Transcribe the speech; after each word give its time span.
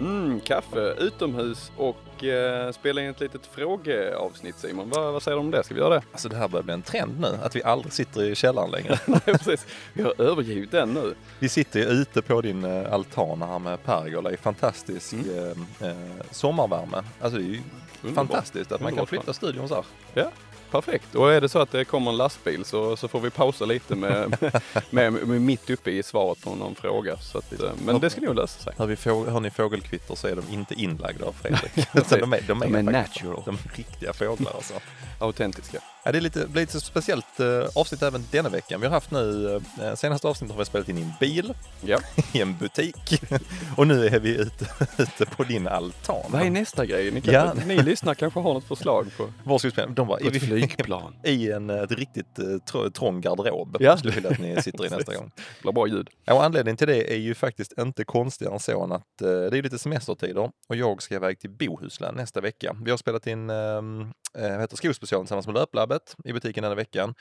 Mm, 0.00 0.40
kaffe 0.40 0.94
utomhus 0.98 1.72
och 1.76 2.24
eh, 2.24 2.72
spela 2.72 3.00
in 3.00 3.10
ett 3.10 3.20
litet 3.20 3.46
frågeavsnitt 3.46 4.58
Simon. 4.58 4.90
Vad, 4.90 5.12
vad 5.12 5.22
säger 5.22 5.36
du 5.36 5.40
om 5.40 5.50
det? 5.50 5.64
Ska 5.64 5.74
vi 5.74 5.80
göra 5.80 5.94
det? 5.94 6.02
Alltså 6.12 6.28
det 6.28 6.36
här 6.36 6.48
börjar 6.48 6.62
bli 6.64 6.74
en 6.74 6.82
trend 6.82 7.20
nu, 7.20 7.38
att 7.42 7.56
vi 7.56 7.62
aldrig 7.62 7.92
sitter 7.92 8.22
i 8.24 8.34
källaren 8.34 8.70
längre. 8.70 8.98
Nej, 9.06 9.20
precis. 9.24 9.66
Vi 9.92 10.02
har 10.02 10.14
övergivit 10.20 10.70
den 10.70 10.92
nu. 10.94 11.14
Vi 11.38 11.48
sitter 11.48 11.80
ju 11.80 11.86
ute 11.86 12.22
på 12.22 12.40
din 12.40 12.64
eh, 12.64 12.92
altan 12.92 13.42
här 13.42 13.58
med 13.58 13.84
pergola 13.84 14.30
i 14.32 14.36
fantastisk 14.36 15.12
Mm. 15.12 15.66
eh, 15.80 15.88
eh, 15.88 15.96
sommarvärme. 16.30 17.02
Alltså 17.20 17.38
det 17.38 17.44
är 17.44 17.48
ju 17.48 17.60
Underbart. 18.02 18.26
fantastiskt 18.28 18.72
att 18.72 18.80
man 18.80 18.94
kan 18.96 19.06
flytta 19.06 19.32
studion 19.32 19.68
så 19.68 19.74
här. 19.74 19.84
Ja, 20.14 20.30
perfekt. 20.70 21.14
Och 21.14 21.32
är 21.32 21.40
det 21.40 21.48
så 21.48 21.58
att 21.58 21.70
det 21.70 21.84
kommer 21.84 22.10
en 22.10 22.16
lastbil 22.16 22.64
så, 22.64 22.96
så 22.96 23.08
får 23.08 23.20
vi 23.20 23.30
pausa 23.30 23.64
lite 23.64 23.94
med, 23.94 24.36
med, 24.90 25.12
med 25.12 25.40
mitt 25.40 25.70
uppe 25.70 25.90
i 25.90 26.02
svaret 26.02 26.40
på 26.44 26.54
någon 26.54 26.74
fråga. 26.74 27.16
Så 27.16 27.38
att, 27.38 27.52
eh, 27.52 27.70
men 27.84 28.00
det 28.00 28.10
ska 28.10 28.20
nog 28.20 28.34
lösa 28.34 28.62
sig. 28.62 28.72
Hör, 28.78 28.86
vi 28.86 28.96
fåg, 28.96 29.26
hör 29.26 29.40
ni 29.40 29.50
fågelkvitter 29.50 30.14
så 30.14 30.26
är 30.28 30.36
de 30.36 30.44
inte 30.52 30.74
inlagda 30.74 31.26
av 31.26 31.32
Fredrik. 31.32 31.72
De 32.20 32.32
är, 32.32 32.42
de 32.46 32.62
är, 32.62 32.66
De 32.66 32.74
är 32.74 32.82
natural. 32.82 33.42
De 33.44 33.54
är 33.54 33.76
riktiga 33.76 34.12
fåglar 34.12 34.52
alltså. 34.54 34.74
Autentiska. 35.18 35.78
Ja, 36.08 36.12
det 36.12 36.18
är 36.18 36.20
lite, 36.20 36.46
blir 36.46 36.62
lite 36.62 36.80
speciellt 36.80 37.40
eh, 37.40 37.46
avsnitt 37.74 38.02
även 38.02 38.24
denna 38.30 38.48
veckan. 38.48 38.80
Vi 38.80 38.86
har 38.86 38.94
haft 38.94 39.10
nu, 39.10 39.54
eh, 39.82 39.94
senaste 39.94 40.28
avsnittet 40.28 40.52
har 40.56 40.58
vi 40.58 40.64
spelat 40.64 40.88
in 40.88 40.98
i 40.98 41.02
en 41.02 41.12
bil, 41.20 41.54
Ja. 41.80 41.98
i 42.32 42.40
en 42.40 42.56
butik 42.56 43.22
och 43.76 43.86
nu 43.86 44.06
är 44.06 44.20
vi 44.20 44.36
ute, 44.40 44.66
ute 45.02 45.26
på 45.26 45.42
din 45.44 45.68
altan. 45.68 46.16
Vad 46.28 46.42
är 46.42 46.50
nästa 46.50 46.86
grej? 46.86 47.10
Ni, 47.10 47.20
kan, 47.20 47.34
Ja. 47.34 47.54
ni 47.66 47.82
lyssnar 47.82 48.14
kanske 48.14 48.40
har 48.40 48.54
något 48.54 48.64
förslag 48.64 49.06
på, 49.16 49.32
Var 49.44 49.58
ska 49.58 49.68
vi 49.68 49.72
spela? 49.72 49.88
De 49.92 50.06
på 50.08 50.16
ett 50.18 50.42
flygplan. 50.42 51.14
i 51.24 51.50
en 51.52 51.70
eh, 51.70 51.76
ett 51.82 51.92
riktigt 51.92 52.38
eh, 52.38 52.42
tr- 52.44 52.90
trång 52.90 53.20
garderob. 53.20 53.76
Ja. 53.80 53.96
Skulle 53.96 54.14
vilja 54.14 54.30
att 54.30 54.38
ni 54.38 54.62
sitter 54.62 54.86
i 54.86 54.88
nästa 54.90 55.14
gång. 55.14 55.30
Det 55.36 55.62
blir 55.62 55.72
bra 55.72 55.86
ljud. 55.86 56.08
Ja, 56.24 56.34
och 56.34 56.44
anledningen 56.44 56.76
till 56.76 56.86
det 56.88 57.12
är 57.12 57.18
ju 57.18 57.34
faktiskt 57.34 57.72
inte 57.78 58.04
konstigare 58.04 58.54
än 58.54 58.60
så 58.60 58.84
än 58.84 58.92
att 58.92 59.22
eh, 59.22 59.28
det 59.28 59.58
är 59.58 59.62
lite 59.62 59.78
semestertider 59.78 60.50
och 60.68 60.76
jag 60.76 61.02
ska 61.02 61.14
iväg 61.14 61.40
till 61.40 61.50
Bohuslän 61.50 62.14
nästa 62.14 62.40
vecka. 62.40 62.76
Vi 62.84 62.90
har 62.90 62.98
spelat 62.98 63.26
in 63.26 63.50
ehm, 63.50 64.00
eh, 64.38 64.58
heter 64.60 64.76
skospecialen 64.76 65.26
tillsammans 65.26 65.46
med 65.46 65.54
Löplabbet 65.54 65.97
i 66.24 66.32
butiken 66.32 66.62
denna 66.62 66.74
veckan. 66.74 67.14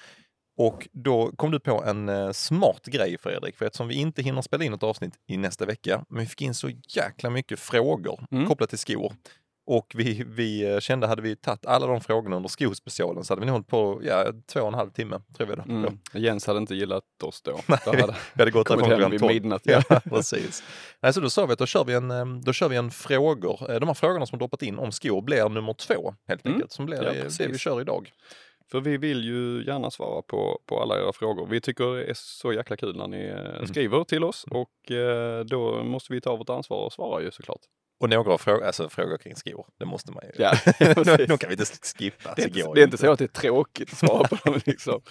Och 0.59 0.87
då 0.91 1.31
kom 1.35 1.51
du 1.51 1.59
på 1.59 1.83
en 1.83 2.09
eh, 2.09 2.31
smart 2.31 2.85
grej 2.85 3.17
Fredrik, 3.19 3.55
för 3.57 3.65
eftersom 3.65 3.87
vi 3.87 3.95
inte 3.95 4.21
hinner 4.21 4.41
spela 4.41 4.63
in 4.63 4.73
ett 4.73 4.83
avsnitt 4.83 5.13
i 5.27 5.37
nästa 5.37 5.65
vecka, 5.65 6.05
men 6.09 6.19
vi 6.19 6.25
fick 6.25 6.41
in 6.41 6.53
så 6.53 6.69
jäkla 6.95 7.29
mycket 7.29 7.59
frågor 7.59 8.19
Mm. 8.31 8.47
kopplat 8.47 8.69
till 8.69 8.77
skor. 8.79 9.13
Och 9.69 9.93
vi, 9.95 10.23
vi 10.27 10.71
eh, 10.73 10.79
kände, 10.79 11.07
hade 11.07 11.21
vi 11.21 11.35
tagit 11.35 11.65
alla 11.65 11.87
de 11.87 12.01
frågorna 12.01 12.35
under 12.35 12.49
skospecialen 12.49 13.23
så 13.23 13.31
hade 13.33 13.39
vi 13.39 13.45
nog 13.45 13.53
hållit 13.53 13.67
på 13.67 14.01
ja, 14.03 14.25
två 14.53 14.61
och 14.61 14.67
en 14.67 14.73
halv 14.73 14.89
timme, 14.91 15.21
tror 15.37 15.47
vi 15.47 15.55
på. 15.55 15.61
Mm. 15.61 15.99
Jens 16.13 16.47
hade 16.47 16.59
inte 16.59 16.75
gillat 16.75 17.03
oss 17.23 17.41
då. 17.41 17.59
Nej, 17.67 17.79
Då 17.85 17.91
hade 17.91 18.15
Vi 18.33 18.41
hade 18.41 18.51
gått 18.51 18.67
därifrån 18.67 18.89
klockan 18.89 19.11
vid 19.11 19.19
tolv. 19.19 19.33
midnatt. 19.33 19.61
Ja, 19.65 19.81
Ja. 19.89 19.99
precis. 19.99 20.63
Nej, 21.01 21.13
så 21.13 21.19
då 21.19 21.29
sa 21.29 21.45
vi 21.45 21.53
att 21.53 21.59
då 21.59 21.65
kör 21.65 21.83
vi 21.85 21.93
en, 21.93 22.11
eh, 22.11 22.25
då 22.25 22.53
kör 22.53 22.69
vi 22.69 22.75
en 22.75 22.91
frågor. 22.91 23.79
De 23.79 23.87
här 23.87 23.93
frågorna 23.93 24.25
som 24.25 24.39
droppat 24.39 24.61
in 24.61 24.79
om 24.79 24.91
skor 24.91 25.21
blir 25.21 25.49
nummer 25.49 25.73
två 25.73 26.15
helt 26.27 26.45
Mm. 26.45 26.55
enkelt. 26.55 26.71
Som 26.71 26.85
blir 26.85 27.03
Ja, 27.03 27.13
det, 27.13 27.37
det 27.37 27.47
vi 27.47 27.57
kör 27.57 27.81
idag. 27.81 28.11
För 28.71 28.79
vi 28.81 28.97
vill 28.97 29.23
ju 29.23 29.63
gärna 29.67 29.91
svara 29.91 30.21
på, 30.21 30.59
på 30.65 30.81
alla 30.81 30.99
era 30.99 31.13
frågor. 31.13 31.47
Vi 31.47 31.61
tycker 31.61 31.95
det 31.95 32.03
är 32.05 32.13
så 32.17 32.53
jäkla 32.53 32.75
kul 32.77 32.97
när 32.97 33.07
ni 33.07 33.23
eh, 33.25 33.37
Mm. 33.55 33.67
skriver 33.67 34.03
till 34.03 34.23
oss 34.23 34.45
och 34.51 34.91
eh, 34.91 35.45
då 35.45 35.83
måste 35.83 36.13
vi 36.13 36.21
ta 36.21 36.35
vårt 36.35 36.49
ansvar 36.49 36.77
och 36.85 36.93
svara 36.93 37.21
ju 37.21 37.31
såklart. 37.31 37.61
Och 37.99 38.09
några 38.09 38.37
frågor, 38.37 38.63
alltså 38.65 38.89
frågor 38.89 39.17
kring 39.17 39.35
skor, 39.35 39.65
det 39.79 39.85
måste 39.85 40.11
man 40.11 40.23
ju. 40.25 40.43
Ja, 40.43 40.51
de, 41.27 41.37
kan 41.37 41.49
vi 41.49 41.51
inte 41.53 41.65
skippa. 41.97 42.33
Det 42.35 42.41
är, 42.41 42.47
inte, 42.47 42.71
det 42.75 42.81
är 42.81 42.83
inte 42.83 42.97
så 42.97 43.11
att 43.11 43.19
det 43.19 43.25
är 43.25 43.41
tråkigt 43.41 43.91
att 43.91 43.97
svara 43.97 44.27
på 44.27 44.35
dem 44.51 44.59
liksom. 44.65 45.01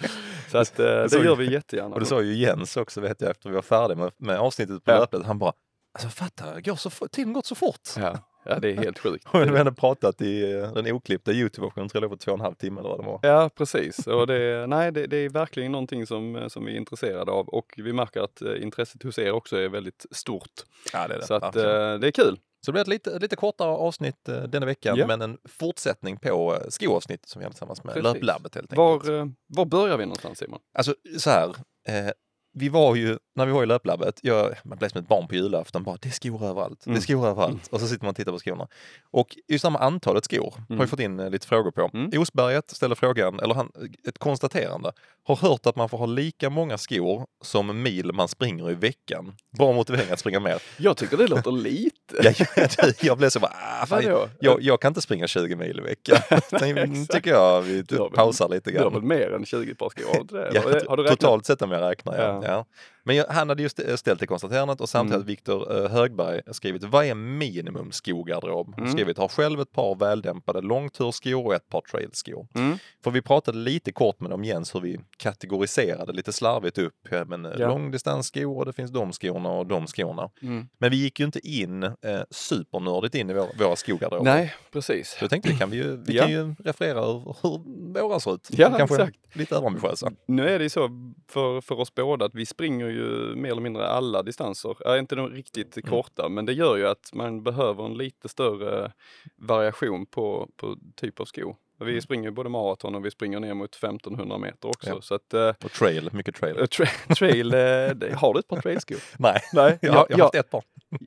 Så 0.51 0.57
att 0.57 0.79
eh, 0.79 0.85
det 0.85 1.09
så- 1.09 1.23
gör 1.23 1.35
vi 1.35 1.51
jättegärna. 1.53 1.93
Och 1.93 1.99
det 1.99 2.05
sa 2.05 2.21
ju 2.21 2.33
Jens 2.35 2.77
också 2.77 3.01
vet 3.01 3.21
jag 3.21 3.31
efter 3.31 3.49
vi 3.49 3.55
var 3.55 3.61
färdiga 3.61 3.97
med, 3.97 4.11
med 4.17 4.37
avsnittet 4.39 4.83
på 4.83 4.91
Ja. 4.91 4.99
löpet. 4.99 5.25
Han 5.25 5.39
bara, 5.39 5.53
alltså 5.93 6.09
fatta, 6.09 6.53
det 6.55 6.61
går 6.61 6.75
så, 6.75 6.89
tiden 7.07 7.33
gått 7.33 7.45
så 7.45 7.55
fort. 7.55 7.89
ja, 7.97 8.17
ja, 8.49 8.59
det 8.59 8.71
är 8.71 8.75
helt 8.77 8.99
sjukt. 9.03 9.27
Och 9.31 9.41
vi 9.41 9.57
hade 9.57 9.71
pratat 9.71 10.21
i 10.21 10.53
eh, 10.53 10.73
den 10.73 10.91
oklippta 10.91 11.31
Youtube-versionen, 11.31 11.89
tror 11.89 12.03
jag 12.03 12.11
på 12.11 12.17
två 12.17 12.31
och 12.31 12.37
en 12.37 12.41
halv 12.41 12.55
timme 12.55 12.79
eller 12.79 12.89
vad 12.89 12.99
det 12.99 13.05
var. 13.05 13.19
Ja, 13.21 13.49
precis. 13.55 14.07
Och 14.07 14.27
det, 14.27 14.67
nej, 14.67 14.91
det, 14.91 15.07
det 15.07 15.17
är 15.17 15.29
verkligen 15.29 15.71
någonting 15.71 16.07
som, 16.07 16.35
eh, 16.35 16.47
som 16.47 16.65
vi 16.65 16.73
är 16.73 16.77
intresserade 16.77 17.31
av 17.31 17.47
och 17.49 17.73
vi 17.77 17.93
märker 17.93 18.21
att 18.21 18.41
eh, 18.41 18.61
intresset 18.63 19.03
hos 19.03 19.19
er 19.19 19.31
också 19.31 19.57
är 19.57 19.69
väldigt 19.69 20.05
stort. 20.11 20.51
Ja, 20.93 21.07
det 21.07 21.15
är 21.15 21.19
det. 21.19 21.25
Så 21.27 21.33
att 21.33 21.55
eh, 21.55 21.61
det 21.99 22.07
är 22.07 22.11
kul. 22.11 22.39
Så 22.65 22.71
det 22.71 22.73
blir 22.73 22.81
ett 22.81 22.87
lite, 22.87 23.19
lite 23.19 23.35
kortare 23.35 23.69
avsnitt 23.69 24.25
denna 24.47 24.65
veckan, 24.65 24.97
Ja. 24.97 25.07
men 25.07 25.21
en 25.21 25.37
fortsättning 25.45 26.17
på 26.17 26.57
skoavsnittet 26.69 27.29
som 27.29 27.39
vi 27.39 27.43
hade 27.43 27.53
tillsammans 27.53 27.83
med 27.83 27.93
Precis. 27.93 28.13
Löplabbet 28.13 28.55
helt 28.55 28.73
enkelt. 28.73 29.07
Var, 29.07 29.31
var 29.47 29.65
börjar 29.65 29.97
vi 29.97 30.05
någonstans 30.05 30.37
Simon? 30.39 30.59
Alltså 30.77 30.95
så 31.17 31.29
här, 31.29 31.47
eh, 31.87 32.11
vi 32.57 32.69
var 32.69 32.95
ju, 32.95 33.17
när 33.35 33.45
vi 33.45 33.51
var 33.51 33.63
i 33.63 33.65
Löplabbet, 33.65 34.19
jag, 34.23 34.53
man 34.63 34.77
blev 34.77 34.89
som 34.89 35.01
ett 35.01 35.07
barn 35.07 35.27
på 35.27 35.35
julafton, 35.35 35.83
bara 35.83 35.97
det 36.01 36.07
är 36.09 36.11
skor 36.11 36.45
överallt, 36.45 36.79
det 36.83 36.87
är 36.89 36.91
Mm. 36.91 37.01
skor 37.01 37.27
överallt. 37.27 37.67
Och 37.67 37.79
så 37.79 37.87
sitter 37.87 38.05
man 38.05 38.09
och 38.09 38.15
tittar 38.15 38.31
på 38.31 38.39
skorna. 38.39 38.67
Och 39.11 39.37
här 39.63 39.69
med 39.69 39.81
antalet 39.81 40.25
skor 40.25 40.51
har 40.57 40.65
Mm. 40.75 40.81
vi 40.81 40.87
fått 40.87 40.99
in 40.99 41.19
eh, 41.19 41.29
lite 41.29 41.47
frågor 41.47 41.71
på. 41.71 41.89
Mm. 41.93 42.21
Osberget 42.21 42.69
ställer 42.69 42.95
frågan, 42.95 43.39
eller 43.39 43.53
han, 43.55 43.71
ett 44.07 44.17
konstaterande, 44.17 44.91
har 45.23 45.35
hört 45.35 45.65
att 45.65 45.75
man 45.75 45.89
får 45.89 45.97
ha 45.97 46.05
lika 46.05 46.49
många 46.49 46.77
skor 46.77 47.25
som 47.43 47.81
mil 47.83 48.13
man 48.13 48.27
springer 48.27 48.71
i 48.71 48.73
veckan. 48.73 49.35
Bra 49.57 49.73
motivering 49.73 50.11
att 50.11 50.19
springa 50.19 50.39
mer. 50.39 50.61
Jag 50.77 50.97
tycker 50.97 51.17
det 51.17 51.27
låter 51.27 51.51
lite. 51.69 51.96
Jag, 52.23 52.35
jag, 52.55 52.93
jag 53.01 53.17
blev 53.17 53.29
så 53.29 53.39
bara, 53.39 53.53
ah, 53.81 53.85
fan, 53.85 54.03
jag, 54.39 54.61
jag 54.61 54.81
kan 54.81 54.89
inte 54.89 55.01
springa 55.01 55.27
20 55.27 55.55
mil 55.55 55.79
i 55.79 55.81
veckan. 55.81 56.17
Exakt. 56.29 57.11
tycker 57.11 57.31
jag 57.31 57.61
vi 57.61 57.83
pausar 58.15 58.49
lite 58.49 58.71
Du 58.71 58.77
har 58.77 58.83
grann. 58.83 58.93
väl 58.93 59.01
mer 59.03 59.33
än 59.33 59.45
20 59.45 59.75
par 59.75 59.89
skor? 59.89 60.27
Ja, 60.53 60.61
har 60.87 60.97
du 60.97 61.03
räknat? 61.03 61.19
totalt 61.19 61.45
sett 61.45 61.61
om 61.61 61.71
jag 61.71 61.81
räknar, 61.91 62.17
ja. 62.17 62.41
Ja. 62.45 62.65
Men 63.07 63.15
jag, 63.15 63.25
han 63.29 63.49
hade 63.49 63.63
just 63.63 63.79
ställt 63.99 64.19
det 64.19 64.27
konstaterandet 64.27 64.81
och 64.81 64.89
samtidigt 64.89 65.15
Mm. 65.17 65.27
Viktor 65.27 65.83
eh, 65.85 65.91
Högberg 65.91 66.41
skrivit 66.51 66.83
vad 66.83 67.05
är 67.05 67.15
minimum 67.15 67.91
skogarderob? 67.91 68.73
Mm. 68.77 68.91
Skrivit 68.91 69.17
har 69.17 69.27
själv 69.27 69.61
ett 69.61 69.71
par 69.71 69.95
väldämpade 69.95 70.61
långturskor 70.61 71.45
och 71.45 71.53
ett 71.55 71.69
par 71.69 71.81
trailskor. 71.81 72.47
Mm. 72.55 72.77
För 73.03 73.11
vi 73.11 73.21
pratade 73.21 73.57
lite 73.57 73.91
kort 73.91 74.19
med 74.19 74.29
dem 74.31 74.43
Jens 74.43 74.75
hur 74.75 74.79
vi 74.79 74.99
kategoriserade 75.17 76.13
lite 76.13 76.33
slarvigt 76.33 76.77
upp. 76.77 76.93
Ja, 77.09 77.25
men 77.25 77.45
eh, 77.45 77.51
Ja. 77.57 77.67
långdistansskor 77.67 78.57
och 78.57 78.65
det 78.65 78.73
finns 78.73 78.91
de 78.91 79.13
skorna 79.13 79.49
och 79.49 79.65
de 79.67 79.87
skorna. 79.87 80.29
Mm. 80.41 80.67
Men 80.77 80.91
vi 80.91 80.97
gick 80.97 81.19
ju 81.19 81.25
inte 81.25 81.47
in 81.47 81.83
eh, 81.83 81.91
supernördigt 82.29 83.15
in 83.15 83.29
i 83.29 83.33
vår, 83.33 83.47
våra 83.59 83.75
skogarderober. 83.75 84.31
Nej, 84.35 84.53
precis. 84.71 85.09
Så 85.09 85.23
jag 85.23 85.29
tänkte 85.29 85.49
vi 85.49 85.57
kan, 85.57 85.69
vi 85.69 85.77
ju, 85.77 85.97
vi 86.05 86.15
Ja. 86.15 86.23
kan 86.23 86.31
ju 86.31 86.55
referera 86.59 87.05
hur, 87.05 87.35
hur 87.41 88.01
våra 88.01 88.19
ser 88.19 88.33
ut. 88.35 88.47
Ja, 88.51 88.77
Kanske 88.77 88.95
exakt. 88.95 89.35
lite 89.35 89.55
överambitiösa. 89.55 90.11
Nu 90.27 90.49
är 90.49 90.57
det 90.59 90.63
ju 90.65 90.69
så 90.69 90.89
för, 91.29 91.61
för 91.61 91.79
oss 91.79 91.95
båda 91.95 92.25
att 92.25 92.35
vi 92.35 92.45
springer 92.45 92.87
ju 92.87 92.96
mer 93.35 93.51
eller 93.51 93.61
mindre 93.61 93.87
alla 93.87 94.23
distanser. 94.23 94.75
Ja, 94.79 94.97
inte 94.97 95.15
de 95.15 95.29
riktigt 95.29 95.77
Mm. 95.77 95.89
korta, 95.89 96.29
men 96.29 96.45
det 96.45 96.53
gör 96.53 96.77
ju 96.77 96.87
att 96.87 97.09
man 97.13 97.43
behöver 97.43 97.85
en 97.85 97.93
lite 97.93 98.29
större 98.29 98.91
variation 99.35 100.05
på, 100.05 100.49
på 100.55 100.77
typ 100.95 101.19
av 101.19 101.25
sko. 101.25 101.55
Vi 101.79 101.89
Mm. 101.91 102.01
springer 102.01 102.23
ju 102.29 102.31
både 102.31 102.49
maraton 102.49 102.95
och 102.95 103.05
vi 103.05 103.11
springer 103.11 103.39
ner 103.39 103.53
mot 103.53 103.75
1500 103.75 104.37
meter 104.37 104.69
också. 104.69 104.89
Ja. 104.89 105.01
Så 105.01 105.15
att, 105.15 105.33
eh, 105.33 105.49
Och 105.63 105.71
trail, 105.71 106.09
mycket 106.13 106.35
trail. 106.35 106.55
tra- 106.55 107.15
trail, 107.15 107.53
eh, 107.53 108.17
har 108.19 108.33
du 108.33 108.39
ett 108.39 108.47
par 108.47 108.61
trailskor? 108.61 108.97
Nej, 109.19 109.41
Nej, 109.53 109.79
jag, 109.81 110.05
jag 110.09 110.17
har 110.17 110.23
haft 110.23 110.35
ett 110.35 110.49
par. 110.51 110.63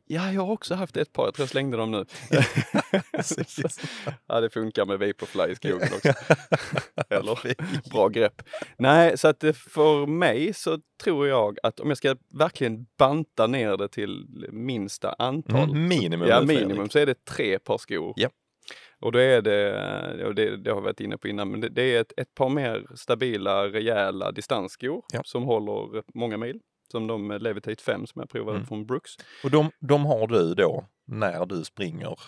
Ja, 0.07 0.33
jag 0.33 0.43
har 0.43 0.53
också 0.53 0.75
haft 0.75 0.97
ett 0.97 1.13
par. 1.13 1.25
Jag 1.25 1.35
tror 1.35 1.43
jag 1.43 1.51
slängde 1.51 1.77
dem 1.77 1.91
nu. 1.91 2.05
ja, 4.27 4.41
det 4.41 4.51
funkar 4.51 4.87
med 4.87 4.99
Vaporfly 4.99 5.53
i 5.53 5.55
skogen 5.55 5.89
också. 5.95 6.09
Eller 7.09 7.39
bra 7.91 8.09
grepp. 8.09 8.43
Nej, 8.79 9.19
så 9.19 9.29
att 9.29 9.41
det 9.41 9.53
för 9.53 10.07
mig 10.07 10.55
så 10.55 10.79
tror 11.03 11.29
jag 11.29 11.59
att 11.63 11.81
om 11.81 11.89
jag 11.89 11.99
ska 11.99 12.17
verkligen 12.35 12.87
banta 12.99 13.47
ner 13.47 13.77
det 13.77 13.89
till 13.89 14.27
minsta 14.53 15.13
antal. 15.19 15.71
Mm, 15.71 15.89
minimum 15.89 16.29
ja, 16.29 16.43
minimum 16.43 16.91
så 16.91 16.99
är 16.99 17.07
det 17.07 17.25
tre 17.25 17.59
par 17.59 17.79
skor. 17.79 18.13
Ja. 18.17 18.29
Och 19.01 19.13
då 19.13 19.19
är 19.19 19.43
det, 19.43 20.25
och 20.27 20.35
det, 20.35 20.57
det 20.57 20.71
har 20.71 20.81
vi 20.81 20.85
varit 20.85 21.01
inne 21.01 21.19
på 21.19 21.29
innan, 21.29 21.51
men 21.51 21.61
det, 21.61 21.69
det 21.69 21.83
är 21.83 22.01
ett, 22.01 22.13
ett 22.17 22.35
par 22.35 22.49
mer 22.49 22.87
stabila, 22.95 23.69
rejäla 23.69 24.33
distansskor 24.33 25.03
Ja. 25.13 25.21
som 25.25 25.43
håller 25.43 26.03
många 26.15 26.37
mil. 26.37 26.61
Som 26.93 27.07
de 27.07 27.31
Levitate 27.41 27.83
5 27.83 28.07
som 28.07 28.21
jag 28.21 28.29
provade 28.31 28.57
Mm. 28.57 28.67
från 28.67 28.87
Brooks. 28.87 29.11
Och 29.45 29.51
de, 29.51 29.71
de 29.81 30.07
har 30.07 30.27
du 30.27 30.55
då 30.55 30.85
när 31.07 31.47
du 31.47 31.65
springer. 31.65 32.19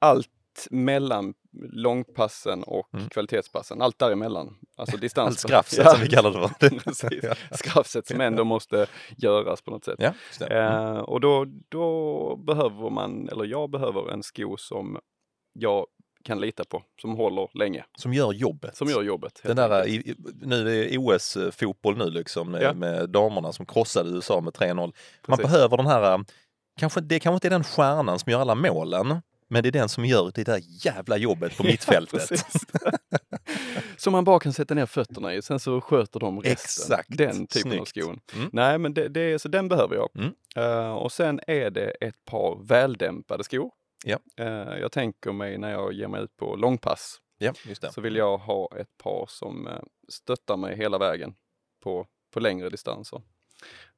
allt 0.00 0.28
mellan 0.70 1.34
långpassen 1.72 2.62
och 2.62 2.94
Mm. 2.94 3.08
kvalitetspassen. 3.08 3.82
Allt 3.82 3.98
däremellan. 3.98 4.56
Alltså 4.76 4.96
distans. 4.96 5.28
Allt 5.28 5.38
skraffset 5.38 5.90
som 5.90 6.00
vi 6.00 6.08
kallar 6.08 6.30
det 6.30 6.94
för. 6.94 7.18
Ja. 7.22 7.34
Skraffset 7.56 8.06
som 8.06 8.20
ändå 8.20 8.44
måste 8.44 8.86
göras 9.16 9.62
på 9.62 9.70
något 9.70 9.84
sätt. 9.84 9.96
Ja. 9.98 10.12
Mm. 10.40 10.62
Eh, 10.96 10.98
och 11.00 11.20
då, 11.20 11.46
då 11.68 12.36
behöver 12.36 12.90
man, 12.90 13.28
eller 13.28 13.44
jag 13.44 13.70
behöver 13.70 14.10
en 14.12 14.22
sko 14.22 14.56
som 14.56 14.98
jag 15.52 15.86
kan 16.24 16.40
lita 16.40 16.64
på, 16.64 16.82
som 17.00 17.16
håller 17.16 17.48
länge, 17.58 17.84
Som 17.98 18.12
gör 18.14 18.32
jobbet. 18.32 18.76
som 18.76 18.88
gör 18.88 19.02
jobbet. 19.02 19.40
Den 19.42 19.56
där, 19.56 19.86
i, 19.88 20.14
nu 20.42 20.60
är 20.60 20.64
det 20.90 20.98
OS-fotboll 20.98 21.96
nu 21.96 22.10
liksom 22.10 22.50
med, 22.50 22.62
Ja. 22.62 22.72
med 22.74 23.10
damerna 23.10 23.52
som 23.52 23.66
krossade 23.66 24.10
USA 24.10 24.40
med 24.40 24.52
3-0. 24.52 24.74
Man 24.76 24.92
Precis. 25.26 25.42
behöver 25.52 25.76
den 25.76 25.86
här, 25.86 26.24
kanske, 26.80 27.00
det 27.00 27.20
kanske 27.20 27.34
inte 27.36 27.48
är 27.48 27.50
den 27.50 27.64
stjärnan 27.64 28.18
som 28.18 28.32
gör 28.32 28.40
alla 28.40 28.54
målen, 28.54 29.20
Men 29.48 29.62
det 29.62 29.68
är 29.68 29.72
den 29.72 29.88
som 29.88 30.04
gör 30.04 30.32
det 30.34 30.44
där 30.44 30.60
jävla 30.86 31.16
jobbet 31.16 31.56
på 31.56 31.62
mittfältet. 31.72 32.30
Som 33.96 34.12
man 34.12 34.24
bara 34.24 34.38
kan 34.40 34.52
sätta 34.52 34.74
ner 34.74 34.86
fötterna 34.86 35.34
i, 35.34 35.42
sen 35.42 35.60
så 35.60 35.80
sköter 35.80 36.20
de 36.20 36.40
resten. 36.40 36.52
Exakt. 36.52 37.08
Den 37.18 37.46
typen 37.46 37.70
av 37.80 37.84
Snyggt. 37.84 37.88
skon. 38.06 38.20
Mm. 38.36 38.50
Nej, 38.52 38.78
men 38.78 38.94
det, 38.94 39.08
det, 39.08 39.38
så 39.38 39.48
den 39.48 39.68
behöver 39.68 39.96
jag. 39.96 40.08
Mm. 40.18 40.32
Eh, 40.56 40.92
och 40.94 41.12
sen 41.12 41.40
är 41.46 41.70
det 41.70 41.90
ett 41.90 42.24
par 42.24 42.64
väldämpade 42.66 43.44
skor. 43.44 43.70
Ja. 44.06 44.18
Eh, 44.36 44.78
jag 44.78 44.92
tänker 44.92 45.32
mig 45.32 45.58
när 45.58 45.70
jag 45.70 45.92
ger 45.92 46.08
mig 46.08 46.22
ut 46.22 46.36
på 46.36 46.56
långpass 46.56 47.20
ja, 47.38 47.54
så 47.90 48.00
vill 48.00 48.16
jag 48.16 48.38
ha 48.38 48.68
ett 48.76 48.96
par 48.96 49.26
som 49.28 49.66
eh, 49.66 49.82
stöttar 50.08 50.56
mig 50.56 50.76
hela 50.76 50.98
vägen 50.98 51.34
på, 51.82 52.06
på 52.32 52.40
längre 52.40 52.70
distanser. 52.70 53.22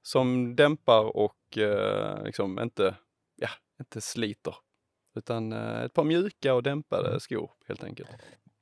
Som 0.02 0.56
dämpar 0.56 1.16
och 1.16 1.58
eh, 1.58 2.24
liksom 2.24 2.58
inte, 2.58 2.94
ja, 3.36 3.48
inte 3.80 4.00
sliter. 4.00 4.54
Utan 5.16 5.52
eh, 5.52 5.82
ett 5.82 5.92
par 5.92 6.04
mjuka 6.04 6.54
och 6.54 6.62
dämpade 6.62 7.08
Mm. 7.08 7.20
skor 7.20 7.50
helt 7.68 7.84
enkelt. 7.84 8.08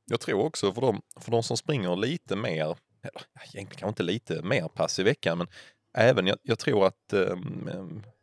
Jag 0.05 0.21
tror 0.21 0.45
också 0.45 0.73
för 0.73 0.81
de, 0.81 1.03
för 1.21 1.31
de 1.31 1.43
som 1.43 1.57
springer 1.57 1.97
lite 1.97 2.37
mer, 2.37 2.65
eller 3.03 3.23
egentligen 3.35 3.67
kanske 3.67 3.89
inte 3.89 4.03
lite 4.03 4.43
mer 4.43 4.69
pass 4.69 4.99
i 4.99 5.03
veckan, 5.03 5.39
men 5.39 5.47
även 5.95 6.27
jag, 6.27 6.39
jag 6.43 6.59
tror 6.59 6.87
att 6.87 7.13
eh, 7.13 7.37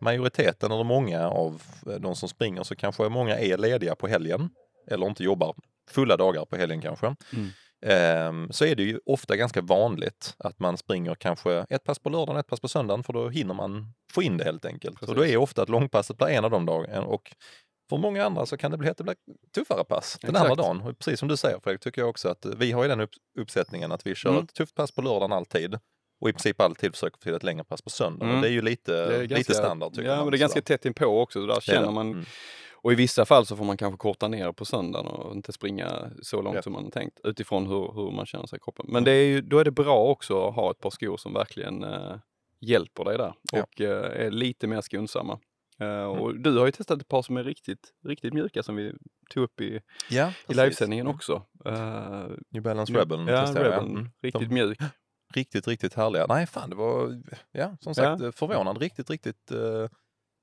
majoriteten 0.02 0.72
eller 0.72 0.84
många 0.84 1.30
av 1.30 1.62
de 2.00 2.16
som 2.16 2.30
springer 2.30 2.64
så 2.64 2.76
kanske 2.76 3.10
många 3.10 3.40
är 3.40 3.58
lediga 3.58 3.96
på 3.96 4.08
helgen 4.08 4.50
eller 4.88 5.08
inte 5.08 5.24
jobbar 5.24 5.56
fulla 5.90 6.18
dagar 6.18 6.46
på 6.46 6.56
helgen 6.56 6.82
kanske. 6.82 7.16
Mm. 7.34 7.50
Ehm, 7.86 8.52
så 8.52 8.66
är 8.66 8.76
det 8.76 8.84
ju 8.84 9.00
ofta 9.06 9.36
ganska 9.36 9.62
vanligt 9.62 10.36
att 10.38 10.60
man 10.60 10.78
springer 10.78 11.16
kanske 11.16 11.66
ett 11.70 11.84
pass 11.84 12.00
på 12.00 12.10
lördagen, 12.10 12.40
ett 12.40 12.48
pass 12.48 12.60
på 12.60 12.68
söndagen 12.68 13.04
för 13.04 13.14
då 13.14 13.30
hinner 13.30 13.54
man 13.54 13.94
få 14.14 14.24
in 14.24 14.38
det 14.38 14.44
helt 14.44 14.66
enkelt. 14.66 15.02
Och 15.02 15.08
då 15.08 15.14
Precis. 15.14 15.34
är 15.34 15.38
ofta 15.38 15.62
att 15.62 15.70
långpasset 15.70 16.18
blir 16.18 16.28
en 16.28 16.46
av 16.46 16.52
de 16.52 16.66
dagarna 16.66 17.06
och 17.06 17.36
för 17.90 17.98
många 17.98 18.26
andra 18.26 18.46
så 18.46 18.58
kan 18.58 18.72
det 18.72 18.78
bli 18.78 18.90
ett 18.90 18.98
bli 18.98 19.14
tuffare 19.56 19.84
pass 19.84 20.18
den 20.22 20.30
Exakt. 20.30 20.50
andra 20.52 20.64
dagen. 20.64 20.82
Och 20.82 21.00
precis 21.00 21.20
som 21.20 21.28
du 21.28 21.38
säger 21.38 21.60
Fredrik, 21.60 21.82
tycker 21.82 22.02
jag 22.02 22.10
också 22.10 22.30
att 22.30 22.46
vi 22.58 22.72
har 22.72 22.84
ju 22.84 22.90
den 22.90 23.00
upp, 23.00 23.10
uppsättningen 23.40 23.92
att 23.92 24.06
vi 24.06 24.16
kör 24.16 24.30
Mm. 24.30 24.44
ett 24.44 24.54
tufft 24.54 24.76
pass 24.76 24.92
på 24.92 25.02
lördagen 25.02 25.32
alltid 25.32 25.80
och 26.22 26.30
i 26.30 26.34
princip 26.34 26.62
alltid 26.62 26.92
försöker 26.92 27.18
få 27.18 27.24
till 27.24 27.34
ett 27.34 27.44
längre 27.44 27.64
pass 27.64 27.82
på 27.82 27.90
söndagen. 27.90 28.30
Mm. 28.30 28.36
Och 28.36 28.42
det 28.42 28.48
är 28.50 28.52
ju 28.54 28.62
lite, 28.62 28.96
är 28.96 29.22
lite 29.22 29.34
ganska- 29.34 29.54
standard 29.54 29.94
tycker 29.94 30.10
Ja, 30.10 30.16
man. 30.16 30.26
men 30.26 30.32
det 30.32 30.38
är 30.38 30.40
ganska 30.40 30.60
sådär. 30.62 30.78
tätt 30.78 30.86
inpå 30.86 31.22
också. 31.22 31.40
så 31.42 31.46
Där 31.48 31.62
känner 31.62 31.88
det. 31.88 31.92
man, 31.92 32.12
Mm. 32.12 32.26
och 32.74 32.92
i 32.92 32.96
vissa 32.96 33.26
fall 33.26 33.46
så 33.46 33.56
får 33.56 33.66
man 33.66 33.78
kanske 33.78 33.98
korta 33.98 34.28
ner 34.28 34.52
på 34.52 34.66
söndagen 34.66 35.08
och 35.08 35.36
inte 35.36 35.54
springa 35.54 36.12
så 36.22 36.42
långt 36.42 36.56
Ja. 36.56 36.62
som 36.62 36.74
man 36.74 36.92
tänkt 36.92 37.20
utifrån 37.24 37.68
hur, 37.68 37.92
hur 37.96 38.12
man 38.12 38.26
känner 38.26 38.46
sig 38.46 38.58
i 38.58 38.60
kroppen. 38.60 38.86
Men 38.88 38.96
Mm. 38.96 39.04
det 39.04 39.12
är 39.12 39.26
ju, 39.26 39.42
då 39.42 39.60
är 39.60 39.64
det 39.66 39.72
bra 39.72 40.04
också 40.04 40.48
att 40.48 40.56
ha 40.56 40.72
ett 40.72 40.80
par 40.80 40.90
skor 40.90 41.18
som 41.18 41.34
verkligen 41.34 41.84
eh, 41.84 42.16
hjälper 42.60 43.04
dig 43.04 43.18
där 43.18 43.34
Ja. 43.52 43.64
och 43.64 43.82
eh, 43.82 44.26
är 44.26 44.32
lite 44.32 44.68
mer 44.68 44.82
skonsamma. 44.82 45.40
Mm. 45.80 46.10
och 46.10 46.40
du 46.40 46.58
har 46.58 46.66
ju 46.66 46.72
testat 46.72 47.02
ett 47.02 47.08
par 47.08 47.22
som 47.22 47.38
är 47.38 47.44
riktigt, 47.44 47.94
riktigt 48.08 48.34
mjuka 48.34 48.64
som 48.64 48.76
vi 48.76 48.94
tog 49.30 49.44
upp 49.44 49.62
i, 49.62 49.80
Ja, 50.10 50.32
i 50.50 50.54
livesändningen 50.54 51.06
Mm. 51.06 51.16
också. 51.16 51.42
Eh, 51.66 52.24
New 52.50 52.64
Balance 52.64 52.94
Rebel 52.94 53.26
ja. 53.28 53.46
Rebeln, 53.56 53.90
Mm. 53.92 54.10
riktigt 54.22 54.50
De- 54.50 54.54
mjuk. 54.56 54.78
Riktigt, 55.34 55.68
riktigt 55.68 55.94
härliga. 55.94 56.26
Nej, 56.30 56.48
fan 56.48 56.70
det 56.70 56.76
var, 56.76 57.22
ja, 57.52 57.78
som 57.80 57.96
sagt 57.96 58.22
förvånande. 58.36 58.82
Riktigt, 58.82 59.10
riktigt 59.10 59.52
eh, 59.52 59.88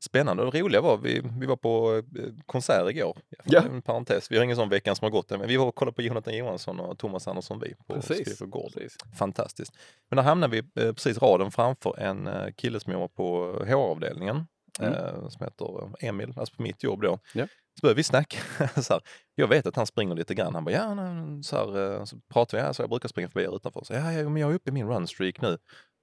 spännande. 0.05 0.43
Och 0.43 0.52
det 0.52 0.61
roliga 0.61 0.81
var, 0.81 0.96
vi, 0.96 1.23
vi 1.40 1.46
var 1.46 1.56
på 1.56 2.02
eh, 2.19 2.25
konsert 2.46 2.90
igår. 2.90 3.19
Ja. 3.44 3.62
En 3.62 3.82
parentes, 3.82 4.31
vi 4.31 4.37
har 4.37 4.44
ingen 4.44 4.56
sån 4.56 4.69
veckan 4.69 4.96
som 4.96 5.05
har 5.05 5.11
gått 5.11 5.31
än, 5.31 5.38
men 5.38 5.49
vi 5.49 5.56
var 5.56 5.67
och 5.67 5.75
kollade 5.75 5.94
på 5.94 6.02
Jonathan 6.02 6.37
Johansson 6.37 6.81
och 6.81 6.99
Thomas 6.99 7.29
Andersson 7.29 7.61
Vi 7.61 7.75
på 7.75 7.94
och 7.94 8.50
Gård. 8.50 8.73
Fantastiskt. 9.19 9.73
Men 10.08 10.17
där 10.17 10.23
hamnade 10.23 10.61
vi 10.61 10.82
eh, 10.82 10.93
precis 10.93 11.19
raden 11.19 11.50
framför 11.50 11.99
en 11.99 12.26
eh, 12.26 12.52
kille 12.56 12.81
som 12.81 12.93
jobbar 12.93 13.08
på 13.08 13.52
HR-avdelningen. 13.67 14.46
Mm. 14.81 14.93
Eh, 14.93 15.29
som 15.29 15.44
heter 15.44 15.90
Emil, 16.00 16.32
alltså 16.37 16.56
på 16.56 16.62
mitt 16.62 16.82
jobb 16.82 17.02
då. 17.02 17.19
Ja. 17.35 17.46
Så 17.78 17.82
började 17.82 17.96
vi 17.96 18.02
snacka. 18.04 18.38
så 18.82 18.92
här, 18.92 19.02
jag 19.34 19.48
vet 19.48 19.66
att 19.66 19.76
han 19.76 19.86
springer 19.86 20.14
lite 20.14 20.34
grann. 20.34 20.54
Han 20.54 20.64
bara, 20.64 20.75
ja, 20.75 20.94
nej, 20.94 21.44
så, 21.44 21.56
här, 21.56 21.96
eh, 21.98 22.04
så 22.04 22.16
pratar 22.32 22.58
vi, 22.58 22.64
ja, 22.64 22.75
så 22.75 22.82
jag 22.82 22.90
brukar 22.90 23.08
springa 23.08 23.28
förbi 23.28 23.46
här 23.46 23.56
utanför. 23.56 23.84
Så, 23.84 23.92
ja, 23.92 24.12
ja, 24.12 24.28
men 24.28 24.36
jag 24.42 24.50
är 24.50 24.54
uppe 24.54 24.70
i 24.70 24.72
min 24.72 24.88
runstreak 24.88 25.40
nu. 25.40 25.58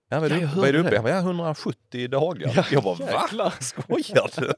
Ja, 0.10 0.20
vad 0.20 0.32
är 0.32 0.38
Ja, 0.42 0.50
vad 0.56 0.68
är 0.68 0.74
du 0.74 0.80
uppe 0.80 0.92
i? 0.92 0.96
Han 0.96 1.04
bara, 1.04 1.14
ja, 1.14 1.20
170 1.20 2.08
dagar. 2.08 2.52
Ja, 2.56 2.66
jag 2.72 2.84
bara, 2.84 2.96
va? 2.96 3.06
jäklar. 3.24 3.54
Skojar 3.60 4.30
du? 4.42 4.54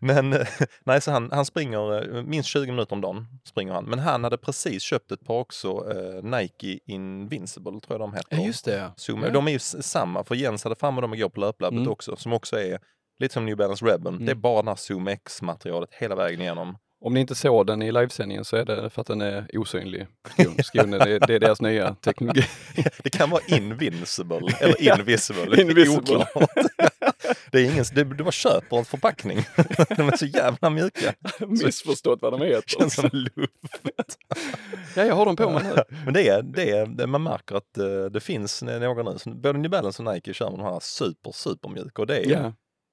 men 0.06 0.32
eh, 0.32 0.46
nej, 0.84 1.00
så 1.00 1.10
han, 1.10 1.30
han 1.32 1.44
springer 1.46 2.16
eh, 2.16 2.22
minst 2.22 2.48
20 2.48 2.70
minuter 2.70 2.92
om 2.92 3.00
dagen. 3.00 3.26
springer 3.48 3.72
han. 3.72 3.84
Men 3.84 3.98
han 3.98 4.24
hade 4.24 4.38
precis 4.38 4.82
köpt 4.82 5.12
ett 5.12 5.26
par 5.26 5.34
också, 5.34 5.68
eh, 5.68 6.22
Nike 6.22 6.78
Invincible 6.86 7.80
tror 7.80 7.82
jag 7.88 8.00
de 8.00 8.14
heter. 8.14 8.36
Ja, 8.36 8.42
just 8.46 8.64
det. 8.64 8.92
Zoom. 8.96 9.22
Ja. 9.22 9.30
De 9.30 9.48
är 9.48 9.52
ju 9.52 9.58
samma, 9.58 10.24
för 10.24 10.34
Jens 10.34 10.64
hade 10.64 10.76
fram 10.76 10.94
med 10.94 11.04
dem 11.04 11.14
igår 11.14 11.28
på 11.28 11.40
löplabbet 11.40 11.78
Mm. 11.78 11.92
också, 11.92 12.16
som 12.16 12.32
också 12.32 12.60
är 12.60 12.78
lite 13.18 13.34
som 13.34 13.46
New 13.46 13.56
Balance 13.56 13.84
Rebel. 13.86 14.14
Mm. 14.14 14.26
Det 14.26 14.32
är 14.32 14.36
bara 14.36 14.62
den 14.62 14.68
här 14.68 14.76
Zoom 14.76 15.08
X-materialet 15.08 15.90
hela 15.92 16.14
vägen 16.14 16.40
igenom. 16.40 16.78
Om 17.04 17.14
ni 17.14 17.20
inte 17.20 17.34
såg 17.34 17.66
den 17.66 17.82
i 17.82 17.92
livesändningen 17.92 18.44
så 18.44 18.56
är 18.56 18.64
det 18.64 18.90
för 18.90 19.00
att 19.00 19.06
den 19.06 19.20
är 19.20 19.46
osynlig. 19.52 20.06
Skon, 20.64 20.90
det, 20.90 21.18
det 21.18 21.34
är 21.34 21.38
deras 21.38 21.60
nya 21.60 21.94
teknologi. 21.94 22.44
Det 23.02 23.10
kan 23.10 23.30
vara 23.30 23.42
Invincible 23.46 24.40
eller 24.60 24.82
Invisible. 24.98 25.56
Det 25.56 25.62
Invisible. 25.62 26.26
Det 27.52 27.60
är 27.60 27.64
ingen, 27.64 27.84
det, 27.94 28.04
du 28.04 28.24
bara 28.24 28.32
köper 28.32 28.76
en 28.76 28.84
förpackning. 28.84 29.38
De 29.96 30.08
är 30.08 30.16
så 30.16 30.26
jävla 30.26 30.70
mjuka. 30.70 31.14
Missförstått 31.46 32.22
vad 32.22 32.32
de 32.32 32.42
heter. 32.42 32.62
Känns 32.66 32.94
som 32.94 33.10
luft. 33.12 34.18
Ja, 34.96 35.04
jag 35.04 35.14
har 35.14 35.26
dem 35.26 35.36
på 35.36 35.50
mig 35.50 35.62
nu. 35.64 35.96
Men 36.04 36.14
det 36.14 36.28
är, 36.28 36.42
det 36.42 36.70
är, 36.70 37.06
man 37.06 37.22
märker 37.22 37.54
att 37.54 37.78
eh, 37.78 38.04
det 38.04 38.20
finns 38.20 38.62
några 38.62 39.02
nu, 39.02 39.18
både 39.34 39.58
New 39.58 39.70
Balance 39.70 40.02
och 40.02 40.14
Nike 40.14 40.34
kör 40.34 40.50
med 40.50 40.58
de 40.58 40.64
här 40.64 40.80
super, 40.80 41.32
super 41.32 41.68
mjuka 41.68 42.02
och 42.02 42.06
det 42.06 42.18
är, 42.18 42.30
Ja, 42.30 42.52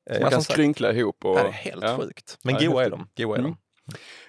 eh, 0.09 0.21
man 0.21 0.31
kan 0.31 0.41
som 0.41 0.53
skrynkla 0.53 0.93
ihop. 0.93 1.25
Och, 1.25 1.35
det 1.35 1.41
är 1.41 1.51
helt 1.51 1.83
ja. 1.83 1.97
sjukt. 1.97 2.37
Men 2.43 2.55
Ja, 2.59 2.69
goa 2.71 2.85
är 2.85 2.89
de. 2.89 3.07
Goa 3.17 3.35
är 3.35 3.39
Mm. 3.39 3.51
de. 3.51 3.57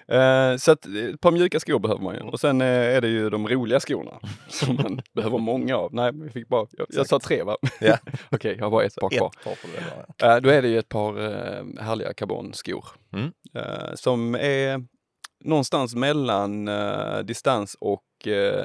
Eh, 0.07 0.57
så 0.57 0.71
att, 0.71 0.85
eh, 0.85 0.93
ett 0.93 1.21
par 1.21 1.31
mjuka 1.31 1.59
skor 1.59 1.79
behöver 1.79 2.01
man 2.03 2.15
ju. 2.15 2.21
Och 2.21 2.39
sen 2.39 2.61
eh, 2.61 2.67
är 2.67 3.01
det 3.01 3.07
ju 3.07 3.29
de 3.29 3.47
roliga 3.47 3.79
skorna 3.79 4.19
som 4.49 4.75
man 4.75 5.01
behöver 5.15 5.37
många 5.37 5.77
av. 5.77 5.93
Nej, 5.93 6.11
vi 6.13 6.29
fick 6.29 6.47
bara, 6.47 6.67
jag, 6.71 6.87
jag 6.89 7.07
sa 7.07 7.19
tre 7.19 7.43
va? 7.43 7.57
Ja. 7.79 7.97
Okej, 8.31 8.55
jag 8.57 8.65
har 8.65 8.71
bara 8.71 8.83
ett 8.83 8.95
par 8.95 9.09
kvar. 9.09 9.31
Ett 9.37 9.43
par 9.43 10.25
ha. 10.25 10.35
Eh, 10.35 10.41
då 10.41 10.49
är 10.49 10.61
det 10.61 10.67
ju 10.67 10.79
ett 10.79 10.89
par 10.89 11.13
härliga 11.81 12.13
carbonskor. 12.13 12.85
Mm. 13.13 13.31
Som 13.95 14.35
är 14.35 14.85
någonstans 15.43 15.95
mellan 15.95 16.69
distans 17.23 17.77
och 17.79 18.03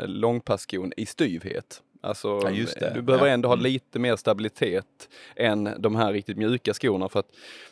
långpassskon 0.07 0.93
i 0.97 1.07
styvhet. 1.07 1.83
Alltså, 2.01 2.29
Ja, 2.81 2.91
du 2.95 3.03
behöver 3.03 3.27
Ja. 3.27 3.33
ändå 3.33 3.49
ha 3.49 3.55
Mm. 3.55 3.63
lite 3.63 3.99
mer 3.99 4.17
stabilitet 4.17 5.09
än 5.37 5.69
de 5.79 5.97
här 5.97 6.13
riktigt 6.13 6.37
mjuka 6.37 6.75
skorna 6.75 7.09
för 7.09 7.21
att 7.21 7.31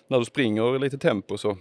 när 0.09 0.19
du 0.19 0.25
springer 0.25 0.79
lite 0.79 0.99
tempo 0.99 1.39
så 1.39 1.57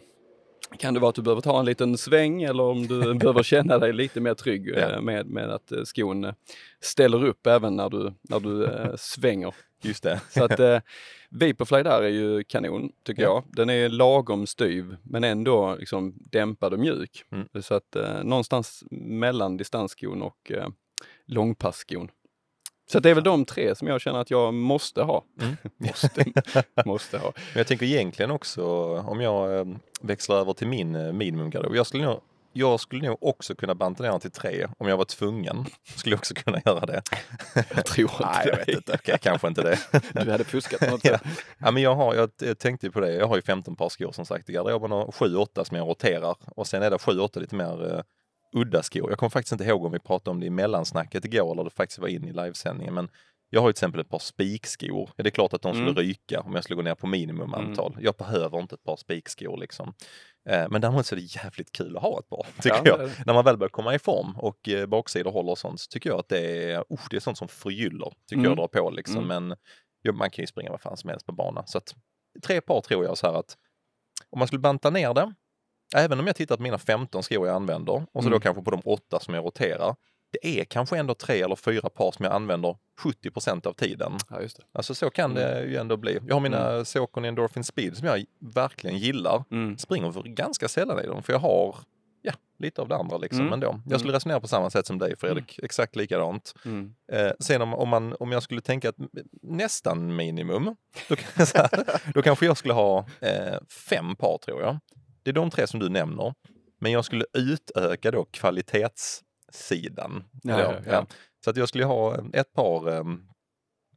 kan 0.79 0.93
det 0.93 0.99
vara 0.99 1.09
att 1.09 1.15
du 1.15 1.21
behöver 1.21 1.41
ta 1.41 1.59
en 1.59 1.65
liten 1.65 1.97
sväng 1.97 2.43
eller 2.43 2.63
om 2.63 2.87
du 2.87 3.13
behöver 3.19 3.43
känna 3.43 3.77
dig 3.77 3.93
lite 3.93 4.19
mer 4.21 4.33
trygg 4.33 4.67
Ja. 4.67 4.91
eh, 4.91 5.01
med, 5.01 5.25
med 5.27 5.49
att 5.49 5.71
eh, 5.71 5.83
skon 5.83 6.23
eh, 6.23 6.33
ställer 6.79 7.25
upp 7.25 7.47
även 7.47 7.75
när 7.75 7.89
du, 7.89 8.13
när 8.21 8.39
du 8.39 8.69
svänger. 8.97 9.55
Just 9.81 10.03
det. 10.03 10.21
Så 10.29 10.43
att 10.43 10.59
eh, 10.59 10.79
Vaporfly 11.29 11.83
där 11.83 12.01
är 12.01 12.09
ju 12.09 12.43
kanon 12.43 12.91
tycker 13.03 13.23
Ja. 13.23 13.27
jag. 13.29 13.55
Den 13.55 13.69
är 13.69 13.89
lagom 13.89 14.47
styv 14.47 14.95
men 15.03 15.23
ändå 15.23 15.75
liksom 15.79 16.13
dämpad 16.31 16.73
och 16.73 16.79
mjuk. 16.79 17.23
Mm. 17.31 17.47
Så 17.63 17.73
att 17.75 17.95
eh, 17.95 18.23
någonstans 18.23 18.83
mellan 18.91 19.57
distansskon 19.57 20.21
och 20.21 20.51
eh, 20.51 20.67
långpassskon. 21.25 22.09
Så 22.87 22.99
det 22.99 23.09
är 23.09 23.13
väl 23.13 23.23
de 23.23 23.45
tre 23.45 23.75
som 23.75 23.87
jag 23.87 24.01
känner 24.01 24.19
att 24.19 24.31
jag 24.31 24.53
måste 24.53 25.01
ha. 25.01 25.23
Mm. 25.41 25.57
måste, 25.77 26.25
måste 26.85 27.17
ha. 27.17 27.33
Men 27.35 27.59
jag 27.59 27.67
tänker 27.67 27.85
egentligen 27.85 28.31
också 28.31 28.65
om 28.97 29.21
jag 29.21 29.59
eh, 29.59 29.65
växlar 30.01 30.35
över 30.35 30.53
till 30.53 30.67
min 30.67 30.95
eh, 30.95 31.13
minimumgarderob. 31.13 31.75
Jag 31.75 31.87
skulle 31.87 32.05
nog 32.05 32.21
jag 32.57 32.79
skulle 32.79 33.07
nog 33.07 33.17
också 33.21 33.55
kunna 33.55 33.75
banta 33.75 34.03
ner 34.03 34.11
den 34.11 34.19
till 34.19 34.31
tre 34.31 34.67
om 34.77 34.87
jag 34.87 34.97
var 34.97 35.05
tvungen. 35.05 35.65
Skulle 35.95 36.13
jag 36.13 36.17
också 36.17 36.33
kunna 36.33 36.61
göra 36.65 36.85
det. 36.85 37.01
Jag 37.75 37.85
tror 37.85 38.11
inte 38.11 38.25
Nej, 38.25 38.47
jag 38.47 38.57
vet 38.57 38.67
inte. 38.67 38.93
Okej, 38.93 39.17
kanske 39.21 39.47
inte 39.47 39.61
det. 39.61 39.79
Du 40.25 40.31
hade 40.31 40.43
fuskat 40.43 40.91
något 40.91 41.05
ja. 41.05 41.19
ja, 41.57 41.71
men 41.71 41.83
jag, 41.83 41.95
har, 41.95 42.29
jag 42.37 42.59
tänkte 42.59 42.91
på 42.91 42.99
det. 42.99 43.13
Jag 43.13 43.27
har 43.27 43.35
ju 43.35 43.41
15 43.41 43.75
par 43.75 43.89
skor 43.89 44.11
som 44.11 44.25
sagt 44.25 44.49
i 44.49 44.53
garderoben 44.53 44.91
och 44.91 45.13
7-8 45.13 45.63
som 45.63 45.77
jag 45.77 45.87
roterar. 45.87 46.35
Och 46.55 46.67
sen 46.67 46.83
är 46.83 46.89
det 46.89 46.97
7-8 46.97 47.39
lite 47.39 47.55
mer 47.55 47.93
eh, 47.93 48.01
udda 48.55 48.83
skor. 48.83 49.09
Jag 49.09 49.19
kommer 49.19 49.29
faktiskt 49.29 49.51
inte 49.51 49.63
ihåg 49.63 49.85
om 49.85 49.91
vi 49.91 49.99
pratade 49.99 50.29
om 50.31 50.39
det 50.39 50.45
i 50.45 50.49
mellansnacket 50.49 51.25
igår 51.25 51.51
eller 51.51 51.63
det 51.63 51.69
faktiskt 51.69 51.99
var 51.99 52.07
in 52.07 52.25
i 52.27 52.33
livesändningen. 52.33 52.93
Men 52.93 53.09
jag 53.49 53.61
har 53.61 53.69
ju 53.69 53.73
till 53.73 53.77
exempel 53.77 54.01
ett 54.01 54.09
par 54.09 54.19
spikskor. 54.19 55.09
Ja, 55.15 55.23
det 55.23 55.29
är 55.29 55.31
klart 55.31 55.53
att 55.53 55.61
de 55.61 55.73
skulle 55.73 55.89
Mm. 55.89 55.95
ryka 56.03 56.39
om 56.41 56.55
jag 56.55 56.63
skulle 56.63 56.75
gå 56.75 56.81
ner 56.81 56.95
på 56.95 57.07
minimumantal. 57.07 57.97
Jag 58.01 58.15
behöver 58.15 58.59
inte 58.59 58.75
ett 58.75 58.83
par 58.83 58.95
spikskor 58.97 59.57
liksom. 59.57 59.93
Eh, 60.49 60.65
men 60.69 60.81
däremot 60.81 61.05
så 61.05 61.15
är 61.15 61.19
det 61.19 61.35
jävligt 61.43 61.71
kul 61.71 61.97
att 61.97 62.03
ha 62.03 62.19
ett 62.19 62.29
par, 62.29 62.45
tycker 62.61 62.75
Ja, 62.75 62.81
jag. 62.85 62.99
det. 62.99 63.11
När 63.25 63.33
man 63.33 63.45
väl 63.45 63.57
börjar 63.57 63.69
komma 63.69 63.95
i 63.95 63.99
form 63.99 64.35
och 64.39 64.69
eh, 64.69 64.85
baksidor 64.85 65.31
håller 65.31 65.51
och 65.51 65.57
sånt 65.57 65.79
så 65.79 65.87
tycker 65.89 66.09
jag 66.09 66.19
att 66.19 66.29
det 66.29 66.71
är, 66.71 66.77
uh, 66.77 66.99
det 67.09 67.15
är 67.15 67.19
sånt 67.19 67.37
som 67.37 67.47
förgyller, 67.47 68.13
tycker 68.29 68.39
Mm. 68.39 68.45
jag 68.45 68.57
drar 68.57 68.67
på 68.67 68.89
liksom. 68.89 69.17
Mm. 69.23 69.47
Men 69.47 69.57
jo, 70.03 70.13
man 70.13 70.29
kan 70.31 70.43
ju 70.43 70.47
springa 70.47 70.71
vad 70.71 70.81
fan 70.81 70.97
som 70.97 71.09
helst 71.09 71.25
på 71.25 71.31
bana. 71.31 71.65
Så 71.65 71.77
att, 71.77 71.95
tre 72.43 72.61
par 72.61 72.81
tror 72.81 73.05
jag 73.05 73.17
så 73.17 73.27
här 73.27 73.33
att 73.39 73.57
om 74.29 74.39
man 74.39 74.47
skulle 74.47 74.59
banta 74.59 74.89
ner 74.89 75.13
det, 75.13 75.33
även 75.95 76.19
om 76.19 76.27
jag 76.27 76.35
tittar 76.35 76.57
på 76.57 76.63
mina 76.63 76.77
15 76.77 77.23
skor 77.23 77.47
jag 77.47 77.55
använder 77.55 77.93
och 77.93 78.23
så 78.23 78.29
då 78.29 78.35
Mm. 78.35 78.39
kanske 78.41 78.61
på 78.63 78.71
de 78.71 78.81
åtta 78.85 79.19
som 79.19 79.33
jag 79.33 79.45
roterar, 79.45 79.95
det 80.31 80.59
är 80.59 80.63
kanske 80.65 80.97
ändå 80.97 81.13
tre 81.13 81.41
eller 81.41 81.55
fyra 81.55 81.89
par 81.89 82.11
som 82.11 82.25
jag 82.25 82.33
använder 82.33 82.75
70% 83.01 83.65
av 83.67 83.73
tiden. 83.73 84.11
Ja, 84.29 84.41
just 84.41 84.57
det. 84.57 84.63
Alltså 84.73 84.95
så 84.95 85.09
kan 85.09 85.33
det 85.33 85.63
ju 85.65 85.77
ändå 85.77 85.97
bli. 85.97 86.19
Jag 86.27 86.35
har 86.35 86.39
mina 86.41 86.71
mm. 86.71 86.85
Saucony 86.85 87.27
Endorphin 87.27 87.63
Speed 87.63 87.97
som 87.97 88.07
jag 88.07 88.23
verkligen 88.39 88.97
gillar. 88.97 89.43
Mm. 89.51 89.77
Springer 89.77 90.11
för 90.11 90.23
ganska 90.23 90.67
sällan 90.67 90.99
i 91.03 91.07
dem 91.07 91.23
för 91.23 91.33
jag 91.33 91.39
har 91.39 91.75
ja, 92.21 92.33
lite 92.59 92.81
av 92.81 92.87
det 92.87 92.95
andra 92.95 93.17
liksom 93.17 93.39
Mm. 93.41 93.53
ändå. 93.53 93.79
Jag 93.89 93.99
skulle 93.99 94.13
resonera 94.15 94.39
på 94.39 94.47
samma 94.47 94.69
sätt 94.69 94.85
som 94.87 94.97
dig 94.97 95.15
Fredrik, 95.17 95.59
exakt 95.63 95.95
likadant. 95.95 96.53
Mm. 96.65 96.95
Eh, 97.11 97.31
sen 97.39 97.61
om, 97.61 97.73
om, 97.73 97.89
man, 97.89 98.15
om 98.19 98.31
jag 98.31 98.43
skulle 98.43 98.61
tänka 98.61 98.89
att 98.89 98.95
nästan 99.41 100.15
minimum, 100.15 100.75
då, 101.09 101.15
kan 101.15 101.45
då 102.13 102.21
kanske 102.21 102.45
jag 102.45 102.57
skulle 102.57 102.73
ha 102.73 103.05
eh, 103.19 103.55
fem 103.89 104.15
par 104.15 104.37
tror 104.37 104.61
jag. 104.61 104.77
Det 105.25 105.31
är 105.31 105.33
de 105.33 105.49
tre 105.49 105.67
som 105.67 105.79
du 105.79 105.89
nämner. 105.89 106.33
Men 106.79 106.91
jag 106.91 107.05
skulle 107.05 107.25
utöka 107.33 108.11
då 108.11 108.25
kvalitetssidan. 108.25 110.23
Ja, 110.43 110.59
ja, 110.59 110.73
ja. 110.85 111.05
Så 111.43 111.49
att 111.49 111.57
jag 111.57 111.69
skulle 111.69 111.85
ha 111.85 112.17
ett 112.33 112.53
par, 112.53 112.89
ehm, 112.91 113.27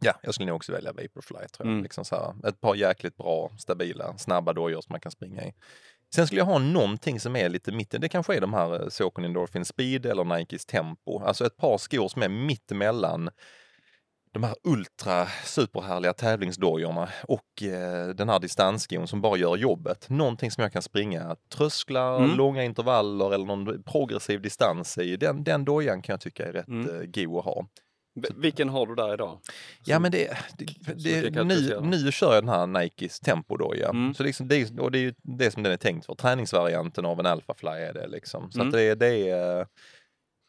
ja, 0.00 0.14
jag 0.23 0.35
skulle 0.35 0.47
nog 0.47 0.56
också 0.56 0.73
välja 0.73 0.92
Vaporfly 0.92 1.49
tror 1.49 1.49
jag. 1.58 1.66
Mm. 1.66 1.82
Liksom 1.82 2.04
så 2.04 2.16
här, 2.16 2.49
ett 2.49 2.61
par 2.61 2.75
jäkligt 2.75 3.16
bra, 3.16 3.50
stabila, 3.58 4.18
snabba 4.18 4.52
dojor 4.52 4.80
som 4.80 4.92
man 4.92 5.00
kan 5.00 5.12
springa 5.12 5.44
i. 5.44 5.52
Sen 6.14 6.26
skulle 6.26 6.40
jag 6.40 6.47
ha 6.47 6.58
någonting 6.58 7.20
som 7.20 7.37
är 7.37 7.49
lite 7.49 7.73
mitten. 7.73 8.00
Det 8.00 8.08
kanske 8.08 8.37
är 8.37 8.40
de 8.40 8.54
här 8.54 8.82
eh, 8.82 8.88
Saucony 8.88 9.26
Endorphin 9.26 9.64
Speed 9.64 10.06
eller 10.06 10.25
Nikes 10.25 10.66
Tempo. 10.66 11.20
Alltså 11.20 11.47
ett 11.47 11.56
par 11.56 11.78
skor 11.78 12.08
som 12.08 12.23
är 12.23 12.28
mittemellan 12.28 13.30
de 14.40 14.47
här 14.47 14.57
ultra 14.64 15.26
superhärliga 15.45 16.12
tävlingsdojorna 16.12 17.09
och 17.23 17.62
eh, 17.62 18.09
den 18.09 18.28
här 18.28 18.38
distansskon 18.38 19.09
som 19.09 19.21
bara 19.21 19.37
gör 19.37 19.57
jobbet. 19.57 20.09
Någonting 20.11 20.50
som 20.50 20.62
jag 20.62 20.73
kan 20.73 20.83
springa 20.83 21.37
trösklar, 21.54 22.16
Mm. 22.18 22.37
långa 22.37 22.64
intervaller 22.64 23.35
eller 23.35 23.45
någon 23.47 23.83
progressiv 23.83 24.42
distans 24.42 24.99
i. 24.99 25.16
Den, 25.16 25.45
den 25.45 25.64
dojan 25.64 26.02
kan 26.02 26.12
jag 26.12 26.21
tycka 26.21 26.47
är 26.49 26.52
rätt 26.52 26.68
Mm. 26.68 27.00
eh, 27.00 27.07
god 27.07 27.38
att 27.38 27.45
ha. 27.45 27.66
V- 28.23 28.28
Vilken 28.37 28.68
har 28.68 28.87
du 28.87 28.95
där 28.95 29.14
idag? 29.14 29.38
Ja 29.85 29.95
Som- 29.97 30.02
men 30.02 30.12
det, 30.12 30.37
det, 30.59 31.30
det, 31.30 31.45
nu, 31.45 31.80
nu 31.83 32.12
kör 32.12 32.35
jag 32.35 32.42
den 32.42 32.49
här 32.49 32.66
Nikes 32.66 33.21
Tempodoja. 33.21 33.88
Mm. 33.88 34.14
Så 34.14 34.23
liksom 34.23 34.49
det, 34.49 34.78
och 34.78 34.90
det 34.90 34.99
är 34.99 35.02
ju 35.02 35.14
det 35.23 35.50
som 35.50 35.62
den 35.62 35.73
är 35.73 35.76
tänkt 35.76 36.07
för. 36.07 36.14
Träningsvarianten 36.14 37.07
av 37.07 37.21
en 37.21 37.26
Alphafly 37.26 37.71
är 37.71 37.92
det 37.92 38.07
liksom. 38.09 38.50
Så 38.52 38.59
Mm. 38.59 38.68
att 38.68 38.73
det, 38.75 38.95
det 38.95 39.28
är 39.30 39.66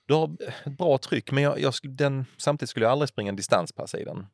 du 0.10 0.16
har 0.16 0.38
ett 0.66 0.78
bra 0.78 0.98
tryck 0.98 1.32
men 1.32 1.44
jag, 1.44 1.60
jag, 1.60 1.74
den, 1.84 2.26
samtidigt 2.38 2.70
skulle 2.70 2.86
jag 2.86 2.92
aldrig 2.92 3.10
springa 3.10 3.30
en 3.30 3.36
distanspass 3.36 3.96
i 3.96 4.04
den. 4.04 4.28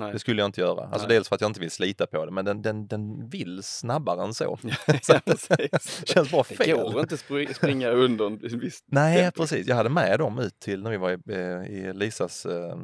Nej. 0.00 0.12
Det 0.12 0.18
skulle 0.18 0.42
jag 0.42 0.48
inte 0.48 0.60
göra. 0.60 0.84
Alltså 0.84 1.08
Nej. 1.08 1.16
dels 1.16 1.28
för 1.28 1.34
att 1.34 1.40
jag 1.40 1.50
inte 1.50 1.60
vill 1.60 1.70
slita 1.70 2.06
på 2.06 2.24
det 2.24 2.30
men 2.30 2.44
den, 2.44 2.62
den, 2.62 2.86
den 2.86 3.28
vill 3.28 3.62
snabbare 3.62 4.22
än 4.24 4.34
så. 4.34 4.58
Precis. 4.86 6.02
Känns 6.08 6.30
bara 6.30 6.44
Det 6.48 6.54
fel. 6.56 6.76
går 6.92 7.00
inte 7.00 7.16
spri- 7.16 7.54
springa 7.54 7.88
under 7.90 8.26
en 8.26 8.38
viss 8.60 8.84
Nej, 8.86 9.18
tempo. 9.18 9.40
precis. 9.40 9.66
Jag 9.66 9.76
hade 9.76 9.88
med 9.88 10.18
dem 10.18 10.38
ut 10.38 10.60
till 10.60 10.82
när 10.82 10.90
vi 10.90 10.96
var 10.96 11.10
i, 11.10 11.18
eh, 11.28 11.76
i 11.78 11.92
Lisas 11.94 12.46
eh, 12.46 12.52
eh, 12.66 12.76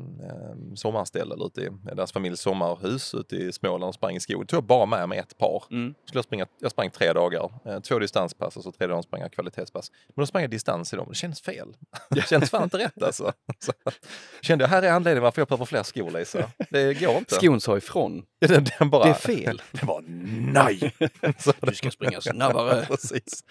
sommarställe, 0.74 1.34
ute 1.46 1.60
i 1.60 1.68
deras 1.94 2.12
familjs 2.12 2.40
sommarhus 2.40 3.14
ute 3.14 3.36
i 3.36 3.52
Småland 3.52 3.84
och 3.88 3.94
sprang 3.94 4.16
i 4.16 4.20
skogen. 4.20 4.46
Tog 4.46 4.56
jag 4.56 4.64
bara 4.64 4.86
med 4.86 5.08
mig 5.08 5.18
ett 5.18 5.38
par. 5.38 5.62
Mm. 5.70 5.94
Skulle 6.04 6.18
jag, 6.18 6.24
springa, 6.24 6.46
jag 6.60 6.70
sprang 6.70 6.90
tre 6.90 7.12
dagar, 7.12 7.50
eh, 7.64 7.80
två 7.80 7.98
distanspass 7.98 8.56
och 8.56 8.62
så 8.62 8.72
tredje 8.72 8.92
dagen 8.94 9.02
sprang 9.02 9.20
jag 9.20 9.32
kvalitetspass. 9.32 9.90
Men 10.16 10.22
då 10.22 10.26
sprang 10.26 10.42
jag 10.42 10.50
distans 10.50 10.92
i 10.92 10.96
dem 10.96 11.06
och 11.06 11.12
det 11.12 11.18
kändes 11.18 11.40
fel. 11.40 11.68
Det 12.10 12.28
kändes 12.28 12.50
fan 12.50 12.62
inte 12.62 12.78
rätt 12.78 13.02
alltså. 13.02 13.32
Så, 13.58 13.72
kände 14.40 14.64
jag, 14.64 14.68
här 14.70 14.82
är 14.82 14.90
anledningen 14.92 15.22
varför 15.22 15.40
jag 15.40 15.48
behöver 15.48 15.64
fler 15.64 15.82
skor 15.82 16.10
Lisa. 16.10 16.50
Det 16.70 16.94
går 17.00 17.16
inte. 17.18 17.34
Skon 17.34 17.60
sa 17.60 17.76
ifrån. 17.76 18.22
Den, 18.40 18.66
den 18.78 18.90
bara, 18.90 19.04
Det 19.04 19.10
är 19.10 19.14
fel. 19.14 19.62
Det 19.72 19.86
var 19.86 20.04
nej! 20.52 20.92
Så 21.38 21.52
Du 21.60 21.74
ska 21.74 21.90
springa 21.90 22.20
snabbare. 22.20 22.86
Precis. 22.88 23.44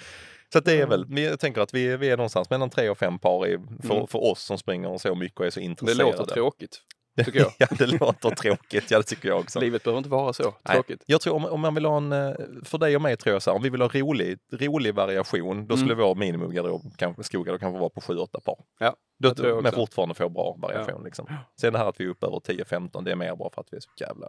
Så 0.54 0.58
att 0.58 0.66
det 0.66 0.74
är 0.82 0.88
väl, 0.88 1.06
jag 1.18 1.40
tänker 1.40 1.62
att 1.62 1.74
vi, 1.74 1.98
vi 1.98 2.10
är 2.10 2.18
någonstans 2.18 2.50
mellan 2.50 2.70
tre 2.70 2.90
och 2.90 2.98
fem 2.98 3.20
par 3.20 3.48
i, 3.48 3.58
för, 3.88 3.96
Mm. 3.96 4.08
för 4.08 4.24
oss 4.32 4.42
som 4.44 4.58
springer 4.58 4.98
så 4.98 5.16
mycket 5.16 5.40
och 5.40 5.46
är 5.46 5.50
så 5.50 5.60
Det 5.60 5.66
intresserade. 5.66 6.04
låter 6.18 6.34
tråkigt, 6.34 6.78
tycker 7.26 7.40
jag. 7.40 7.54
ja, 7.58 7.68
det 7.78 7.86
låter 7.88 8.30
tråkigt. 8.30 8.92
Ja, 8.92 8.98
det 8.98 9.04
tycker 9.04 9.30
jag 9.30 9.40
också. 9.40 9.60
Livet 9.60 9.84
behöver 9.84 9.98
inte 9.98 10.10
vara 10.10 10.34
så 10.34 10.44
Nej, 10.44 10.76
tråkigt. 10.76 11.04
Jag 11.06 11.22
tror 11.22 11.36
om, 11.36 11.46
om 11.46 11.62
man 11.62 11.76
vill 11.76 11.86
ha 11.86 11.98
en, 11.98 12.12
eh, 12.12 12.34
för 12.64 12.78
dig 12.78 12.96
och 12.96 13.02
mig 13.02 13.18
tror 13.18 13.34
jag 13.34 13.42
så 13.42 13.50
här, 13.50 13.56
om 13.56 13.64
vi 13.64 13.70
vill 13.70 13.82
ha 13.82 13.90
rolig, 13.90 14.38
rolig 14.52 14.96
variation, 14.96 15.68
då 15.68 15.78
skulle 15.78 15.94
Mm. 15.94 16.06
vår 16.06 16.16
minimumgarderob, 16.16 16.82
kanske, 16.98 17.24
skogarderob 17.24 17.60
kanske 17.60 17.80
vara 17.80 17.90
på 17.90 18.02
7-8 18.02 18.40
par. 18.40 18.58
Ja, 18.80 18.96
Då, 19.20 19.34
tror 19.36 19.50
jag 19.50 19.64
men 19.64 19.72
fortfarande 19.72 20.16
få 20.16 20.30
bra 20.30 20.56
variation. 20.58 21.04
Liksom. 21.04 21.28
Sen 21.62 21.74
det 21.74 21.80
här 21.80 21.90
att 21.90 22.00
vi 22.00 22.06
är 22.06 22.10
uppe 22.10 22.26
över 22.26 22.40
10-15, 22.40 23.04
det 23.04 23.12
är 23.12 23.16
mer 23.16 23.36
bara 23.36 23.50
för 23.50 23.62
att 23.62 23.68
vi 23.72 23.78
är 23.78 23.82
så 23.82 23.90
jävla 24.00 24.28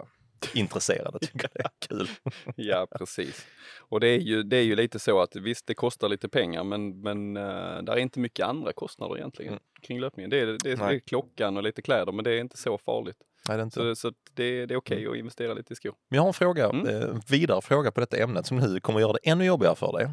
intresserade. 0.54 1.18
Tycker 1.18 1.48
det 1.54 1.60
är 1.60 1.70
kul. 1.88 2.08
Ja, 2.56 2.86
precis. 2.98 3.46
Och 3.78 4.00
det 4.00 4.08
är, 4.08 4.18
ju, 4.18 4.42
det 4.42 4.56
är 4.56 4.62
ju 4.62 4.76
lite 4.76 4.98
så 4.98 5.20
att 5.20 5.36
visst, 5.36 5.66
det 5.66 5.74
kostar 5.74 6.08
lite 6.08 6.28
pengar, 6.28 6.64
men, 6.64 7.00
men 7.00 7.36
uh, 7.36 7.82
där 7.82 7.92
är 7.92 7.96
inte 7.96 8.20
mycket 8.20 8.46
andra 8.46 8.72
kostnader 8.72 9.16
egentligen 9.16 9.52
Mm. 9.52 9.62
kring 9.82 10.00
löpningen. 10.00 10.30
Det 10.30 10.40
är, 10.40 10.46
det, 10.46 10.52
är, 10.52 10.76
det 10.76 10.76
Nej. 10.84 10.96
är 10.96 11.00
klockan 11.00 11.56
och 11.56 11.62
lite 11.62 11.82
kläder, 11.82 12.12
men 12.12 12.24
det 12.24 12.30
är 12.32 12.40
inte 12.40 12.56
så 12.56 12.78
farligt. 12.78 13.16
Nej, 13.48 13.56
det 13.56 13.60
är 13.62 13.64
inte. 13.64 13.74
Så, 13.74 13.94
så 13.94 14.12
det, 14.34 14.66
det 14.66 14.74
är 14.74 14.78
okej 14.78 15.06
att 15.06 15.16
investera 15.16 15.54
lite 15.54 15.72
i 15.72 15.76
skor. 15.76 15.94
Men 16.10 16.16
jag 16.16 16.22
har 16.22 16.28
en 16.28 16.34
fråga, 16.34 16.66
Mm. 16.70 16.86
eh, 17.02 17.16
vidare 17.30 17.60
fråga 17.62 17.90
på 17.92 18.00
detta 18.00 18.16
ämnet 18.16 18.46
som 18.46 18.56
nu 18.56 18.80
kommer 18.80 19.00
göra 19.00 19.12
det 19.12 19.18
ännu 19.30 19.44
jobbigare 19.44 19.76
för 19.76 19.92
dig. 19.92 20.08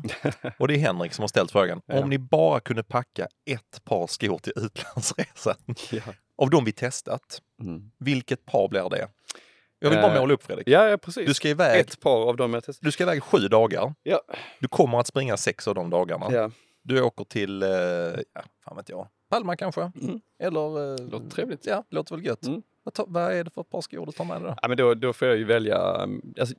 Och 0.59 0.67
det 0.67 0.73
är 0.73 0.77
Henrik 0.77 1.13
som 1.13 1.23
har 1.23 1.27
ställt 1.27 1.51
frågan. 1.51 1.81
Ja. 1.85 1.99
Om 2.03 2.09
ni 2.09 2.17
bara 2.17 2.59
kunde 2.59 2.83
packa 2.83 3.27
ett 3.45 3.83
par 3.83 4.07
skor 4.07 4.37
till 4.37 4.53
utlandsresan, 4.55 5.55
Ja. 5.91 6.01
av 6.37 6.49
de 6.49 6.65
vi 6.65 6.71
testat, 6.71 7.41
Mm. 7.61 7.91
vilket 7.99 8.45
par 8.45 8.67
blir 8.69 8.89
det? 8.89 9.07
Jag 9.85 9.91
vill 9.91 10.01
bara 10.01 10.13
Eh, 10.15 10.21
måla 10.21 10.33
upp 10.33 10.43
Fredrik. 10.43 10.67
Ja, 10.69 10.89
ja, 10.89 10.97
precis. 10.97 11.27
Du 11.27 11.33
ska 11.33 11.49
iväg, 11.49 11.79
Ett 11.79 11.99
par 11.99 12.29
av 12.29 12.37
dem 12.37 12.53
jag 12.53 12.63
testade. 12.63 12.87
du 12.87 12.91
ska 12.91 13.03
iväg 13.03 13.23
sju 13.23 13.37
dagar. 13.37 13.93
Ja. 14.03 14.21
Du 14.59 14.67
kommer 14.67 14.99
att 14.99 15.07
springa 15.07 15.37
sex 15.37 15.67
av 15.67 15.75
de 15.75 15.89
dagarna. 15.89 16.25
Ja. 16.31 16.51
Du 16.83 17.01
åker 17.01 17.23
till, 17.25 17.63
eh, 17.63 17.69
ja, 17.69 18.41
fan 18.65 18.75
vet 18.77 18.89
jag, 18.89 19.07
Palma 19.29 19.55
kanske? 19.55 19.81
Mm. 20.01 20.19
Eller? 20.43 20.93
eh, 21.01 21.07
Låter 21.09 21.29
trevligt. 21.29 21.65
Ja, 21.65 21.83
låter 21.89 22.15
väl 22.15 22.25
gött. 22.25 22.45
Mm. 22.45 22.61
Vad, 22.85 22.93
tar, 22.93 23.05
vad 23.07 23.33
är 23.33 23.43
det 23.43 23.49
för 23.49 23.63
par 23.63 23.81
skor 23.81 24.05
du 24.05 24.11
tar 24.11 24.25
med 24.25 24.41
dig 24.41 24.49
då? 24.49 24.55
Ja, 24.61 24.67
men 24.67 24.77
då, 24.77 24.93
då 24.93 25.13
får 25.13 25.27
jag 25.27 25.37
ju 25.37 25.43
välja 25.43 26.03
um, 26.03 26.33
alltså, 26.39 26.55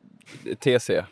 TC, 0.59 0.97
eh, 0.97 1.05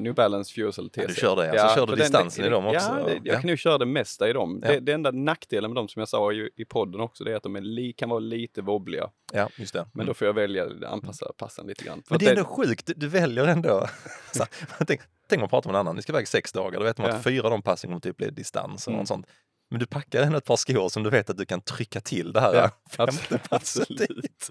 New 0.00 0.14
Balance 0.14 0.54
Fuel 0.54 0.72
TC. 0.72 1.00
Ja, 1.00 1.06
du 1.08 1.14
kör 1.14 1.36
det, 1.36 1.50
alltså 1.50 1.74
kör 1.76 1.86
du 1.86 1.90
för 1.92 1.96
den- 1.96 1.98
distansen 1.98 2.44
i 2.44 2.48
dem 2.48 2.66
också? 2.66 2.88
Ja, 2.98 3.04
det, 3.04 3.12
jag 3.12 3.20
Ja. 3.34 3.40
kan 3.40 3.48
nog 3.50 3.58
köra 3.58 3.78
det 3.78 3.86
mesta 3.86 4.28
i 4.28 4.32
dem. 4.32 4.60
Ja. 4.64 4.72
Det, 4.72 4.80
det 4.80 4.92
enda 4.92 5.10
nackdelen 5.10 5.70
med 5.70 5.76
dem 5.76 5.88
som 5.88 6.00
jag 6.00 6.08
sa 6.08 6.32
i, 6.32 6.50
i 6.56 6.64
podden 6.64 7.00
också, 7.00 7.24
det 7.24 7.32
är 7.32 7.36
att 7.36 7.42
de 7.42 7.56
är 7.56 7.60
li, 7.60 7.92
kan 7.92 8.08
vara 8.08 8.20
lite 8.20 8.62
wobbliga. 8.62 9.10
Ja, 9.32 9.48
just 9.56 9.72
det. 9.72 9.86
Men 9.94 10.06
då 10.06 10.14
får 10.14 10.26
jag 10.26 10.34
välja, 10.34 10.66
anpassa 10.86 11.26
passen 11.36 11.66
lite 11.66 11.84
grann. 11.84 12.02
För 12.06 12.14
Men 12.14 12.18
det 12.18 12.26
är 12.26 12.30
ändå 12.30 12.44
sjukt, 12.44 12.86
du, 12.86 12.94
du 12.96 13.08
väljer 13.08 13.46
ändå. 13.46 13.86
Så, 14.32 14.44
tänk, 14.86 15.00
tänk 15.28 15.40
man 15.40 15.48
pratar 15.48 15.70
med 15.70 15.74
en 15.76 15.80
annan, 15.80 15.96
ni 15.96 16.02
ska 16.02 16.12
iväg 16.12 16.28
sex 16.28 16.52
dagar, 16.52 16.78
då 16.78 16.84
vet 16.84 16.98
man 16.98 17.08
Ja. 17.08 17.14
att 17.16 17.24
fyra 17.24 17.44
av 17.44 17.50
de 17.50 17.62
passen 17.62 17.90
kommer 17.90 18.00
typ 18.00 18.16
bli 18.16 18.30
distans 18.30 18.86
och 18.86 18.90
Mm. 18.92 18.98
något 19.00 19.08
sånt. 19.08 19.26
Men 19.68 19.80
du 19.80 19.86
packar 19.86 20.22
ändå 20.22 20.38
ett 20.38 20.44
par 20.44 20.56
skor 20.56 20.88
som 20.88 21.02
du 21.02 21.10
vet 21.10 21.30
att 21.30 21.38
du 21.38 21.44
kan 21.46 21.60
trycka 21.60 22.00
till 22.00 22.32
det 22.32 22.40
här 22.40 22.54
Ja, 22.54 22.70
i. 23.04 23.38
absolut. 23.50 24.50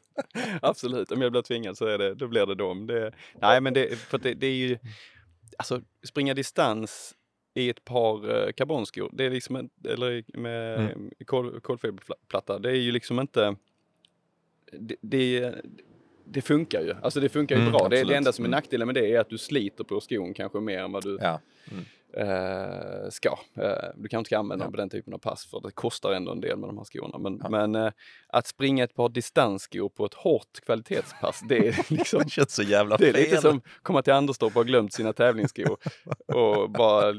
absolut, 0.62 1.12
om 1.12 1.22
jag 1.22 1.32
blir 1.32 1.42
tvingad 1.42 1.78
så 1.78 1.86
är 1.86 1.98
det, 1.98 2.16
då 2.16 2.28
blir 2.28 2.46
det 2.46 2.56
dem. 2.56 2.88
Det, 2.88 3.12
nej 3.42 3.62
men 3.62 3.74
det, 3.74 3.96
för 4.00 4.18
det, 4.18 4.34
det 4.34 4.48
är 4.48 4.56
ju, 4.56 4.78
alltså 5.58 5.82
springa 6.04 6.34
distans 6.34 7.14
i 7.54 7.70
ett 7.70 7.86
par 7.86 8.46
eh, 8.48 8.52
karbonskor, 8.52 9.10
det 9.14 9.26
är 9.26 9.30
liksom, 9.30 9.56
en, 9.56 9.70
eller 9.88 10.24
med 10.38 10.80
Mm. 10.80 10.92
mm. 10.92 11.12
kol, 11.26 11.60
kolfiberplatta, 11.62 12.60
det 12.60 12.70
är 12.70 12.76
ju 12.76 12.92
liksom 12.92 13.20
inte, 13.20 13.56
det, 14.72 14.96
det, 15.02 15.56
det 16.26 16.42
funkar 16.42 16.82
ju. 16.82 16.94
Alltså 17.02 17.20
det 17.20 17.30
funkar 17.30 17.56
ju 17.56 17.62
Mm, 17.62 17.72
bra. 17.72 17.80
Det, 17.80 17.86
absolut. 17.86 18.08
det 18.08 18.16
enda 18.16 18.32
som 18.34 18.46
är 18.46 18.48
Mm. 18.48 18.58
nackdelen 18.58 18.88
med 18.88 18.96
det 18.96 19.14
är 19.16 19.20
att 19.20 19.30
du 19.30 19.38
sliter 19.38 19.84
på 19.84 20.02
skon 20.02 20.34
kanske 20.34 20.60
mer 20.60 20.80
än 20.80 20.92
vad 20.92 21.04
du 21.04 21.18
Ja. 21.22 21.40
Eh, 22.20 23.10
ska. 23.10 23.30
Eh, 23.56 23.90
du 23.96 24.08
kanske 24.10 24.18
inte 24.18 24.28
ska 24.28 24.38
använda 24.38 24.64
Ja. 24.64 24.66
dem 24.66 24.72
på 24.72 24.78
den 24.78 24.90
typen 24.90 25.14
av 25.14 25.18
pass 25.18 25.46
för 25.46 25.62
det 25.62 25.72
kostar 25.72 26.12
ändå 26.12 26.32
en 26.32 26.42
del 26.42 26.58
med 26.58 26.70
de 26.70 26.78
här 26.78 26.86
skorna. 26.86 27.18
Men, 27.18 27.40
Ja. 27.44 27.50
men 27.50 27.76
eh, 27.76 27.92
att 28.28 28.48
springa 28.48 28.84
ett 28.84 28.96
par 28.96 29.10
distansskor 29.10 29.90
på 29.90 30.06
ett 30.06 30.14
hårt 30.14 30.60
kvalitetspass, 30.66 31.42
det 31.50 31.58
är 31.68 31.86
liksom 31.94 32.22
Det 32.24 32.30
känns 32.30 32.56
så 32.56 32.64
jävla 32.64 32.98
det 32.98 33.10
är 33.10 33.14
fel. 33.14 33.22
lite 33.24 33.38
som 33.42 33.62
komma 33.82 34.02
till 34.02 34.14
Anderstorp 34.14 34.50
och 34.56 34.60
ha 34.60 34.64
glömt 34.64 34.94
sina 34.94 35.14
tävlingsskor 35.14 35.78
och 36.34 36.70
bara 36.72 37.14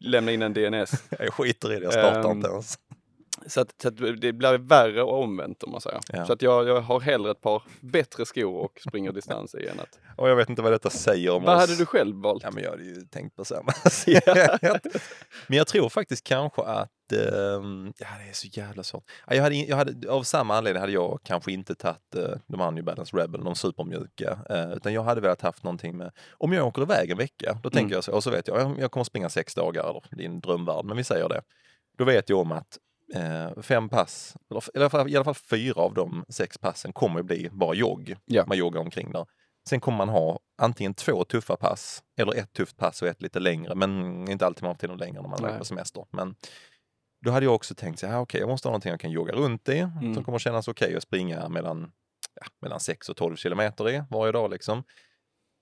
lämna 0.00 0.32
in 0.32 0.42
en 0.42 0.52
DNS. 0.54 0.90
Jag 1.18 1.32
skiter 1.34 1.72
i 1.72 1.76
det, 1.76 1.82
jag 1.84 1.92
startar 1.92 2.24
Ehm, 2.30 2.36
inte 2.36 2.48
ens. 2.48 2.78
Så 3.46 3.60
att, 3.60 3.74
så 3.82 3.88
att 3.88 3.96
det 3.96 4.32
blir 4.32 4.58
värre 4.58 5.02
och 5.02 5.22
omvänt 5.22 5.62
om 5.62 5.72
man 5.72 5.80
säger. 5.80 6.00
Ja. 6.12 6.26
Så 6.26 6.32
att 6.32 6.42
jag, 6.42 6.68
jag 6.68 6.80
har 6.80 7.00
hellre 7.00 7.30
ett 7.30 7.40
par 7.40 7.62
bättre 7.80 8.26
skor 8.26 8.54
och 8.56 8.80
springer 8.88 9.12
distans 9.12 9.54
i 9.54 9.66
än 9.66 9.80
att... 9.80 9.98
Och 10.16 10.28
jag 10.28 10.36
vet 10.36 10.48
inte 10.48 10.62
vad 10.62 10.72
detta 10.72 10.90
säger 10.90 11.30
om 11.30 11.42
Vad 11.42 11.54
oss. 11.56 11.60
hade 11.60 11.76
du 11.76 11.86
själv 11.86 12.16
valt? 12.16 12.42
Ja, 12.42 12.50
men 12.50 12.62
jag 12.64 12.70
hade 12.70 12.82
ju 12.84 12.94
tänkt 13.00 13.36
på 13.36 13.44
samma 13.44 13.72
Men 15.46 15.58
jag 15.58 15.66
tror 15.66 15.88
faktiskt 15.88 16.24
kanske 16.26 16.62
att, 16.62 17.12
ehm, 17.12 17.92
ja 17.98 18.06
det 18.24 18.28
är 18.28 18.32
så 18.32 18.46
jävla 18.46 18.82
svårt. 18.82 19.04
Ja, 19.26 19.34
jag 19.34 19.42
hade, 19.42 19.54
jag 19.54 19.76
hade, 19.76 20.10
av 20.10 20.22
samma 20.22 20.56
anledning 20.56 20.80
hade 20.80 20.92
jag 20.92 21.20
kanske 21.22 21.52
inte 21.52 21.74
tagit 21.74 22.16
uh, 22.16 22.22
de 22.46 22.60
här 22.60 22.70
New 22.70 22.84
Balance 22.84 23.16
Rebel, 23.16 23.44
de 23.44 23.54
supermjuka. 23.54 24.38
eh, 24.50 24.72
utan 24.72 24.92
jag 24.92 25.02
hade 25.02 25.20
velat 25.20 25.40
haft 25.40 25.62
någonting 25.64 25.96
med, 25.96 26.10
om 26.38 26.52
jag 26.52 26.66
åker 26.66 26.82
iväg 26.82 27.10
en 27.10 27.18
vecka, 27.18 27.58
då 27.62 27.70
tänker 27.70 27.80
Mm. 27.80 27.92
jag 27.94 28.04
så, 28.04 28.12
och 28.12 28.24
så 28.24 28.30
vet 28.30 28.48
jag, 28.48 28.60
jag, 28.60 28.78
jag 28.80 28.90
kommer 28.90 29.04
springa 29.04 29.28
sex 29.28 29.54
dagar, 29.54 30.02
eller 30.12 30.24
en 30.24 30.40
drömvärld, 30.40 30.84
men 30.84 30.96
vi 30.96 31.04
säger 31.04 31.28
det. 31.28 31.42
Då 31.98 32.04
vet 32.04 32.28
jag 32.28 32.38
om 32.38 32.52
att 32.52 32.78
eh, 33.14 33.62
fem 33.62 33.88
pass, 33.88 34.36
eller 34.50 34.62
i 34.74 34.78
alla, 34.80 34.90
fall, 34.90 35.08
i 35.10 35.16
alla 35.16 35.24
fall 35.24 35.34
fyra 35.34 35.80
av 35.82 35.94
de 35.94 36.24
sex 36.28 36.58
passen 36.58 36.92
kommer 36.92 37.20
att 37.20 37.26
bli 37.26 37.48
bara 37.52 37.74
jogg. 37.74 38.16
Ja. 38.24 38.44
Man 38.46 38.58
joggar 38.58 38.80
omkring 38.80 39.12
där. 39.12 39.26
Sen 39.68 39.80
kommer 39.80 39.98
man 39.98 40.08
ha 40.08 40.38
antingen 40.62 40.94
två 40.94 41.24
tuffa 41.24 41.56
pass 41.56 42.02
eller 42.20 42.34
ett 42.34 42.52
tufft 42.52 42.76
pass 42.76 43.02
och 43.02 43.08
ett 43.08 43.22
lite 43.22 43.38
längre, 43.40 43.74
men 43.74 43.90
inte 44.30 44.46
alltid 44.46 44.62
man 44.62 44.68
har 44.68 44.74
tid 44.74 44.98
längre 44.98 45.22
när 45.22 45.28
man 45.28 45.44
är 45.44 45.58
på 45.58 45.64
semester. 45.64 46.06
Men 46.10 46.34
Då 47.24 47.30
hade 47.30 47.46
jag 47.46 47.54
också 47.54 47.74
tänkt 47.74 47.98
så 47.98 48.06
här, 48.06 48.18
okej, 48.20 48.40
jag 48.40 48.48
måste 48.48 48.68
ha 48.68 48.70
någonting 48.70 48.90
jag 48.90 49.00
kan 49.00 49.10
jogga 49.10 49.32
runt 49.32 49.68
i 49.68 49.78
Mm. 49.78 50.14
som 50.14 50.24
kommer 50.24 50.38
kännas 50.38 50.68
okej 50.68 50.96
att 50.96 51.02
springa 51.02 51.48
mellan, 51.48 51.92
ja, 52.40 52.46
mellan 52.62 52.80
6 52.80 53.08
och 53.08 53.16
12 53.16 53.36
kilometer 53.36 53.90
i 53.90 54.02
varje 54.10 54.32
dag 54.32 54.50
liksom. 54.50 54.82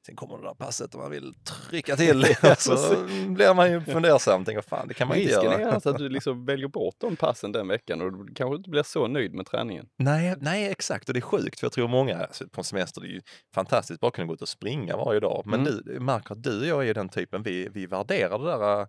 Sen 0.07 0.17
kommer 0.17 0.37
det 0.39 0.43
där 0.43 0.55
passet 0.55 0.95
och 0.95 1.01
man 1.01 1.11
vill 1.11 1.35
trycka 1.71 1.97
till 1.97 2.25
så 2.59 3.07
blir 3.35 3.55
man 3.55 3.71
ju 3.73 3.81
fundersam. 3.81 4.45
Tänker, 4.45 4.63
fan 4.63 4.89
det 4.89 4.95
kan 4.95 5.09
man 5.09 5.17
inte 5.17 5.29
Risken 5.29 5.45
göra. 5.45 5.61
är 5.61 5.67
alltså 5.67 5.91
att 5.91 5.99
du 5.99 6.09
liksom 6.19 6.45
väljer 6.47 6.69
bort 6.69 6.95
de 6.99 7.17
passen 7.17 7.53
den 7.53 7.69
veckan 7.69 8.01
och 8.03 8.27
du 8.27 8.35
kanske 8.35 8.57
inte 8.57 8.71
blir 8.71 8.83
så 8.83 9.07
nöjd 9.07 9.35
med 9.35 9.47
träningen. 9.47 9.87
Nej, 9.99 10.35
nej, 10.41 10.71
exakt. 10.71 11.09
Och 11.09 11.15
det 11.15 11.19
är 11.19 11.21
sjukt, 11.21 11.61
för 11.61 11.65
jag 11.67 11.73
tror 11.73 11.89
många 11.89 12.17
alltså, 12.19 12.49
på 12.49 12.61
en 12.61 12.65
semester, 12.65 13.01
det 13.01 13.07
är 13.07 13.11
ju 13.13 13.21
fantastiskt 13.55 14.01
bara 14.01 14.11
kunna 14.11 14.27
gå 14.27 14.35
ut 14.35 14.43
och 14.43 14.49
springa 14.49 14.97
varje 14.97 15.21
dag. 15.21 15.43
Men 15.47 15.61
Mm. 15.61 15.81
du 15.85 16.01
märker 16.01 16.33
att 16.33 16.43
du 16.43 16.61
och 16.61 16.67
jag 16.85 16.89
är 16.89 16.95
den 16.95 17.09
typen, 17.09 17.43
vi, 17.43 17.69
vi 17.75 17.87
värderar 17.87 18.39
det 18.39 18.45
där 18.45 18.81
äh, 18.81 18.87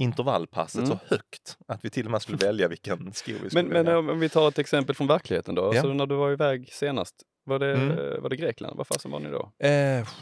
intervallpasset 0.00 0.78
Mm. 0.84 0.88
så 0.90 0.98
högt 1.14 1.56
att 1.68 1.84
vi 1.84 1.90
till 1.90 2.04
och 2.04 2.10
med 2.10 2.22
skulle 2.22 2.38
välja 2.38 2.68
vilken 2.68 3.12
sko 3.12 3.32
vi 3.32 3.38
Men, 3.40 3.50
skulle 3.50 3.62
men 3.64 3.72
välja. 3.72 3.98
om 3.98 4.08
om 4.08 4.20
vi 4.20 4.28
tar 4.28 4.48
ett 4.48 4.58
exempel 4.58 4.94
från 4.94 5.06
verkligheten 5.06 5.54
då. 5.54 5.62
Ja. 5.62 5.68
Alltså 5.68 5.88
när 5.92 6.06
du 6.06 6.14
var 6.16 6.32
iväg 6.32 6.68
senast, 6.72 7.14
var 7.48 7.58
det, 7.58 7.72
Mm. 7.74 8.22
var 8.22 8.28
det 8.30 8.36
Grekland? 8.36 8.76
Vad 8.76 8.86
fasen 8.86 9.10
var 9.10 9.20
ni 9.20 9.28
då? 9.30 9.40
Eh, 9.58 9.68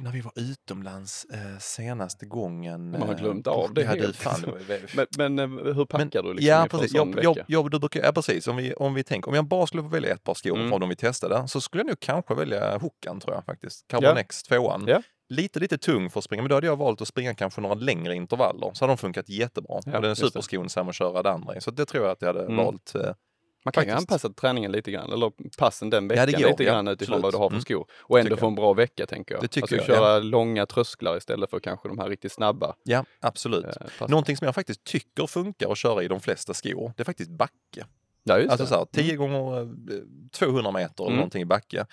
när 0.00 0.12
vi 0.12 0.21
var 0.21 0.33
utomlands 0.37 1.25
eh, 1.33 1.59
senaste 1.61 2.26
gången. 2.26 2.90
Man 2.90 3.02
har 3.02 3.14
eh, 3.14 3.18
glömt 3.21 3.47
av 3.47 3.75
det 3.75 3.85
helt. 3.85 4.16
fan, 4.16 4.40
det 4.40 4.50
var 4.50 5.06
Men, 5.18 5.37
men 5.37 5.59
eh, 5.59 5.75
hur 5.75 5.85
packar 5.85 5.99
Men- 6.23 6.25
du 6.25 6.35
liksom 6.35 6.49
ja, 6.49 6.66
precis. 6.71 6.95
Jag, 6.95 7.18
jag, 7.23 7.37
jag, 7.49 7.71
du 7.71 7.78
brukar, 7.78 8.02
ja, 8.04 8.12
precis. 8.12 8.49
Om 8.49 8.56
vi, 8.56 8.75
om 8.75 8.95
vi 8.95 9.04
tänker, 9.04 9.28
om 9.28 9.35
jag 9.35 9.45
bara 9.45 9.66
skulle 9.66 9.83
få 9.83 9.88
välja 9.88 10.14
ett 10.14 10.25
par 10.25 10.35
skor 10.35 10.56
Mm. 10.59 10.73
av 10.73 10.80
de 10.80 10.88
vi 10.88 10.97
testade 10.97 11.49
så 11.49 11.61
skulle 11.61 11.80
jag 11.80 11.87
nog 11.87 12.00
kanske 12.00 12.35
välja 12.35 12.78
Hokan 12.78 13.21
tror 13.21 13.35
jag 13.35 13.45
faktiskt. 13.45 13.87
Carbon 13.88 14.16
Ja. 14.16 14.59
2 14.59 14.80
Ja. 14.87 15.02
Lite, 15.28 15.61
lite 15.61 15.78
tung 15.78 16.11
för 16.11 16.21
att 16.21 16.25
springa, 16.25 16.42
men 16.42 16.49
då 16.49 16.54
hade 16.54 16.66
jag 16.66 16.76
valt 16.76 17.00
att 17.00 17.09
springa 17.09 17.35
kanske 17.35 17.61
några 17.61 17.75
längre 17.75 18.14
intervaller. 18.14 18.71
Så 18.75 18.85
hade 18.85 18.90
de 18.92 18.99
funkat 18.99 19.28
jättebra. 19.28 19.80
Ja, 19.87 19.97
och 19.97 20.02
den 20.02 20.16
superskonsam 20.16 20.88
att 20.88 20.95
köra 20.95 21.23
det 21.23 21.30
andra 21.30 21.56
i. 21.56 21.61
Så 21.61 21.71
det 21.71 21.85
tror 21.87 22.04
jag 22.04 22.12
att 22.12 22.23
jag 22.23 22.28
hade 22.28 22.42
Mm. 22.45 22.56
valt. 22.56 22.95
Eh, 22.95 23.11
Man 23.66 23.73
kan 23.73 23.85
ju 23.85 23.90
faktiskt. 23.90 24.11
anpassa 24.12 24.28
träningen 24.32 24.73
lite 24.73 24.90
grann, 24.90 25.12
eller 25.12 25.32
passen 25.58 25.90
den 25.90 26.04
Ja, 26.04 26.08
veckan 26.08 26.26
det 26.26 26.32
går, 26.42 26.50
lite 26.50 26.64
ja, 26.64 26.73
grann 26.73 26.88
utifrån 26.88 27.14
absolut. 27.14 27.23
vad 27.23 27.32
du 27.32 27.38
har 27.38 27.49
för 27.49 27.54
Mm. 27.54 27.62
skor. 27.62 27.87
Och 27.99 28.20
ändå 28.20 28.37
få 28.37 28.46
en 28.46 28.54
bra 28.54 28.73
vecka 28.73 29.06
tänker 29.06 29.35
jag. 29.35 29.42
Det 29.44 29.49
tycker 29.49 29.62
alltså 29.78 29.92
jag, 29.92 29.99
köra 29.99 30.18
långa 30.18 30.66
trösklar 30.66 31.16
istället 31.16 31.50
för 31.50 31.61
kanske 31.61 31.88
de 31.88 31.99
här 31.99 32.08
riktigt 32.08 32.32
snabba 32.32 32.75
ja, 32.85 33.04
absolut. 33.20 33.64
eh. 33.66 34.08
Någonting 34.08 34.37
som 34.37 34.44
jag 34.44 34.54
faktiskt 34.54 34.85
tycker 34.85 35.26
funkar 35.26 35.73
att 35.73 35.78
köra 35.78 36.02
i 36.02 36.08
de 36.08 36.20
flesta 36.20 36.54
skor, 36.54 36.92
det 36.96 37.02
är 37.02 37.04
faktiskt 37.04 37.30
backe. 37.30 37.87
Ja, 38.25 38.35
Alltså 38.35 38.56
det. 38.56 38.66
så 38.66 38.75
här, 38.75 38.85
10 38.92 39.16
gånger 39.16 39.61
eh, 39.62 39.66
200 40.32 40.73
meter 40.73 41.02
eller 41.04 41.06
Mm. 41.06 41.16
någonting 41.16 41.42
i 41.42 41.44
backe. 41.44 41.87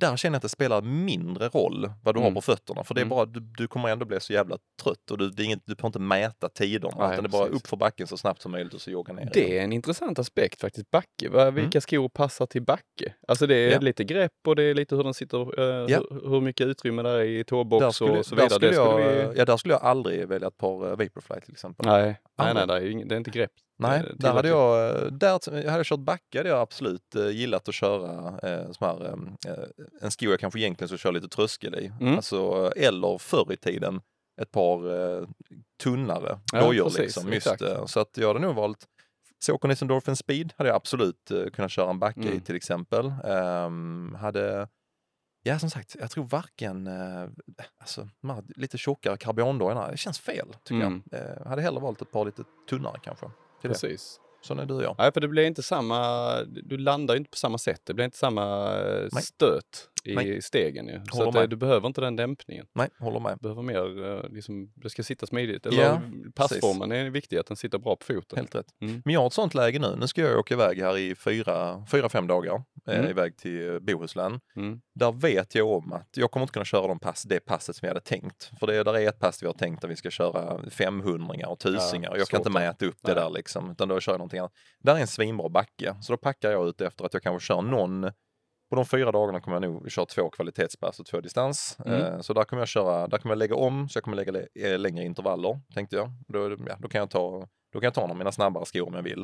Där 0.00 0.16
känner 0.16 0.34
jag 0.34 0.38
att 0.38 0.42
det 0.42 0.48
spelar 0.48 0.82
mindre 0.82 1.48
roll 1.48 1.90
vad 2.02 2.14
du 2.14 2.20
Mm. 2.20 2.32
har 2.32 2.34
på 2.34 2.40
fötterna. 2.40 2.84
För 2.84 2.94
det 2.94 3.00
är 3.00 3.02
Mm. 3.02 3.08
bara, 3.16 3.24
du, 3.26 3.40
du 3.40 3.68
kommer 3.68 3.88
ändå 3.88 4.04
bli 4.06 4.20
så 4.20 4.32
jävla 4.32 4.58
trött 4.82 5.10
och 5.10 5.18
du, 5.18 5.30
det 5.30 5.42
är 5.42 5.44
inget, 5.44 5.62
du 5.66 5.76
får 5.76 5.86
inte 5.88 5.98
mäta 5.98 6.48
tiderna. 6.48 6.94
Nej, 6.98 7.12
utan 7.12 7.24
det 7.24 7.28
är 7.28 7.30
bara 7.30 7.46
upp 7.48 7.66
för 7.66 7.76
backen 7.76 8.06
så 8.06 8.16
snabbt 8.16 8.42
som 8.42 8.52
möjligt 8.52 8.74
och 8.74 8.80
så 8.80 8.90
jogga 8.90 9.12
ner. 9.12 9.30
Det 9.34 9.58
är 9.58 9.64
en 9.64 9.72
intressant 9.72 10.18
aspekt 10.18 10.60
faktiskt, 10.60 10.90
backe. 10.90 11.28
Va- 11.30 11.50
Vilka 11.50 11.80
skor 11.80 12.08
passar 12.08 12.46
till 12.46 12.62
backe? 12.62 13.14
Alltså 13.28 13.46
det 13.46 13.54
är 13.54 13.66
Mm. 13.66 13.72
Ja. 13.74 13.80
lite 13.80 14.04
grepp 14.04 14.32
och 14.46 14.56
det 14.56 14.62
är 14.62 14.74
lite 14.74 14.96
hur 14.96 15.04
den 15.04 15.14
sitter, 15.14 15.60
eh, 15.60 15.86
Ja. 15.88 16.00
hur, 16.10 16.30
hur 16.30 16.40
mycket 16.40 16.66
utrymme 16.66 17.02
där 17.02 17.14
är 17.18 17.24
i 17.24 17.44
tåbox 17.44 17.96
skulle, 17.96 18.18
och 18.18 18.26
så 18.26 18.34
vidare. 18.34 18.50
skulle 18.50 18.68
det 18.68 18.74
jag, 18.74 19.00
skulle 19.00 19.28
vi... 19.32 19.38
ja, 19.38 19.44
där 19.44 19.56
skulle 19.56 19.74
jag 19.74 19.82
aldrig 19.82 20.28
välja 20.28 20.48
ett 20.48 20.56
par 20.58 20.84
uh, 20.84 20.90
Vaporfly 20.90 21.40
till 21.40 21.52
exempel. 21.52 21.86
Nej, 21.86 22.20
nej, 22.54 22.66
nej, 22.66 22.90
ingen, 22.90 23.08
det 23.08 23.14
är 23.14 23.16
inte 23.16 23.30
grepp. 23.30 23.50
Nej, 23.80 23.98
eh, 24.00 24.06
där 24.16 24.32
hade 24.32 24.48
jag, 24.48 24.88
eh, 24.90 25.06
där 25.12 25.50
hade 25.50 25.76
jag 25.76 25.86
kört 25.86 26.00
backe 26.00 26.38
hade 26.38 26.48
jag 26.48 26.58
absolut 26.60 27.14
eh, 27.14 27.28
gillat 27.28 27.68
att 27.68 27.74
köra 27.74 28.38
eh, 28.42 28.70
här, 28.80 29.06
eh, 29.46 29.54
en 30.02 30.10
sko 30.10 30.26
jag 30.26 30.40
kanske 30.40 30.60
egentligen 30.60 30.88
skulle 30.88 30.98
köra 30.98 31.12
lite 31.12 31.28
tröskel 31.28 31.74
i. 31.74 31.92
Mm. 32.00 32.14
Alltså, 32.16 32.72
eller 32.76 33.18
förr 33.18 33.52
i 33.52 33.56
tiden 33.56 34.00
ett 34.40 34.50
par 34.50 34.94
eh, 35.20 35.28
tunnare 35.82 36.38
Ja, 36.52 36.60
dojor 36.60 36.84
precis, 36.84 36.98
liksom. 36.98 37.32
Just, 37.32 37.62
eh, 37.62 37.86
så 37.86 38.00
att 38.00 38.16
jag 38.16 38.28
hade 38.28 38.40
nog 38.40 38.54
valt 38.54 38.86
Saucony 39.44 39.74
Endorphin 39.82 40.16
Speed 40.16 40.52
hade 40.56 40.68
jag 40.70 40.76
absolut 40.76 41.30
kunnat 41.52 41.70
köra 41.70 41.90
en 41.90 41.98
backe 41.98 42.20
i 42.20 42.26
Mm. 42.28 42.40
till 42.40 42.56
exempel. 42.56 43.12
Ehm, 43.24 44.16
hade 44.20 44.68
Ja, 45.42 45.58
som 45.58 45.70
sagt, 45.70 45.96
jag 46.00 46.10
tror 46.10 46.24
varken, 46.24 46.86
eh, 46.86 47.28
alltså 47.80 48.08
de 48.20 48.30
här 48.30 48.44
lite 48.56 48.78
tjockare 48.78 49.16
karbondojorna, 49.16 49.90
det 49.90 49.96
känns 49.96 50.18
fel 50.18 50.46
tycker 50.64 50.86
Mm. 50.86 51.02
jag. 51.10 51.20
Eh, 51.20 51.46
hade 51.46 51.62
hellre 51.62 51.80
valt 51.80 52.02
ett 52.02 52.10
par 52.12 52.24
lite 52.24 52.44
tunnare 52.70 52.98
kanske. 53.02 53.26
Till 53.60 53.70
det. 53.70 53.74
Precis. 53.74 54.20
Sån 54.42 54.58
är 54.58 54.66
du 54.66 54.74
och 54.74 54.82
jag. 54.82 54.94
Nej, 54.98 55.12
för 55.12 55.20
det 55.20 55.28
blir 55.28 55.44
inte 55.44 55.62
samma, 55.62 56.42
du 56.44 56.78
landar 56.78 57.14
ju 57.14 57.18
inte 57.18 57.30
på 57.30 57.36
samma 57.36 57.58
sätt. 57.58 57.80
Det 57.84 57.94
blir 57.94 58.04
inte 58.04 58.18
samma 58.18 58.74
eh, 58.78 59.08
Nej. 59.12 59.22
stöt 59.22 59.89
i 60.04 60.14
Nej. 60.14 60.42
stegen 60.42 60.86
ju. 60.88 61.00
Så 61.12 61.22
att, 61.28 61.34
eh, 61.34 61.40
med. 61.40 61.50
du 61.50 61.56
behöver 61.56 61.86
inte 61.86 62.00
den 62.00 62.16
dämpningen. 62.16 62.66
Nej, 62.74 62.88
håller 62.98 63.20
med. 63.20 63.32
Du 63.32 63.42
behöver 63.42 63.62
mer, 63.62 64.04
eh, 64.24 64.30
liksom, 64.30 64.72
det 64.74 64.90
ska 64.90 65.02
sitta 65.02 65.26
smidigt. 65.26 65.66
Eller 65.66 65.82
Ja, 65.82 66.00
passformen 66.34 66.92
är 66.92 67.10
viktig, 67.10 67.36
att 67.36 67.46
den 67.46 67.56
sitter 67.56 67.78
bra 67.78 67.96
på 67.96 68.04
foten. 68.04 68.38
Helt 68.38 68.54
rätt. 68.54 68.66
Mm. 68.80 69.02
Men 69.04 69.14
jag 69.14 69.20
har 69.20 69.26
ett 69.26 69.32
sånt 69.32 69.54
läge 69.54 69.78
nu. 69.78 69.96
Nu 70.00 70.06
ska 70.06 70.20
jag 70.22 70.38
åka 70.38 70.54
iväg 70.54 70.80
här 70.80 70.98
i 70.98 71.14
fyra, 71.14 71.84
fyra 71.90 72.08
fem 72.08 72.26
dagar. 72.26 72.62
Eh, 72.88 72.98
Mm. 72.98 73.10
iväg 73.10 73.36
till 73.36 73.68
eh, 73.74 73.78
Bohuslän. 73.78 74.40
Mm. 74.56 74.80
Där 74.94 75.12
vet 75.12 75.54
jag 75.54 75.68
om 75.68 75.92
att 75.92 76.08
jag 76.16 76.30
kommer 76.30 76.44
inte 76.44 76.52
kunna 76.52 76.64
köra 76.64 76.86
de 76.86 76.98
pass, 76.98 77.22
det 77.22 77.40
passet 77.40 77.76
som 77.76 77.86
jag 77.86 77.90
hade 77.94 78.06
tänkt. 78.06 78.50
För 78.60 78.66
det 78.66 78.82
där 78.84 78.94
är 78.98 79.08
ett 79.08 79.18
pass 79.18 79.42
vi 79.42 79.46
har 79.46 79.54
tänkt 79.54 79.84
att 79.84 79.90
vi 79.90 79.96
ska 79.96 80.10
köra 80.10 80.70
500 80.70 81.48
och 81.48 81.58
tusingar. 81.58 82.10
Ja, 82.10 82.18
jag 82.18 82.28
kan 82.28 82.40
inte 82.40 82.50
mäta 82.50 82.86
upp 82.86 82.96
det 83.02 83.14
Nej. 83.14 83.22
där 83.24 83.30
liksom. 83.30 83.70
Utan 83.70 83.88
då 83.88 84.00
kör 84.00 84.12
jag 84.12 84.18
någonting 84.18 84.38
annat. 84.38 84.52
Där 84.78 84.96
är 84.96 85.00
en 85.00 85.06
svinbra 85.06 85.48
backe. 85.48 85.94
Så 86.02 86.12
då 86.12 86.16
packar 86.16 86.50
jag 86.50 86.68
ut 86.68 86.80
efter 86.80 87.04
att 87.04 87.14
jag 87.14 87.22
kanske 87.22 87.46
kör 87.46 87.62
någon 87.62 88.10
på 88.70 88.76
de 88.76 88.84
fyra 88.86 89.12
dagarna 89.12 89.40
kommer 89.40 89.56
jag 89.60 89.72
nog 89.72 89.90
köra 89.90 90.06
två 90.06 90.30
kvalitetspass 90.30 91.00
och 91.00 91.06
två 91.06 91.20
distans. 91.20 91.78
Mm. 91.84 92.00
Eh, 92.00 92.20
Så 92.20 92.32
där 92.32 92.44
kommer 92.44 92.60
jag 92.60 92.68
köra, 92.68 93.06
där 93.08 93.18
kommer 93.18 93.32
jag 93.32 93.38
lägga 93.38 93.54
om, 93.54 93.88
så 93.88 93.96
jag 93.96 94.04
kommer 94.04 94.16
lägga 94.16 94.32
le- 94.32 94.46
eh, 94.54 94.78
längre 94.78 95.04
intervaller, 95.04 95.60
tänkte 95.74 95.96
jag. 95.96 96.10
Då, 96.28 96.50
ja, 96.68 96.76
då, 96.78 96.88
kan 96.88 96.98
jag 96.98 97.10
ta, 97.10 97.48
då 97.72 97.80
kan 97.80 97.86
jag 97.86 97.94
ta 97.94 98.00
någon 98.00 98.10
av 98.10 98.16
mina 98.16 98.32
snabbare 98.32 98.66
skor 98.66 98.86
om 98.88 98.94
jag 98.94 99.02
vill. 99.02 99.22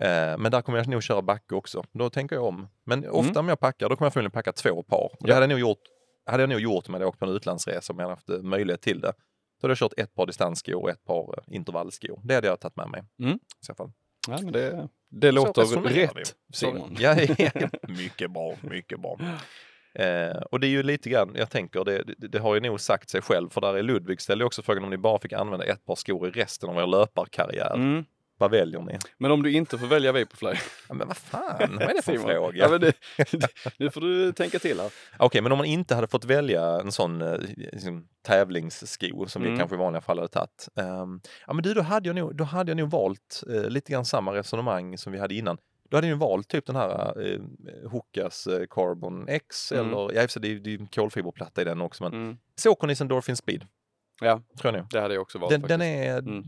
Eh, 0.00 0.38
Men 0.38 0.50
där 0.52 0.62
kommer 0.62 0.78
jag 0.78 0.88
nog 0.88 1.02
köra 1.02 1.22
backe 1.22 1.54
också. 1.54 1.84
Då 1.92 2.10
tänker 2.10 2.36
jag 2.36 2.44
om. 2.44 2.68
Men 2.84 3.08
ofta 3.08 3.40
om 3.40 3.48
jag 3.48 3.60
packar, 3.60 3.88
då 3.88 3.96
kommer 3.96 4.06
jag 4.06 4.12
förmodligen 4.12 4.30
packa 4.32 4.52
två 4.52 4.82
par. 4.82 5.04
Och 5.20 5.26
Det 5.26 5.28
Ja. 5.28 5.34
hade 5.34 5.44
jag 5.44 5.50
nog 5.50 5.58
gjort, 5.60 5.82
hade 6.26 6.42
jag 6.42 6.50
nog 6.50 6.60
gjort 6.60 6.88
om 6.88 6.94
jag 6.94 7.00
hade 7.00 7.06
åkt 7.06 7.18
på 7.18 7.24
en 7.24 7.30
utlandsresa 7.32 7.92
om 7.92 7.98
jag 7.98 8.04
hade 8.06 8.14
haft 8.14 8.28
eh, 8.28 8.38
möjlighet 8.42 8.82
till 8.82 9.00
det. 9.00 9.12
Då 9.60 9.64
hade 9.64 9.70
jag 9.70 9.78
kört 9.78 9.92
ett 9.96 10.14
par 10.14 10.26
distansskor 10.26 10.82
och 10.82 10.90
ett 10.90 11.04
par 11.04 11.34
eh, 11.38 11.54
intervallskor. 11.56 12.20
Det 12.24 12.34
hade 12.34 12.46
jag 12.46 12.60
tagit 12.60 12.76
med 12.76 12.88
mig. 12.90 13.02
Mm. 13.22 13.34
I 13.34 13.64
så 13.64 13.74
fall. 13.74 13.92
Ja, 14.30 14.38
men 14.42 14.52
det, 14.52 14.88
det 15.10 15.32
låter 15.32 15.64
rätt, 15.88 16.34
Simon. 16.52 16.96
Ja, 16.98 17.16
ja, 17.38 17.50
mycket 17.88 18.30
bra, 18.30 18.54
mycket 18.60 19.00
bra. 19.00 19.18
Eh, 19.94 20.36
och 20.50 20.60
det 20.60 20.66
är 20.66 20.70
ju 20.70 20.82
lite 20.82 21.10
grann, 21.10 21.34
jag 21.34 21.50
tänker, 21.50 21.84
det, 21.84 22.02
det, 22.02 22.28
det 22.28 22.38
har 22.38 22.54
ju 22.54 22.60
nog 22.60 22.80
sagt 22.80 23.10
sig 23.10 23.22
själv, 23.22 23.50
för 23.50 23.60
där 23.60 23.74
är 23.74 23.82
Ludvig 23.82 24.20
ställde 24.20 24.44
också 24.44 24.62
frågan 24.62 24.84
om 24.84 24.90
ni 24.90 24.96
bara 24.96 25.18
fick 25.18 25.32
använda 25.32 25.64
ett 25.64 25.86
par 25.86 25.94
skor 25.94 26.28
i 26.28 26.30
resten 26.30 26.68
av 26.70 26.78
er 26.78 26.86
löparkarriär. 26.86 27.74
Mm. 27.74 28.04
Vad 28.38 28.50
väljer 28.50 28.80
ni? 28.80 28.98
Men 29.18 29.30
om 29.30 29.42
du 29.42 29.52
inte 29.52 29.78
får 29.78 29.86
välja 29.86 30.12
Vaporfly. 30.12 30.52
Ja, 30.88 30.94
men 30.94 31.08
vad 31.08 31.16
fan, 31.16 31.72
vad 31.78 31.82
är 31.82 31.94
det 31.94 32.02
för 32.02 32.12
Simon. 32.16 32.26
fråga? 32.30 32.58
Ja, 32.58 32.68
men 32.68 32.80
det, 32.80 32.92
nu 33.78 33.90
får 33.90 34.00
du 34.00 34.32
tänka 34.32 34.58
till 34.58 34.80
här. 34.80 34.90
Okej, 35.18 35.40
men 35.42 35.52
om 35.52 35.58
man 35.58 35.66
inte 35.66 35.94
hade 35.94 36.06
fått 36.06 36.24
välja 36.24 36.62
en 36.80 36.92
sån 36.92 37.22
eh, 37.22 37.38
liksom, 37.56 38.08
tävlingssko 38.22 39.26
som 39.28 39.42
vi 39.42 39.48
Mm. 39.48 39.58
kanske 39.58 39.76
i 39.76 39.78
vanliga 39.78 40.00
fall 40.00 40.18
hade 40.18 40.28
tagit. 40.28 40.68
ehm, 40.76 41.20
ja, 41.46 41.52
men 41.52 41.62
du, 41.62 41.74
då 41.74 41.82
hade 41.82 42.08
jag 42.08 42.16
nog, 42.16 42.36
då 42.36 42.44
hade 42.44 42.70
jag 42.70 42.76
nog 42.76 42.90
valt 42.90 43.42
eh, 43.54 43.64
lite 43.70 43.92
grann 43.92 44.04
samma 44.04 44.34
resonemang 44.34 44.98
som 44.98 45.12
vi 45.12 45.18
hade 45.18 45.34
innan. 45.34 45.58
Då 45.90 45.96
hade 45.96 46.06
jag 46.06 46.14
ju 46.14 46.18
valt 46.18 46.48
typ 46.48 46.66
den 46.66 46.76
här 46.76 47.22
eh, 47.32 47.40
Hokas 47.90 48.46
eh, 48.46 48.66
Carbon 48.70 49.28
X 49.28 49.72
Mm. 49.72 49.86
eller, 49.88 50.12
ja 50.14 50.26
det 50.40 50.48
är 50.48 50.68
ju 50.68 50.86
kolfiberplatta 50.86 51.60
i 51.62 51.64
den 51.64 51.80
också, 51.80 52.02
men 52.04 52.12
Mm. 52.12 52.36
Sauconys 52.56 53.00
Endorphin 53.00 53.36
Speed, 53.36 53.66
Ja, 54.20 54.42
tror 54.60 54.74
jag 54.76 54.86
det 54.90 55.00
hade 55.00 55.14
jag 55.14 55.22
också 55.22 55.38
valt 55.38 55.50
Den, 55.50 55.60
den 55.62 55.82
är 55.82 56.18
Mm. 56.18 56.44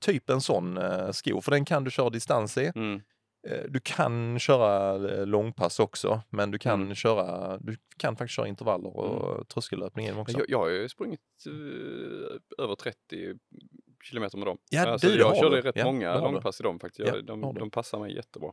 typ 0.00 0.30
en 0.30 0.40
sån 0.40 0.76
eh, 0.78 1.10
sko, 1.10 1.40
för 1.40 1.50
den 1.50 1.64
kan 1.64 1.84
du 1.84 1.90
köra 1.90 2.10
distans 2.10 2.58
i. 2.58 2.72
Mm. 2.74 3.00
Eh, 3.48 3.60
Du 3.68 3.80
kan 3.80 4.38
köra 4.38 4.94
eh, 5.12 5.26
långpass 5.26 5.80
också, 5.80 6.22
men 6.30 6.50
du 6.50 6.58
kan 6.58 6.82
Mm. 6.82 6.94
köra, 6.94 7.58
du 7.58 7.76
kan 7.98 8.16
faktiskt 8.16 8.36
köra 8.36 8.48
intervaller 8.48 8.96
och 8.96 9.48
tröskellöpning 9.48 10.06
i 10.06 10.10
dem 10.10 10.18
också. 10.18 10.38
Jag, 10.38 10.46
jag 10.50 10.58
har 10.58 10.68
ju 10.68 10.88
sprungit 10.88 11.20
eh, 11.46 12.62
över 12.64 12.74
30 12.74 12.96
kilometer 14.04 14.38
med 14.38 14.46
dem. 14.46 14.58
Ja, 14.70 14.86
alltså, 14.88 15.06
du, 15.08 15.18
jag 15.18 15.36
körde 15.36 15.56
du. 15.56 15.62
rätt 15.62 15.76
Ja, 15.76 15.84
många 15.84 16.20
långpass 16.20 16.60
i 16.60 16.62
dem 16.62 16.78
faktiskt. 16.80 17.08
Ja, 17.08 17.14
Jag, 17.16 17.24
de, 17.24 17.54
de 17.54 17.70
passar 17.70 17.98
mig 17.98 18.14
jättebra. 18.16 18.52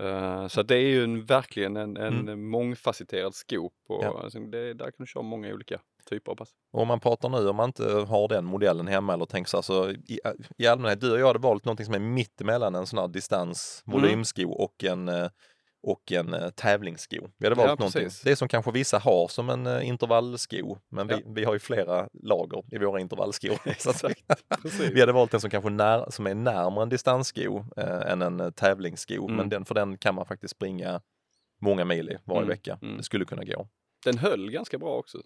Eh, 0.00 0.46
så 0.48 0.62
det 0.62 0.74
är 0.76 0.88
ju 0.88 1.04
en, 1.04 1.24
verkligen 1.24 1.76
en, 1.76 1.96
en 1.96 2.48
mångfacetterad 2.48 3.34
sko. 3.34 3.56
Mm. 3.56 3.70
Ja. 4.02 4.20
alltså, 4.22 4.38
det, 4.40 4.74
där 4.74 4.84
kan 4.84 4.92
du 4.98 5.06
köra 5.06 5.22
många 5.22 5.54
olika 5.54 5.80
typer 6.06 6.32
av 6.32 6.36
pass. 6.36 6.50
Och 6.72 6.82
om 6.82 6.88
man 6.88 7.00
pratar 7.00 7.28
nu, 7.28 7.48
om 7.48 7.56
man 7.56 7.68
inte 7.68 7.84
har 8.08 8.28
den 8.28 8.44
modellen 8.44 8.86
hemma 8.86 9.14
eller 9.14 9.26
tänker 9.26 9.48
så 9.50 9.56
här, 9.56 9.62
så 9.62 9.90
i, 9.90 10.20
i 10.58 10.66
allmänhet, 10.66 11.00
du 11.00 11.12
och 11.12 11.18
jag 11.20 11.26
hade 11.26 11.38
valt 11.38 11.64
någonting 11.64 11.86
som 11.86 11.94
är 11.94 11.98
mitt 11.98 12.40
emellan 12.40 12.74
en 12.74 12.86
sån 12.86 12.98
här 12.98 13.08
distans 13.08 13.82
Mm. 13.86 14.22
och 14.48 14.84
en 14.84 15.08
eh, 15.08 15.28
och 15.82 16.12
en 16.12 16.34
eh, 16.34 16.50
tävlingssko. 16.50 17.16
Vi 17.38 17.46
hade 17.48 17.60
Ja, 17.60 17.66
valt 17.66 17.78
någonting. 17.80 18.02
precis. 18.02 18.22
Det 18.22 18.36
som 18.36 18.48
kanske 18.48 18.70
vissa 18.70 18.98
har 18.98 19.28
som 19.28 19.50
en 19.50 19.66
eh, 19.66 19.88
intervallsko, 19.88 20.78
men 20.88 21.08
Ja. 21.08 21.16
vi, 21.16 21.22
vi 21.34 21.44
har 21.44 21.52
ju 21.52 21.58
flera 21.58 22.08
lager 22.22 22.62
i 22.74 22.78
våra 22.78 23.00
intervallskor. 23.00 23.58
vi 24.94 25.00
hade 25.00 25.12
valt 25.12 25.34
en 25.34 25.40
som 25.40 25.50
kanske 25.50 25.70
när, 25.70 26.10
som 26.10 26.26
är 26.26 26.34
närmare 26.34 26.82
en 26.82 26.88
distanssko 26.88 27.64
eh, 27.76 28.12
än 28.12 28.22
en 28.22 28.40
eh, 28.40 28.50
tävlingssko, 28.50 29.14
Mm. 29.24 29.36
men 29.36 29.48
den, 29.48 29.64
för 29.64 29.74
den 29.74 29.98
kan 29.98 30.14
man 30.14 30.26
faktiskt 30.26 30.54
springa 30.56 31.00
många 31.60 31.84
mil 31.84 32.10
i 32.10 32.16
varje 32.24 32.38
Mm, 32.40 32.48
vecka. 32.48 32.78
mm. 32.82 32.96
Det 32.96 33.02
skulle 33.02 33.24
kunna 33.24 33.44
gå. 33.44 33.68
Den 34.04 34.18
höll 34.18 34.50
ganska 34.50 34.78
bra 34.78 34.94
också. 34.94 35.18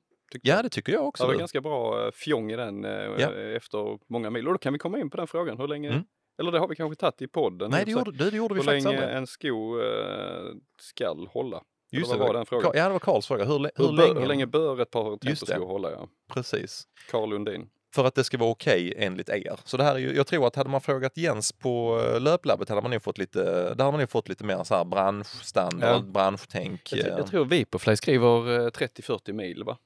Ja, 0.43 0.55
jag. 0.55 0.64
det 0.64 0.69
tycker 0.69 0.93
jag 0.93 1.07
också. 1.09 1.23
Det 1.25 1.33
var 1.33 1.38
ganska 1.38 1.61
bra 1.61 2.05
eh, 2.07 2.11
fjong 2.12 2.53
i 2.53 2.57
den 2.57 2.85
eh, 2.85 2.90
Ja. 3.19 3.33
efter 3.57 3.99
många 4.09 4.31
mil. 4.31 4.47
Och 4.47 4.53
då 4.55 4.59
kan 4.59 4.73
vi 4.73 4.79
komma 4.79 4.99
in 4.99 5.11
på 5.11 5.16
den 5.16 5.27
frågan. 5.27 5.59
Hur 5.59 5.69
länge, 5.69 5.88
Mm. 5.90 6.03
Eller 6.40 6.53
det 6.53 6.59
har 6.59 6.69
vi 6.69 6.77
kanske 6.77 7.01
tagit 7.01 7.23
i 7.23 7.29
podden. 7.29 7.71
Nej, 7.71 7.85
det 7.85 7.90
gjorde, 7.90 8.12
det, 8.12 8.31
det 8.31 8.37
gjorde 8.37 8.55
vi 8.55 8.61
Hur 8.61 8.64
faktiskt 8.64 8.85
länge 8.87 8.99
aldrig. 8.99 9.16
en 9.16 9.27
sko 9.27 9.81
eh, 9.81 10.55
skall 10.81 11.27
hålla. 11.27 11.62
Just 11.93 12.12
det, 12.12 12.19
var 12.19 12.35
den 12.35 12.47
frågan? 12.47 12.73
Ja, 12.75 12.85
det 12.87 12.93
var 12.93 12.99
Karls 12.99 13.27
fråga. 13.27 13.45
Hur, 13.45 13.59
Hur, 13.59 13.71
hur, 13.87 13.93
länge? 13.93 14.21
hur 14.21 14.27
länge 14.27 14.47
bör 14.47 14.81
ett 14.81 14.90
par 14.90 15.16
temposkor 15.16 15.66
hålla? 15.66 15.90
Ja. 15.90 16.09
Precis. 16.33 16.85
Carl 17.11 17.31
Lundin. 17.31 17.69
För 17.95 18.05
att 18.05 18.14
det 18.14 18.25
ska 18.25 18.38
vara 18.38 18.51
okej 18.51 18.95
enligt 18.97 19.29
er. 19.29 19.57
Så 19.64 19.77
det 19.77 19.85
här 19.85 19.95
är 19.95 19.99
ju, 19.99 20.16
jag 20.16 20.27
tror 20.27 20.47
att 20.47 20.57
hade 20.57 20.71
man 20.71 20.81
frågat 20.81 21.16
Jens 21.16 21.53
på 21.53 22.03
eh, 22.14 22.21
löplabbet 22.21 22.69
hade 22.69 22.83
man 22.83 22.90
nog 22.90 23.03
fått 23.03 23.19
lite, 23.19 23.43
där 23.45 23.69
hade 23.69 23.85
man 23.90 23.99
nog 24.01 24.11
fått 24.11 24.29
lite 24.29 24.45
mer 24.45 24.64
så 24.64 24.75
här 24.75 24.85
branschstandard, 24.85 26.03
Ja. 26.07 26.11
branschtänk. 26.12 26.93
Jag, 26.93 27.01
eh. 27.01 27.07
jag 27.16 27.27
tror 27.27 27.45
Vaporfly 27.45 27.97
skriver 27.97 28.59
eh, 28.61 28.66
30-40 28.66 29.33
mil 29.33 29.64
va? 29.64 29.77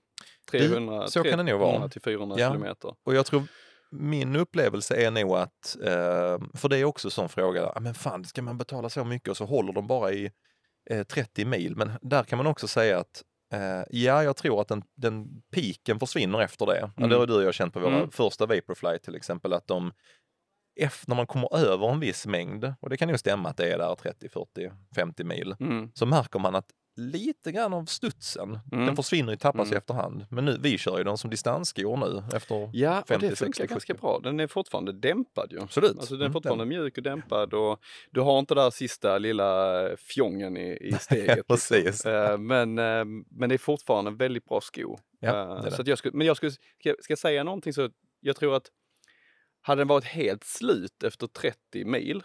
300, 0.51 1.07
så 1.07 1.23
kan 1.23 1.39
det 1.39 1.45
nog 1.45 1.61
vara. 1.61 1.71
300 1.71 1.89
till 1.89 2.03
400 2.03 2.37
Ja. 2.39 2.49
kilometer. 2.51 2.95
Och 3.05 3.15
jag 3.15 3.27
tror 3.27 3.43
min 3.91 4.37
upplevelse 4.37 4.97
är 5.07 5.11
nog 5.11 5.37
att, 5.37 5.77
eh, 5.85 6.39
för 6.55 6.69
det 6.69 6.79
är 6.79 6.85
också 6.85 7.07
en 7.09 7.11
sån 7.13 7.29
fråga, 7.29 7.67
ah, 7.75 7.81
men 7.81 7.95
fan 7.95 8.25
ska 8.25 8.43
man 8.43 8.59
betala 8.59 8.89
så 8.89 9.05
mycket 9.05 9.29
och 9.29 9.37
så 9.37 9.45
håller 9.45 9.73
de 9.73 9.87
bara 9.87 10.13
i 10.13 10.31
eh, 10.91 11.03
30 11.07 11.45
mil. 11.45 11.77
Men 11.77 11.93
där 12.03 12.23
kan 12.25 12.37
man 12.37 12.47
också 12.47 12.69
säga 12.69 12.99
att 12.99 13.23
eh, 13.53 13.83
ja, 13.91 14.23
jag 14.25 14.37
tror 14.37 14.61
att 14.61 14.69
den, 14.69 14.83
den 14.97 15.27
piken 15.55 16.01
försvinner 16.01 16.41
efter 16.41 16.67
det. 16.67 16.91
Mm. 16.97 17.11
det 17.11 17.17
har 17.17 17.27
du 17.27 17.35
och 17.35 17.43
jag 17.43 17.55
känt 17.55 17.73
på 17.75 17.81
våra 17.81 17.97
Mm. 17.97 18.11
första 18.11 18.47
Vaporfly 18.47 18.99
till 18.99 19.15
exempel, 19.15 19.53
att 19.53 19.67
de 19.67 19.93
efter, 20.81 21.09
när 21.11 21.17
man 21.17 21.27
kommer 21.27 21.57
över 21.57 21.89
en 21.93 22.01
viss 22.01 22.27
mängd, 22.27 22.75
och 22.81 22.91
det 22.91 22.97
kan 22.97 23.09
ju 23.09 23.19
stämma 23.19 23.49
att 23.49 23.57
det 23.57 23.73
är 23.73 23.79
där 23.79 23.95
30, 23.95 24.29
40, 24.29 24.71
50 24.95 25.25
mil, 25.25 25.57
Mm. 25.61 25.91
så 25.95 26.07
märker 26.07 26.39
man 26.39 26.55
att 26.55 26.67
lite 26.97 27.53
grann 27.53 27.73
av 27.73 27.85
studsen, 27.85 28.59
Mm. 28.73 28.87
den 28.87 28.97
försvinner 28.97 29.33
ju, 29.33 29.37
tappas 29.37 29.69
i 29.69 29.71
Mm. 29.71 29.79
efterhand. 29.79 30.27
Men 30.31 30.45
nu, 30.45 30.59
vi 30.61 30.79
kör 30.79 30.99
ju 30.99 31.05
den 31.05 31.19
som 31.19 31.31
distansskor 31.31 31.97
nu 31.97 32.23
efter 32.37 32.71
Ja, 32.73 33.01
och 33.01 33.09
50, 33.09 33.29
det 33.29 33.37
funkar 33.37 33.53
60, 33.63 33.67
ganska 33.75 33.93
70. 33.95 34.01
bra. 34.01 34.21
Den 34.23 34.41
är 34.41 34.47
fortfarande 34.47 34.93
dämpad 34.93 35.53
ju. 35.53 35.61
Absolut. 35.63 35.99
Alltså 35.99 36.15
den 36.15 36.21
är 36.21 36.25
Mm, 36.25 36.33
fortfarande 36.33 36.65
mjuk 36.67 36.97
och 36.99 37.03
dämpad 37.03 37.55
och 37.55 37.81
du 38.11 38.21
har 38.21 38.39
inte 38.39 38.55
där 38.55 38.71
sista 38.71 39.19
lilla 39.19 39.89
fjongen 39.97 40.57
i, 40.57 40.79
i 40.81 40.93
steget. 41.01 41.47
Precis. 41.47 41.85
Liksom. 41.85 42.13
Eh, 42.13 42.39
Men, 42.39 42.79
eh, 42.79 43.05
men 43.31 43.49
det 43.49 43.55
är 43.55 43.59
fortfarande 43.59 44.11
en 44.11 44.17
väldigt 44.17 44.45
bra 44.45 44.61
sko. 44.61 44.99
Ja, 45.21 45.31
Eh, 45.57 45.63
det 45.63 45.71
det. 45.71 45.77
Så 45.77 45.83
jag 45.87 45.99
skulle, 45.99 46.17
men 46.17 46.27
jag 46.27 46.37
skulle, 46.37 46.53
ska, 46.53 46.95
ska 47.01 47.11
jag 47.11 47.19
säga 47.19 47.45
någonting 47.45 47.73
så 47.73 47.89
jag 48.21 48.37
tror 48.37 48.57
att 48.57 48.67
hade 49.63 49.81
den 49.81 49.89
varit 49.89 50.05
helt 50.05 50.45
slut 50.45 51.03
efter 51.03 51.27
30 51.27 51.85
mil, 51.85 52.23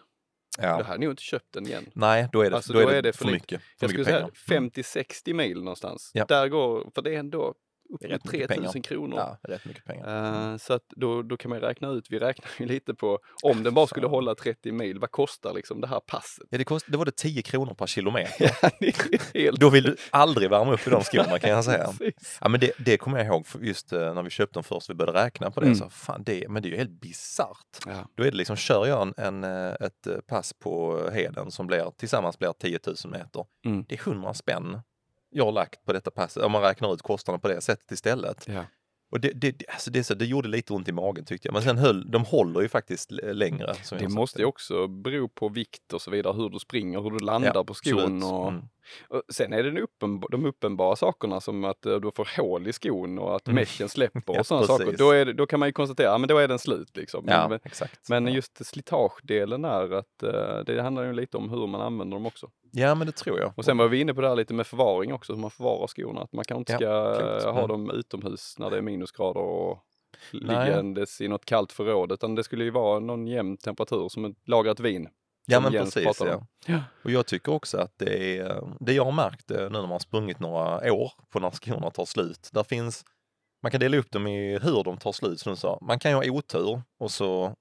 då 0.61 0.67
Ja. 0.67 0.71
hade 0.75 0.89
jag 0.89 0.99
nog 0.99 1.11
inte 1.11 1.23
köpt 1.23 1.53
den 1.53 1.65
igen. 1.67 1.85
Nej, 1.93 2.27
då 2.31 2.41
är 2.41 2.49
det, 2.49 2.55
Alltså, 2.55 2.73
då 2.73 2.81
då 2.81 2.89
är 2.89 3.01
det, 3.01 3.13
för 3.13 3.25
för 3.25 3.31
mycket, 3.31 3.61
för 3.61 3.67
Jag 3.79 3.89
mycket 3.91 4.05
skulle 4.05 4.17
pengar. 4.17 4.31
säga 4.47 4.57
Mm. 4.57 4.69
50-60 4.69 5.33
mil 5.33 5.57
någonstans. 5.63 6.11
Ja. 6.13 6.25
Där 6.25 6.47
går, 6.47 6.91
för 6.95 7.01
det 7.01 7.15
är 7.15 7.19
ändå 7.19 7.53
upp 7.89 8.04
rätt 8.04 8.32
mycket 8.32 8.49
3000 8.49 8.82
kronor. 8.82 9.17
Ja, 9.17 9.38
rätt 9.43 9.65
mycket 9.65 9.86
pengar. 9.86 10.52
Eh, 10.52 10.58
så 10.58 10.73
att 10.73 10.84
då, 10.89 11.21
då 11.21 11.38
kan 11.38 11.49
man 11.49 11.60
räkna 11.60 11.89
ut, 11.89 12.06
vi 12.10 12.19
räknar 12.19 12.49
ju 12.60 12.65
lite 12.65 12.93
på 12.93 13.19
om 13.43 13.63
den 13.63 13.73
bara 13.73 13.88
skulle 13.88 14.08
hålla 14.08 14.36
30 14.36 14.71
mil, 14.71 14.99
vad 14.99 15.12
kostar 15.12 15.54
liksom 15.54 15.82
det 15.82 15.88
här 15.88 15.99
passet? 15.99 16.47
Ja, 16.49 16.58
det, 16.58 16.63
kost, 16.63 16.86
det 16.89 16.97
var 16.97 17.06
det 17.06 17.15
10 17.15 17.41
kronor 17.41 17.73
per 17.73 17.88
kilometer. 17.88 18.30
Ja, 18.62 18.69
det 18.80 18.88
är 18.88 19.39
helt 19.43 19.60
Då 19.60 19.69
vill 19.69 19.84
du 19.84 19.95
aldrig 20.10 20.49
värma 20.49 20.73
upp 20.73 20.88
i 20.88 20.89
de 20.89 21.04
skorna 21.04 21.39
kan 21.39 21.49
jag 21.49 21.65
säga. 21.65 21.89
Ja, 22.41 22.49
men 22.49 22.60
det, 22.60 22.71
det 22.78 22.97
kommer 22.97 23.17
jag 23.17 23.28
ihåg 23.28 23.45
just 23.62 23.93
eh, 23.93 24.13
när 24.13 24.23
vi 24.23 24.30
köpte 24.30 24.54
dem 24.54 24.63
först, 24.63 24.89
vi 24.89 24.93
började 24.93 25.25
räkna 25.25 25.52
på 25.52 25.60
det. 25.60 25.65
Mm. 25.65 25.78
Så, 25.78 25.89
fan, 25.89 26.23
det, 26.23 26.49
men 26.49 26.63
det 26.63 26.67
är 26.69 26.71
ju 26.71 26.78
helt 26.78 27.02
bisarrt. 27.02 27.78
Ja. 27.86 28.10
Då 28.15 28.23
är 28.23 28.32
det 28.32 28.38
liksom, 28.38 28.56
kör 28.56 28.88
jag 28.88 29.02
en, 29.02 29.13
en, 29.17 29.43
eh, 29.43 29.73
ett 29.80 30.28
pass 30.28 30.54
på 30.54 31.04
Heden 31.13 31.52
som 31.52 31.67
blir, 31.67 31.91
tillsammans 31.97 32.39
blir 32.39 32.54
10 32.60 32.80
000 32.86 32.95
meter. 33.12 33.45
Mm. 33.65 33.86
Det 33.88 33.95
är 33.95 33.99
100 33.99 34.34
spänn 34.34 34.82
jag 35.29 35.45
har 35.45 35.51
lagt 35.51 35.85
på 35.85 35.93
detta 35.93 36.11
passet, 36.11 36.43
om 36.43 36.51
man 36.51 36.61
räknar 36.61 36.93
ut 36.93 37.01
kostnaden 37.01 37.39
på 37.41 37.47
det 37.47 37.61
sättet 37.61 37.91
istället. 37.91 38.47
Ja. 38.47 38.65
Och 39.11 39.19
det, 39.19 39.31
det, 39.31 39.63
alltså 39.69 39.91
det, 39.91 40.03
så, 40.03 40.13
det 40.13 40.25
gjorde 40.25 40.47
lite 40.47 40.73
ont 40.73 40.87
i 40.87 40.91
magen 40.91 41.25
tyckte 41.25 41.47
jag, 41.47 41.53
men 41.53 41.61
sen 41.61 41.77
höll, 41.77 42.11
de 42.11 42.25
håller 42.25 42.61
ju 42.61 42.69
faktiskt 42.69 43.11
längre. 43.11 43.73
Det 43.99 44.09
måste 44.09 44.39
ju 44.39 44.45
också 44.45 44.87
bero 44.87 45.29
på 45.29 45.49
vikt 45.49 45.93
och 45.93 46.01
så 46.01 46.11
vidare, 46.11 46.33
hur 46.33 46.49
du 46.49 46.59
springer, 46.59 47.01
hur 47.01 47.11
du 47.11 47.19
landar 47.19 47.51
Ja, 47.55 47.63
på 47.63 47.73
skon. 47.73 48.23
Och, 48.23 48.47
Mm. 48.51 48.61
Och 49.10 49.21
sen 49.34 49.54
är 49.54 49.63
det 49.63 49.71
den 49.71 49.84
uppenba- 49.88 50.28
de 50.32 50.45
uppenbara 50.45 50.95
sakerna 50.95 51.41
som 51.41 51.63
att 51.63 51.86
eh, 51.86 51.95
du 51.95 52.12
får 52.12 52.38
hål 52.41 52.67
i 52.67 52.73
skon 52.73 53.19
och 53.19 53.36
att 53.36 53.47
Mm. 53.47 53.56
meshen 53.56 53.89
släpper 53.89 54.23
Ja, 54.34 54.39
och 54.39 54.45
sådana 54.45 54.67
saker. 54.67 54.84
precis. 54.86 54.99
Då, 54.99 55.12
är 55.12 55.34
då 55.34 55.45
kan 55.47 55.60
man 55.60 55.69
ju 55.69 55.73
konstatera, 55.73 56.08
ja 56.12 56.17
men 56.17 56.28
då 56.28 56.38
är 56.38 56.47
den 56.47 56.60
slut 56.60 56.97
liksom. 56.97 57.25
Ja, 57.28 57.47
Men, 57.49 57.60
exakt. 57.63 58.10
men 58.10 58.28
ja. 58.28 58.34
just 58.34 58.65
slitagedelen 58.65 59.65
är 59.65 59.91
att 59.93 60.23
eh, 60.23 60.60
det 60.65 60.82
handlar 60.82 61.04
ju 61.04 61.13
lite 61.13 61.38
om 61.38 61.49
hur 61.49 61.67
man 61.67 61.82
använder 61.82 62.17
dem 62.17 62.25
också. 62.25 62.47
ja, 62.71 62.95
men 62.95 63.08
det 63.08 63.13
tror 63.13 63.39
jag. 63.39 63.54
Och 63.56 63.65
sen 63.65 63.78
var 63.78 63.88
vi 63.88 63.99
inne 64.02 64.13
på 64.13 64.21
det 64.21 64.28
här 64.30 64.36
lite 64.36 64.54
med 64.54 64.67
förvaring 64.67 65.13
också, 65.13 65.34
hur 65.34 65.39
man 65.41 65.52
förvarar 65.52 65.88
skorna. 65.88 66.21
Att 66.21 66.34
man 66.34 66.45
kanske 66.45 66.73
inte 66.73 66.84
Ja, 66.86 67.15
ska 67.15 67.47
eh, 67.47 67.54
ha 67.54 67.63
Mm. 67.63 67.67
dem 67.67 67.89
utomhus 67.91 68.56
när 68.60 68.69
det 68.69 68.78
är 68.78 68.82
minusgrader 68.82 69.41
och 69.41 69.78
liggandes 70.32 71.21
i 71.21 71.28
något 71.28 71.45
kallt 71.45 71.71
förråd. 71.71 72.12
Utan 72.12 72.36
det 72.36 72.43
skulle 72.43 72.63
ju 72.63 72.69
vara 72.71 72.99
någon 72.99 73.28
jämn 73.28 73.58
temperatur 73.58 74.10
som 74.10 74.25
ett 74.25 74.36
lagrat 74.47 74.80
vin. 74.80 75.08
Ja 75.49 75.59
men 75.59 75.71
precis. 75.71 76.19
Ja. 76.19 76.45
Ja. 76.65 76.79
Och 77.03 77.12
jag 77.12 77.25
tycker 77.25 77.51
också 77.51 77.77
att 77.77 77.93
det 77.97 78.38
är, 78.38 78.63
det 78.79 78.93
jag 78.93 79.05
har 79.05 79.12
märkt 79.12 79.51
eh, 79.51 79.57
nu 79.57 79.69
när 79.69 79.81
man 79.81 79.91
har 79.91 79.99
sprungit 79.99 80.39
några 80.39 80.93
år 80.93 81.12
på 81.29 81.39
när 81.39 81.51
skorna 81.51 81.91
tar 81.91 82.05
slut. 82.05 82.49
Där 82.53 82.63
finns, 82.63 83.05
man 83.63 83.71
kan 83.71 83.79
dela 83.79 83.97
upp 83.97 84.12
dem 84.12 84.27
i 84.27 84.59
hur 84.59 84.83
de 84.83 84.97
tar 84.97 85.12
slut 85.12 85.39
som 85.39 85.51
du 85.53 85.55
sa. 85.57 85.79
Man 85.81 85.99
kan 85.99 86.12
ju 86.12 86.15
ha 86.17 86.23
otur 86.38 86.81
och 86.99 87.12
så 87.12 87.55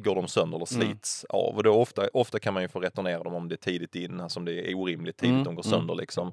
går 0.00 0.14
de 0.14 0.28
sönder 0.28 0.56
eller 0.56 0.74
Mm. 0.74 0.86
slits 0.88 1.24
av. 1.28 1.56
Och 1.56 1.62
då 1.62 1.74
ofta, 1.74 2.08
ofta 2.12 2.38
kan 2.38 2.54
man 2.54 2.62
ju 2.62 2.68
få 2.68 2.80
returnera 2.80 3.22
dem 3.22 3.34
om 3.34 3.48
det 3.48 3.54
är 3.54 3.56
tidigt 3.56 3.94
in, 3.94 4.20
alltså 4.20 4.38
om 4.40 4.44
det 4.44 4.70
är 4.70 4.74
orimligt 4.74 5.16
tidigt 5.16 5.32
Mm, 5.32 5.44
de 5.44 5.54
går 5.54 5.66
mm. 5.66 5.78
sönder 5.78 5.94
liksom. 5.94 6.32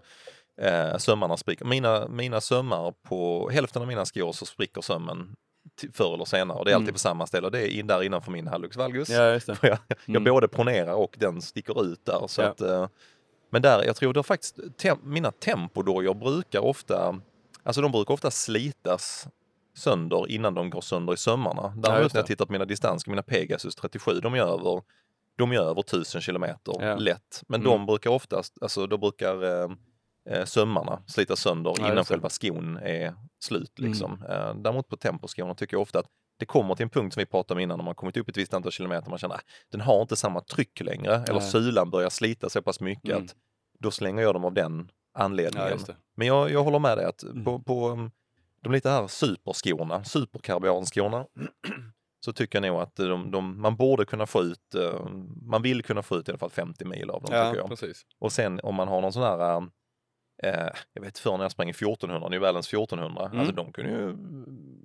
Eh, 0.61 0.97
sömmarna 0.97 1.37
spricker. 1.37 1.65
Mina, 1.65 2.07
mina 2.07 2.41
sömmar 2.41 2.91
på 2.91 3.49
hälften 3.49 3.81
av 3.81 3.87
mina 3.87 4.05
skor 4.05 4.31
så 4.31 4.45
spricker 4.45 4.81
sömmen 4.81 5.35
förr 5.93 6.13
eller 6.13 6.25
senare 6.25 6.57
och 6.59 6.65
det 6.65 6.71
är 6.71 6.75
alltid 6.75 6.85
Mm. 6.87 6.93
på 6.93 6.99
samma 6.99 7.27
ställe 7.27 7.45
och 7.45 7.51
det 7.51 7.59
är 7.61 7.67
in 7.67 7.87
där 7.87 8.03
innanför 8.03 8.31
min 8.31 8.47
hallux 8.47 8.77
valgus. 8.77 9.09
Ja, 9.09 9.31
just 9.31 9.47
det. 9.47 9.57
Jag, 9.61 9.77
jag 10.05 10.15
Mm. 10.15 10.23
både 10.33 10.47
pronerar 10.47 10.93
och 10.93 11.15
den 11.19 11.41
sticker 11.41 11.83
ut 11.85 12.05
där. 12.05 12.27
Så 12.27 12.41
Ja. 12.41 12.47
att, 12.47 12.61
eh, 12.61 12.87
men 13.49 13.61
där, 13.61 13.83
jag 13.83 13.95
tror 13.95 14.13
det 14.13 14.23
faktiskt, 14.23 14.59
tem, 14.77 14.97
mina 15.03 15.31
tempodojor 15.31 16.13
brukar 16.13 16.59
ofta, 16.59 17.19
alltså 17.63 17.81
de 17.81 17.91
brukar 17.91 18.13
ofta 18.13 18.31
slitas 18.31 19.27
sönder 19.77 20.31
innan 20.31 20.53
de 20.53 20.69
går 20.69 20.81
sönder 20.81 21.13
i 21.13 21.17
sömmarna. 21.17 21.61
Ja, 21.61 21.81
Däremot 21.81 22.03
just 22.03 22.13
när 22.15 22.19
jag 22.21 22.27
tittar 22.27 22.45
på 22.45 22.51
mina 22.51 22.65
distanser, 22.65 23.09
mina 23.09 23.23
Pegasus 23.23 23.75
37, 23.75 24.19
de 24.19 24.33
är 24.33 24.39
över, 24.41 24.81
de 25.37 25.51
är 25.51 25.59
över 25.59 25.81
1000 25.81 26.21
kilometer 26.21 26.73
Ja. 26.79 26.95
lätt. 26.95 27.43
Men 27.47 27.61
Mm. 27.61 27.71
de 27.71 27.85
brukar 27.85 28.09
oftast, 28.09 28.53
alltså 28.61 28.87
då 28.87 28.97
brukar 28.97 29.61
eh, 29.63 29.69
eh, 30.29 30.45
sömmarna 30.45 31.01
slitas 31.07 31.39
sönder 31.39 31.73
Ja, 31.79 31.91
innan 31.91 32.05
själva 32.05 32.29
skon 32.29 32.77
är 32.77 33.13
slut. 33.43 33.79
Mm. 33.79 33.91
Liksom. 33.91 34.23
Eh, 34.29 34.55
däremot 34.55 34.87
på 34.87 34.97
temposkorna 34.97 35.55
tycker 35.55 35.75
jag 35.75 35.81
ofta 35.81 35.99
att 35.99 36.05
det 36.39 36.45
kommer 36.45 36.75
till 36.75 36.83
en 36.83 36.89
punkt 36.89 37.13
som 37.13 37.21
vi 37.21 37.25
pratade 37.25 37.57
om 37.57 37.59
innan, 37.63 37.77
när 37.77 37.85
man 37.85 37.95
kommit 37.95 38.17
upp 38.17 38.29
ett 38.29 38.37
visst 38.37 38.53
antal 38.53 38.71
kilometer, 38.71 39.09
man 39.09 39.19
känner 39.19 39.35
att 39.35 39.45
den 39.71 39.81
har 39.81 40.01
inte 40.01 40.15
samma 40.15 40.41
tryck 40.41 40.81
längre, 40.81 41.15
eller 41.15 41.39
Nej. 41.39 41.49
sulan 41.49 41.89
börjar 41.89 42.09
slita 42.09 42.49
så 42.49 42.61
pass 42.61 42.79
mycket 42.79 43.09
Mm. 43.11 43.23
att 43.25 43.35
då 43.79 43.91
slänger 43.91 44.21
jag 44.23 44.35
dem 44.35 44.45
av 44.45 44.53
den 44.53 44.89
Ja, 45.13 45.23
anledningen. 45.23 45.77
det. 45.87 45.95
Men 46.17 46.27
jag, 46.27 46.51
jag 46.51 46.63
håller 46.63 46.79
med 46.79 46.97
dig 46.97 47.05
att 47.05 47.23
Mm. 47.23 47.43
på, 47.43 47.59
på 47.59 47.89
um, 47.89 48.11
de 48.63 48.71
lite 48.73 48.89
här 48.89 49.07
superskorna, 49.07 50.03
superkarbianskorna, 50.03 51.25
så 52.25 52.33
tycker 52.33 52.61
jag 52.61 52.71
nog 52.71 52.81
att 52.81 52.95
de, 52.95 53.31
de, 53.31 53.61
man 53.61 53.75
borde 53.75 54.05
kunna 54.05 54.25
få 54.25 54.41
ut, 54.41 54.75
eh, 54.75 55.05
man 55.41 55.61
vill 55.61 55.83
kunna 55.83 56.03
få 56.03 56.15
ut 56.17 56.27
i 56.27 56.31
alla 56.31 56.37
fall 56.39 56.49
50 56.49 56.85
mil 56.85 57.09
av 57.09 57.21
dem 57.21 57.35
Ja, 57.35 57.45
tycker 57.45 57.59
jag. 57.61 57.69
precis. 57.69 58.05
Och 58.19 58.31
sen 58.31 58.59
om 58.63 58.75
man 58.75 58.87
har 58.87 59.01
någon 59.01 59.13
sån 59.13 59.23
här, 59.23 59.67
eh, 60.43 60.69
jag 60.93 61.01
vet 61.01 61.17
förr 61.19 61.37
när 61.37 61.43
jag 61.43 61.51
sprang 61.51 61.69
i 61.69 61.73
1400, 61.73 62.29
New 62.29 62.41
Balance 62.41 62.69
1400, 62.77 63.25
Mm. 63.25 63.39
alltså 63.39 63.55
de 63.55 63.71
kunde 63.73 63.91
ju, 63.91 64.13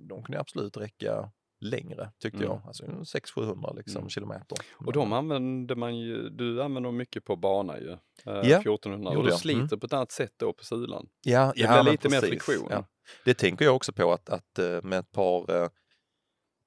de 0.09 0.23
kunde 0.23 0.39
absolut 0.39 0.77
räcka 0.77 1.31
längre 1.61 2.11
tyckte 2.19 2.37
Mm. 2.37 2.49
jag, 2.49 2.61
alltså 2.67 2.85
600-700 2.85 3.75
liksom, 3.75 3.99
Mm. 3.99 4.09
kilometer. 4.09 4.57
Och 4.85 4.93
de 4.93 5.13
använder 5.13 5.75
man 5.75 5.97
ju, 5.97 6.29
du 6.29 6.61
använder 6.63 6.87
dem 6.87 6.97
mycket 6.97 7.25
på 7.25 7.35
bana 7.35 7.79
ju. 7.79 7.91
Eh, 7.91 7.97
Ja, 8.25 8.59
1400. 8.61 9.11
Och 9.17 9.23
du 9.23 9.29
jag. 9.29 9.39
sliter 9.39 9.59
Mm. 9.59 9.79
på 9.79 9.85
ett 9.85 9.93
annat 9.93 10.11
sätt 10.11 10.33
då 10.37 10.53
på 10.53 10.63
sulan. 10.63 11.07
Ja, 11.21 11.53
Det 11.55 11.61
ja, 11.61 11.83
blir 11.83 11.91
lite 11.91 12.09
mer 12.09 12.21
precis. 12.21 12.43
friktion. 12.45 12.67
Ja. 12.71 12.85
Det 13.25 13.33
tänker 13.33 13.65
jag 13.65 13.75
också 13.75 13.93
på 13.93 14.11
att, 14.13 14.29
att 14.29 14.59
eh, 14.59 14.81
med 14.83 14.99
ett 14.99 15.11
par 15.11 15.51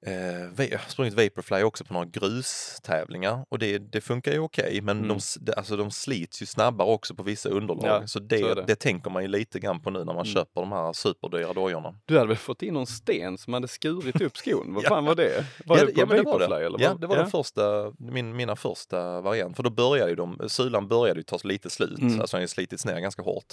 eh, 0.05 0.65
jag 0.69 0.77
har 0.79 0.89
sprungit 0.89 1.13
Vaporfly 1.13 1.63
också 1.63 1.83
på 1.85 1.93
några 1.93 2.05
grustävlingar 2.05 3.45
och 3.49 3.59
det, 3.59 3.77
det 3.77 4.01
funkar 4.01 4.31
ju 4.31 4.39
okej 4.39 4.81
men 4.81 4.97
Mm. 5.03 5.17
de, 5.39 5.53
alltså, 5.57 5.77
de 5.77 5.91
slits 5.91 6.41
ju 6.41 6.45
snabbare 6.45 6.87
också 6.87 7.15
på 7.15 7.23
vissa 7.23 7.49
underlag. 7.49 7.85
Ja, 7.85 8.07
så 8.07 8.19
det, 8.19 8.39
så 8.39 8.53
det. 8.55 8.63
det. 8.67 8.75
tänker 8.75 9.09
man 9.09 9.21
ju 9.21 9.27
lite 9.27 9.59
grann 9.59 9.81
på 9.81 9.89
nu 9.89 9.99
när 9.99 10.05
man 10.05 10.15
Mm. 10.15 10.25
köper 10.25 10.61
de 10.61 10.71
här 10.71 10.93
superdyra 10.93 11.53
dojorna. 11.53 11.95
Du 12.05 12.15
hade 12.17 12.27
väl 12.27 12.37
fått 12.37 12.61
in 12.61 12.73
någon 12.73 12.87
sten 12.87 13.37
som 13.37 13.53
hade 13.53 13.67
skurit 13.67 14.21
upp 14.21 14.37
skon? 14.37 14.73
Vad 14.73 14.83
Ja. 14.83 14.89
fan 14.89 15.05
var 15.05 15.15
det? 15.15 15.45
Var 15.65 15.77
ja, 15.77 15.85
det 15.85 15.93
på 15.93 16.01
ja, 16.01 16.05
men 16.05 16.17
det 16.17 16.23
var 16.23 16.31
Vaporfly 16.39 16.59
det. 16.59 16.65
eller? 16.65 16.79
Ja, 16.81 16.93
det 16.93 17.07
var 17.07 17.15
den 17.17 17.29
första, 17.29 17.93
min, 17.99 18.35
mina 18.35 18.55
första 18.55 19.21
variant. 19.21 19.55
För 19.55 19.63
då 19.63 19.69
började 19.69 20.09
ju 20.09 20.15
de, 20.15 20.39
sulan 20.49 20.87
började 20.87 21.19
ju 21.19 21.23
ta 21.23 21.37
lite 21.43 21.69
slut, 21.69 21.99
Mm. 21.99 22.21
alltså 22.21 22.37
den 22.37 22.47
slitits 22.47 22.85
ner 22.85 22.99
ganska 22.99 23.21
hårt. 23.21 23.45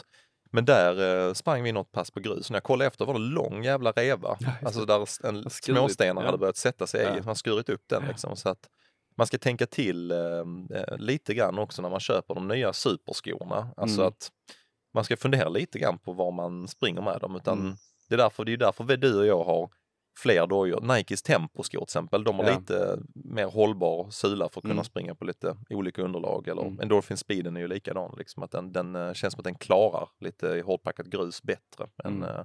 Men 0.56 0.64
där 0.64 1.26
eh, 1.28 1.32
sprang 1.32 1.62
vi 1.62 1.72
något 1.72 1.92
pass 1.92 2.10
på 2.10 2.20
grus. 2.20 2.50
När 2.50 2.56
jag 2.56 2.62
kollade 2.62 2.86
efter 2.88 3.04
var 3.04 3.14
det 3.14 3.20
lång 3.20 3.64
jävla 3.64 3.92
reva. 3.92 4.36
Ja, 4.40 4.50
alltså 4.64 4.84
där 4.84 5.26
en 5.26 5.50
småstenar 5.50 6.22
ja. 6.22 6.26
hade 6.26 6.38
börjat 6.38 6.56
sätta 6.56 6.86
sig 6.86 7.06
i. 7.06 7.10
Man 7.10 7.24
har 7.24 7.34
skurit 7.34 7.68
upp 7.68 7.82
den 7.86 8.04
liksom. 8.08 8.36
Så 8.36 8.48
att 8.48 8.68
man 9.16 9.26
ska 9.26 9.38
tänka 9.38 9.66
till 9.66 10.10
eh, 10.10 10.18
eh, 10.74 10.96
lite 10.98 11.34
grann 11.34 11.58
också 11.58 11.82
när 11.82 11.90
man 11.90 12.00
köper 12.00 12.34
de 12.34 12.48
nya 12.48 12.72
superskorna. 12.72 13.68
Alltså 13.76 14.00
Mm. 14.00 14.08
att 14.08 14.30
man 14.94 15.04
ska 15.04 15.16
fundera 15.16 15.48
lite 15.48 15.78
grann 15.78 15.98
på 15.98 16.12
var 16.12 16.32
man 16.32 16.68
springer 16.68 17.02
med 17.02 17.20
dem. 17.20 17.36
Utan 17.36 17.60
Mm. 17.60 17.76
det 18.08 18.14
är 18.14 18.18
därför, 18.18 18.44
det 18.44 18.52
är 18.52 18.56
därför 18.56 18.84
vi, 18.84 18.96
du 18.96 19.18
och 19.18 19.26
jag 19.26 19.44
har 19.44 19.70
fler 20.16 20.46
dojor. 20.46 20.80
Nikes 20.96 21.22
Tempo-skor 21.22 21.78
till 21.78 21.82
exempel, 21.82 22.24
de 22.24 22.36
har 22.38 22.44
Ja. 22.44 22.58
lite 22.58 22.98
mer 23.14 23.46
hållbar 23.46 24.10
sula 24.10 24.48
för 24.48 24.60
att 24.60 24.62
kunna 24.62 24.72
Mm. 24.72 24.84
springa 24.84 25.14
på 25.14 25.24
lite 25.24 25.56
olika 25.70 26.02
underlag. 26.02 26.48
Eller 26.48 26.62
Mm. 26.62 26.80
Endorphin 26.80 27.16
Speeden 27.16 27.56
är 27.56 27.60
ju 27.60 27.68
likadan, 27.68 28.14
liksom, 28.18 28.42
att 28.42 28.50
den, 28.50 28.72
den 28.72 28.96
eh, 28.96 29.12
känns 29.12 29.32
som 29.34 29.40
att 29.40 29.44
den 29.44 29.54
klarar 29.54 30.08
lite 30.20 30.62
hårdpackat 30.66 31.06
grus 31.06 31.42
bättre 31.42 31.86
än 32.04 32.16
Mm. 32.16 32.22
eh, 32.28 32.44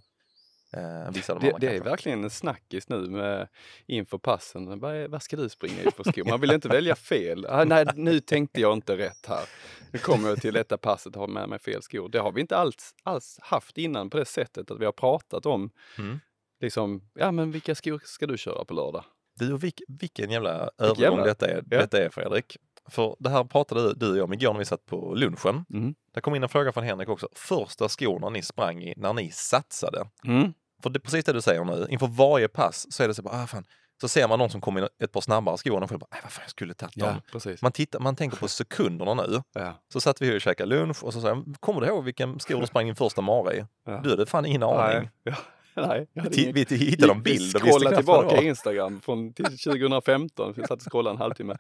eh, 0.74 1.08
av 1.08 1.14
de 1.14 1.20
Det, 1.28 1.32
andra 1.34 1.58
det 1.60 1.76
är 1.76 1.84
verkligen 1.84 2.24
en 2.24 2.30
snackis 2.30 2.90
nu 2.90 2.98
med 3.10 3.48
inför 3.86 4.18
passen. 4.18 4.80
Vad, 4.80 5.10
vad 5.10 5.24
ska 5.24 5.36
du 5.38 5.50
springa 5.50 5.82
i 5.82 5.92
för 5.92 6.12
skor? 6.12 6.30
Man 6.30 6.42
vill 6.42 6.52
inte 6.52 6.68
välja 6.68 6.96
fel. 6.96 7.46
Ah, 7.50 7.64
nej, 7.64 7.86
nu 7.96 8.20
tänkte 8.20 8.62
jag 8.62 8.74
inte 8.74 8.98
rätt 8.98 9.26
här. 9.28 9.46
Nu 9.92 10.00
kommer 10.00 10.30
jag 10.30 10.42
till 10.42 10.54
detta 10.54 10.78
passet 10.78 11.16
och 11.16 11.20
har 11.22 11.28
med 11.28 11.50
mig 11.50 11.60
fel 11.60 11.82
skor. 11.82 12.10
Det 12.10 12.20
har 12.20 12.32
vi 12.32 12.42
inte 12.42 12.58
alls, 12.58 12.96
alls 13.04 13.40
haft 13.42 13.78
innan 13.78 14.10
på 14.10 14.18
det 14.18 14.26
sättet 14.26 14.72
att 14.72 14.80
vi 14.80 14.86
har 14.86 14.92
pratat 14.92 15.46
om 15.46 15.70
Mm. 15.98 16.20
Liksom, 16.62 17.02
ja 17.14 17.32
men 17.32 17.52
vilka 17.52 17.76
skor 17.76 18.02
ska 18.06 18.28
du 18.28 18.38
köra 18.38 18.66
på 18.66 18.74
lördag? 18.74 19.04
Du, 19.36 19.54
och 19.54 19.64
vilk, 19.64 19.82
vilken 19.88 20.32
jävla 20.32 20.70
övergång 20.78 21.02
jävla- 21.04 21.24
detta 21.24 21.48
är, 21.48 21.64
Ja. 21.70 21.78
detta 21.80 22.04
är 22.04 22.10
Fredrik. 22.10 22.58
För 22.90 23.16
det 23.20 23.30
här 23.30 23.44
pratade 23.44 23.94
du 23.94 24.12
och 24.12 24.18
jag 24.18 24.24
om 24.24 24.34
igår 24.34 24.54
när 24.54 24.60
vi 24.60 24.66
satt 24.66 24.86
på 24.86 25.14
lunchen. 25.16 25.66
Mm. 25.74 25.96
Det 26.14 26.22
kom 26.22 26.36
in 26.36 26.44
en 26.44 26.50
fråga 26.50 26.72
från 26.72 26.84
Henrik 26.84 27.10
också. 27.10 27.28
Första 27.36 27.90
skorna 27.90 28.30
ni 28.30 28.42
sprang 28.42 28.84
i 28.84 28.94
när 28.98 29.14
ni 29.14 29.32
satsade. 29.32 30.06
Mm. 30.26 30.54
För 30.84 30.90
det 30.90 30.98
är 30.98 31.02
precis 31.02 31.26
det 31.26 31.34
du 31.34 31.42
säger 31.42 31.64
nu. 31.66 31.88
Inför 31.90 32.08
varje 32.08 32.48
pass 32.48 32.88
så 32.94 33.04
är 33.04 33.08
det 33.08 33.14
så 33.14 33.22
bara, 33.22 33.44
ah, 33.44 33.48
fan. 33.48 33.66
Så 34.02 34.08
ser 34.08 34.28
man 34.28 34.40
någon 34.40 34.50
som 34.50 34.62
kommer 34.62 34.82
in 34.82 34.88
ett 35.04 35.12
par 35.12 35.22
snabbare 35.22 35.58
skor 35.58 35.74
och 35.74 35.80
man 35.92 36.00
bara, 36.00 36.08
vad 36.24 36.32
fan 36.32 36.44
jag 36.44 36.50
skulle 36.50 36.74
tagit 36.74 36.98
Ja, 36.98 37.06
dem. 37.06 37.22
precis. 37.32 37.62
Man, 37.62 37.72
tittar, 37.72 38.00
man 38.00 38.16
tänker 38.16 38.38
på 38.38 38.48
sekunderna 38.48 39.14
nu. 39.14 39.42
Ja. 39.54 39.74
Så 39.94 40.02
satt 40.02 40.22
vi 40.22 40.38
och 40.38 40.42
käkade 40.42 40.70
lunch 40.70 41.04
och 41.04 41.14
så 41.14 41.22
sa 41.22 41.28
jag, 41.28 41.56
kommer 41.60 41.82
du 41.82 41.88
ihåg 41.88 42.04
vilken 42.04 42.40
skor 42.40 42.62
du 42.62 42.68
sprang 42.68 42.86
din 42.86 42.96
första 42.96 43.22
mara 43.22 43.54
i? 43.54 43.66
Ja. 43.86 44.00
Du 44.04 44.10
hade 44.10 44.26
fan 44.26 44.46
ingen 44.46 44.64
aning. 44.64 45.10
Ja. 45.24 45.36
Nej, 45.88 46.08
Vi, 46.14 46.42
ingen- 46.44 46.54
vi 46.70 46.76
hittade 46.78 47.12
en 47.14 47.22
bild 47.24 47.56
och 47.56 47.68
visste 47.68 47.96
tillbaka 47.96 48.42
Instagram 48.42 49.02
från 49.02 49.34
till 49.34 49.46
2015. 49.64 50.54
Vi 50.58 50.62
satt 50.62 50.72
och 50.86 50.92
scrollade 50.92 51.14
en 51.14 51.22
halvtimme. 51.22 51.58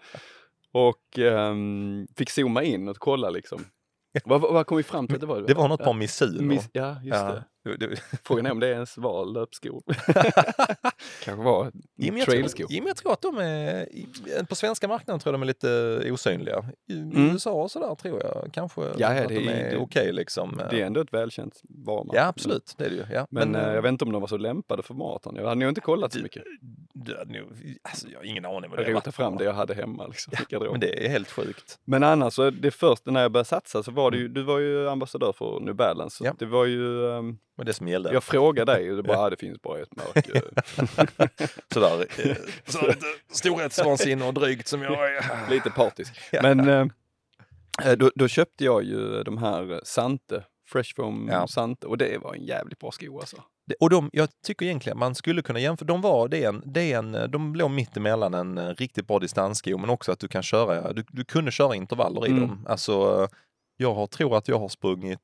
Och 0.73 1.19
ehm, 1.19 2.07
fick 2.17 2.29
zooma 2.29 2.63
in 2.63 2.87
och 2.87 2.97
kolla 2.99 3.29
liksom. 3.29 3.65
Vad, 4.25 4.41
vad 4.41 4.65
kom 4.65 4.77
vi 4.77 4.83
fram 4.83 5.07
till 5.07 5.15
att 5.15 5.21
det 5.21 5.27
var? 5.27 5.41
Det 5.41 5.53
var 5.53 5.67
något 5.67 5.79
ja. 5.79 5.85
par 5.85 5.93
Mizuno. 5.93 6.41
Miss, 6.41 6.69
ja, 6.73 6.95
just 7.03 7.05
Ja. 7.21 7.31
det. 7.31 7.43
Frågan 8.23 8.45
är 8.45 8.51
om 8.51 8.59
det 8.59 8.67
är 8.67 8.71
ens 8.73 8.97
var 8.97 9.25
löpskor. 9.25 9.83
Kanske 11.23 11.43
var 11.43 11.71
Ja, 11.95 12.13
men 12.13 12.25
trailskor. 12.25 12.65
ja, 12.69 12.81
men 12.81 12.87
jag 12.87 12.97
tror 12.97 13.13
att 13.13 13.21
de 13.21 13.37
är, 13.37 14.45
på 14.45 14.55
svenska 14.55 14.87
marknaden 14.87 15.19
tror 15.19 15.33
jag 15.33 15.39
de 15.39 15.43
är 15.43 15.47
lite 15.47 16.11
osynliga. 16.11 16.65
I 16.89 16.93
Mm. 16.93 17.31
USA 17.31 17.51
och 17.51 17.71
sådär 17.71 17.95
tror 17.95 18.19
jag 18.23 18.49
kanske 18.53 18.81
ja, 18.97 19.07
att 19.21 19.27
det 19.27 19.35
de 19.35 19.47
är- 19.49 19.77
okej 19.81 20.13
liksom. 20.13 20.61
Det 20.69 20.81
är 20.81 20.85
ändå 20.85 21.01
ett 21.01 21.13
välkänt 21.13 21.61
varumärke. 21.85 22.17
Ja 22.17 22.25
absolut, 22.27 22.73
det 22.77 22.85
är 22.85 22.89
det 22.89 22.95
ju. 22.95 23.05
Ja. 23.13 23.27
Men, 23.29 23.55
eh, 23.55 23.67
eh, 23.67 23.73
jag 23.73 23.81
vet 23.81 23.89
inte 23.89 24.05
om 24.05 24.11
de 24.11 24.21
var 24.21 24.27
så 24.27 24.37
lämpade 24.37 24.83
för 24.83 24.93
maraton. 24.93 25.35
Jag 25.35 25.43
hade 25.47 25.59
nog 25.59 25.69
inte 25.69 25.81
kollat 25.81 26.11
så 26.11 26.17
Du- 26.17 26.23
mycket. 26.23 26.43
hade 27.17 27.33
nog- 27.39 27.77
alltså, 27.83 28.07
jag 28.09 28.19
har 28.19 28.25
ingen 28.25 28.45
aning 28.45 28.69
vad 28.69 28.79
det 28.79 28.83
Jag 28.83 28.93
rotade 28.95 29.11
fram 29.11 29.37
det 29.37 29.43
jag 29.43 29.53
hade 29.53 29.73
hemma. 29.73 30.07
Liksom, 30.07 30.33
garderoben. 30.49 30.71
Men 30.71 30.79
det 30.79 31.05
är 31.05 31.09
helt 31.09 31.31
sjukt. 31.31 31.79
Men 31.85 32.03
annars, 32.03 32.39
det 32.61 32.71
första 32.71 33.11
när 33.11 33.21
jag 33.21 33.31
började 33.31 33.47
satsa 33.49 33.83
så 33.83 33.91
var 33.91 34.11
det 34.11 34.17
ju, 34.17 34.27
du 34.27 34.43
var 34.43 34.59
ju 34.59 34.89
ambassadör 34.89 35.31
för 35.31 35.59
New 35.59 35.75
Balance. 35.75 36.17
Så 36.17 36.23
Mm. 36.23 36.35
Ja. 36.39 36.45
det 36.45 36.51
var 36.51 36.65
ju, 36.65 37.11
ehm, 37.11 37.37
Men 37.57 37.65
det 37.65 37.73
som 37.73 37.87
gällde. 37.87 38.13
jag 38.13 38.23
frågade 38.23 38.71
dig 38.73 38.89
och 38.91 38.97
det 38.97 39.03
bara, 39.03 39.17
ah, 39.17 39.29
det 39.29 39.37
finns 39.37 39.61
bara 39.61 39.79
ett 39.79 39.95
märke. 39.95 40.41
Sådär, 41.73 42.05
eh, 42.25 42.35
så 42.65 42.87
lite 42.87 43.05
storhetsvansinne 43.31 44.25
och 44.25 44.33
drygt 44.33 44.67
som 44.67 44.81
jag 44.81 45.15
är. 45.15 45.49
Lite 45.49 45.69
partisk. 45.69 46.13
Ja. 46.31 46.41
Men 46.41 46.59
eh, 46.69 46.85
eh, 47.91 47.97
då, 47.97 48.11
då 48.15 48.27
köpte 48.27 48.63
jag 48.65 48.83
ju 48.83 49.23
de 49.23 49.37
här 49.37 49.71
eh, 49.73 49.79
Sante, 49.83 50.43
Fresh 50.69 50.95
Foam 50.95 51.29
Ja. 51.31 51.47
Sante 51.47 51.87
och 51.87 51.97
det 51.97 52.17
var 52.17 52.33
en 52.35 52.43
jävligt 52.45 52.79
bra 52.79 52.91
sko 52.91 53.19
alltså. 53.19 53.37
Det- 53.67 53.75
Och 53.79 53.89
de, 53.89 54.09
jag 54.13 54.29
tycker 54.45 54.65
egentligen 54.65 54.97
man 54.99 55.15
skulle 55.15 55.41
kunna 55.41 55.59
jämföra, 55.59 55.87
de 55.87 56.01
var, 56.01 56.27
det 56.27 56.43
är 56.43 56.49
en, 56.49 56.61
det 56.65 56.93
är 56.93 56.97
en, 56.97 57.31
de 57.31 57.55
låg 57.55 57.71
mitt 57.71 57.97
emellan 57.97 58.33
en 58.33 58.57
eh, 58.57 58.69
riktigt 58.69 59.07
bra 59.07 59.19
distanssko 59.19 59.77
men 59.77 59.89
också 59.89 60.11
att 60.11 60.19
du 60.19 60.27
kan 60.27 60.43
köra, 60.43 60.93
du, 60.93 61.03
du 61.09 61.23
kunde 61.25 61.51
köra 61.51 61.75
intervaller 61.75 62.27
i 62.27 62.29
Mm. 62.29 62.41
dem. 62.41 62.65
Alltså, 62.69 63.27
jag 63.77 63.93
har, 63.93 64.07
tror 64.07 64.37
att 64.37 64.47
jag 64.47 64.59
har 64.59 64.69
sprungit 64.69 65.19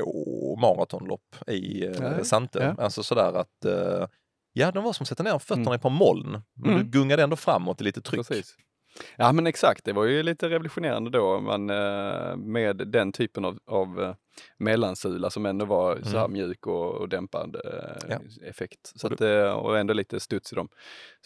två 0.00 0.56
maratonlopp 0.56 1.48
i 1.48 1.86
eh, 1.86 2.22
Sante. 2.22 2.74
ja. 2.78 2.84
Alltså 2.84 3.02
sådär 3.02 3.32
att, 3.32 3.64
eh, 3.64 4.06
ja 4.52 4.70
de 4.70 4.84
var 4.84 4.92
som 4.92 5.04
att 5.04 5.08
sätta 5.08 5.22
ner 5.22 5.38
fötterna 5.38 5.72
i 5.72 5.74
ett 5.74 5.82
par 5.82 5.90
moln. 5.90 6.42
Men 6.54 6.70
Mm. 6.72 6.84
du 6.84 6.90
gungade 6.98 7.22
ändå 7.22 7.36
framåt 7.36 7.80
i 7.80 7.84
lite 7.84 8.00
tryck. 8.00 8.28
Precis. 8.28 8.54
Ja 9.16 9.32
men 9.32 9.46
exakt, 9.46 9.84
det 9.84 9.92
var 9.92 10.04
ju 10.04 10.22
lite 10.22 10.48
revolutionerande 10.48 11.10
då 11.10 11.40
man, 11.40 11.70
eh, 11.70 12.36
med 12.36 12.76
den 12.76 13.12
typen 13.12 13.44
av, 13.44 13.58
av 13.66 14.02
eh, 14.02 14.14
mellansula 14.58 15.30
som 15.30 15.46
ändå 15.46 15.64
var 15.64 16.00
så 16.02 16.08
här 16.18 16.24
Mm. 16.24 16.32
mjuk 16.32 16.66
och, 16.66 16.94
och 16.94 17.08
dämpande 17.08 17.58
eh, 18.08 18.10
Ja. 18.10 18.48
effekt. 18.48 18.92
Så 18.96 19.06
Och 19.06 19.12
att, 19.12 19.20
eh, 19.20 19.52
och 19.52 19.78
ändå 19.78 19.94
lite 19.94 20.20
studs 20.20 20.52
i 20.52 20.56
dem. 20.56 20.68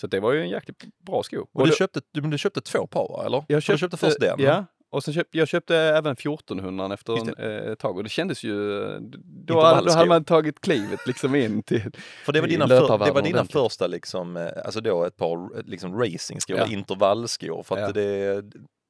Så 0.00 0.06
att 0.06 0.10
det 0.10 0.20
var 0.20 0.32
ju 0.32 0.40
en 0.42 0.48
jäkligt 0.48 0.84
bra 1.06 1.22
sko. 1.22 1.46
Och 1.52 1.64
du, 1.64 1.70
då- 1.70 1.76
köpte, 1.76 2.00
du, 2.12 2.20
du 2.20 2.38
köpte 2.38 2.60
två 2.60 2.86
par 2.86 3.26
eller? 3.26 3.44
Jag 3.48 3.64
För 3.64 3.72
du 3.72 3.78
köpte 3.78 3.96
först 3.96 4.20
den? 4.20 4.36
Ja, 4.40 4.64
och 4.96 5.04
sen 5.04 5.14
köpte 5.14 5.38
jag 5.38 5.48
köpte 5.48 5.76
även 5.76 6.12
1400 6.12 6.94
efter 6.94 7.12
en, 7.20 7.34
eh, 7.38 7.72
ett 7.72 7.78
tag 7.78 7.96
och 7.96 8.02
det 8.04 8.08
kändes 8.10 8.44
ju, 8.44 8.80
då, 9.00 9.54
då 9.54 9.60
hade 9.92 10.06
man 10.06 10.24
tagit 10.24 10.60
klivet 10.60 11.06
liksom 11.06 11.34
in 11.34 11.62
till 11.62 11.82
För 12.24 12.32
det 12.32 12.40
var 12.40 12.48
dina, 12.48 12.68
för, 12.68 13.04
det 13.04 13.10
var 13.12 13.22
dina 13.22 13.44
första 13.44 13.86
liksom, 13.86 14.36
eh, 14.36 14.48
alltså 14.64 14.80
då 14.80 15.04
ett 15.04 15.16
par 15.16 15.58
eh, 15.58 15.62
liksom 15.64 15.98
racingskor, 15.98 16.58
Ja. 16.58 16.66
intervallskor. 16.66 17.62
För 17.62 17.74
att 17.76 17.80
Ja. 17.80 17.92
det, 17.92 18.44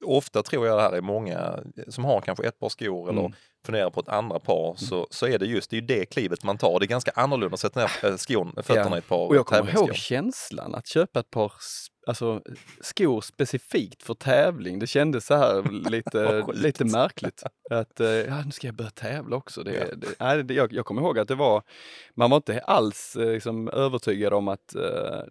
ofta 0.04 0.42
tror 0.42 0.66
jag 0.66 0.78
det 0.78 0.82
här 0.82 0.92
är 0.92 1.00
många 1.00 1.58
som 1.88 2.04
har 2.04 2.20
kanske 2.20 2.46
ett 2.48 2.58
par 2.58 2.68
skor 2.68 3.10
eller 3.10 3.20
Mm. 3.20 3.32
funderar 3.66 3.90
på 3.90 4.00
ett 4.00 4.08
andra 4.08 4.38
par 4.38 4.74
så, 4.76 5.06
så 5.10 5.26
är 5.26 5.38
det 5.38 5.46
just 5.46 5.70
det, 5.70 5.76
är 5.76 5.80
det 5.80 6.06
klivet 6.06 6.44
man 6.44 6.58
tar. 6.58 6.80
Det 6.80 6.84
är 6.86 6.88
ganska 6.88 7.10
annorlunda 7.14 7.54
att 7.54 7.60
sätta 7.60 7.80
ner 7.80 8.10
eh, 8.10 8.16
skon, 8.16 8.54
fötterna 8.62 8.96
i 8.96 8.98
ett 8.98 9.08
par 9.08 9.26
Och 9.26 9.36
jag 9.36 9.46
kommer 9.46 9.74
ihåg 9.74 9.94
känslan 9.94 10.74
att 10.74 10.86
köpa 10.86 11.20
ett 11.20 11.30
par 11.30 11.52
alltså, 12.06 12.42
skor 12.80 13.20
specifikt 13.20 14.02
för 14.02 14.14
tävling. 14.14 14.78
Det 14.78 14.86
kändes 14.86 15.26
så 15.26 15.34
här 15.34 15.62
lite, 15.90 16.44
lite 16.54 16.84
märkligt. 16.84 17.42
Att 17.70 18.00
eh, 18.00 18.08
ja, 18.08 18.42
nu 18.44 18.50
ska 18.50 18.66
jag 18.66 18.74
börja 18.74 18.90
tävla 18.90 19.36
också. 19.36 19.62
Det, 19.62 19.72
Ja. 19.74 19.84
det, 19.96 20.06
nej, 20.20 20.44
det, 20.44 20.54
jag, 20.54 20.72
jag 20.72 20.84
kommer 20.86 21.02
ihåg 21.02 21.18
att 21.18 21.28
det 21.28 21.34
var, 21.34 21.62
man 22.14 22.30
var 22.30 22.36
inte 22.36 22.60
alls 22.60 23.16
eh, 23.16 23.32
liksom, 23.32 23.68
övertygad 23.68 24.32
om 24.32 24.48
att 24.48 24.74
eh, 24.74 24.82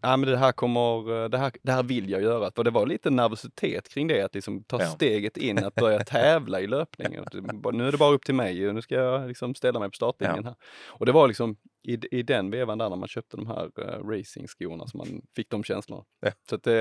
ja, 0.01 0.17
men 0.17 0.21
det, 0.29 0.37
här 0.37 0.51
kommer, 0.51 1.29
det, 1.29 1.37
här, 1.37 1.51
det 1.63 1.71
här 1.71 1.83
vill 1.83 2.09
jag 2.09 2.21
göra. 2.21 2.51
För 2.55 2.63
det 2.63 2.71
var 2.71 2.85
lite 2.85 3.09
nervositet 3.09 3.89
kring 3.89 4.07
det, 4.07 4.21
att 4.21 4.35
liksom, 4.35 4.63
ta 4.63 4.81
Ja. 4.81 4.87
steget 4.87 5.37
in, 5.37 5.63
att 5.65 5.75
börja 5.75 6.03
tävla 6.03 6.61
i 6.61 6.67
löpning. 6.67 7.15
Att 7.15 7.31
det 7.31 7.41
bara, 7.41 7.75
Nu 7.75 7.87
är 7.87 7.91
det 7.91 7.97
bara 7.97 8.13
upp 8.13 8.25
till 8.25 8.35
mig 8.35 8.73
nu 8.73 8.81
ska 8.81 8.95
jag 8.95 9.27
liksom, 9.27 9.55
ställa 9.55 9.79
mig 9.79 9.89
på 9.89 9.95
startlinjen 9.95 10.45
här. 10.45 10.55
Och 10.87 11.05
det 11.05 11.11
var 11.11 11.27
liksom 11.27 11.57
i, 11.85 11.99
i 12.11 12.23
den 12.23 12.51
vevan 12.51 12.77
där 12.77 12.89
när 12.89 12.95
man 12.95 13.07
köpte 13.07 13.37
de 13.37 13.47
här 13.47 13.71
uh, 13.79 14.09
racingskorna 14.09 14.87
som 14.87 14.97
man 14.97 15.21
fick 15.35 15.49
de 15.49 15.63
känslorna. 15.63 16.03
Ja. 16.21 16.31
Så 16.49 16.55
att 16.55 16.63
det, 16.63 16.71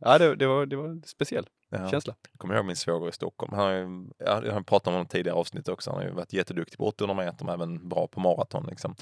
ja, 0.00 0.18
det, 0.18 0.36
det, 0.36 0.46
var, 0.46 0.66
det 0.66 0.76
var 0.76 0.88
en 0.88 1.02
speciell 1.02 1.46
Ja. 1.72 1.90
känsla. 1.90 2.14
Jag 2.32 2.38
kommer 2.38 2.54
ihåg 2.56 2.64
min 2.64 2.76
svåger 2.76 3.08
i 3.08 3.12
Stockholm. 3.12 3.52
Han 3.52 3.64
har 3.64 3.72
ju, 3.72 4.08
jag 4.18 4.52
har 4.52 4.62
pratat 4.62 4.86
om 4.86 4.92
honom 4.92 5.06
tidigare 5.06 5.38
avsnitt 5.38 5.68
också. 5.68 5.90
Han 5.90 5.98
har 6.00 6.06
ju 6.06 6.12
varit 6.14 6.32
jätteduktig 6.32 6.78
på 6.78 6.86
800 6.86 7.16
meter 7.16 7.44
men 7.44 7.54
även 7.54 7.88
bra 7.88 8.06
på 8.08 8.20
maraton. 8.20 8.66
Liksom. 8.66 8.94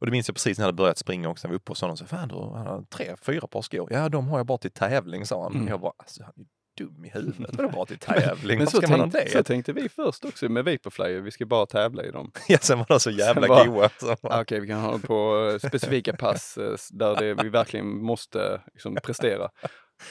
Och 0.00 0.06
det 0.06 0.12
minns 0.12 0.28
jag 0.28 0.34
precis 0.34 0.58
när 0.58 0.62
jag 0.62 0.66
hade 0.66 0.76
börjat 0.76 0.98
springa 0.98 1.28
också. 1.28 1.46
När 1.46 1.50
vi 1.50 1.54
var 1.54 1.60
uppe 1.60 1.70
hos 1.70 1.80
honom. 1.80 1.96
Så, 1.96 2.06
Fan, 2.06 2.28
du 2.28 2.34
han 2.34 2.66
har 2.66 2.82
tre, 2.82 3.16
fyra 3.22 3.46
par 3.46 3.62
skor. 3.62 3.88
Ja, 3.92 4.08
de 4.08 4.28
har 4.28 4.38
jag 4.38 4.46
bara 4.46 4.58
till 4.58 4.70
tävling, 4.70 5.26
sa 5.26 5.42
han. 5.42 5.54
Mm. 5.54 5.68
Jag 5.68 5.80
bara, 5.80 5.92
alltså, 5.96 6.22
han 6.22 6.32
är 6.36 6.44
dum 6.78 7.04
i 7.04 7.08
huvudet. 7.08 7.56
Vadå 7.56 7.68
bara 7.68 7.86
till 7.86 7.98
tävling? 7.98 8.58
Men 8.58 8.58
Varför 8.58 8.70
så, 8.70 8.76
ska 8.82 8.90
man 8.90 9.00
ha 9.00 9.06
tänkte, 9.10 9.24
det? 9.24 9.38
så 9.38 9.42
tänkte 9.44 9.72
vi 9.72 9.88
först 9.88 10.24
också 10.24 10.48
med 10.48 10.64
Vaporfly, 10.64 11.20
vi 11.20 11.30
ska 11.30 11.46
bara 11.46 11.66
tävla 11.66 12.04
i 12.04 12.10
dem. 12.10 12.32
Ja, 12.48 12.58
sen 12.58 12.78
var 12.78 12.86
de 12.88 13.00
så 13.00 13.10
jävla 13.10 13.48
bara- 13.48 13.64
goa. 13.66 13.88
Ah, 14.22 14.40
Okej, 14.40 14.60
vi 14.60 14.66
kan 14.66 14.80
ha 14.80 14.90
dem 14.90 15.00
på 15.00 15.48
eh, 15.62 15.68
specifika 15.68 16.16
pass 16.16 16.58
eh, 16.58 16.74
där 16.90 17.16
det, 17.16 17.34
vi 17.42 17.48
verkligen 17.48 18.02
måste 18.02 18.60
liksom, 18.74 18.94
prestera. 19.02 19.48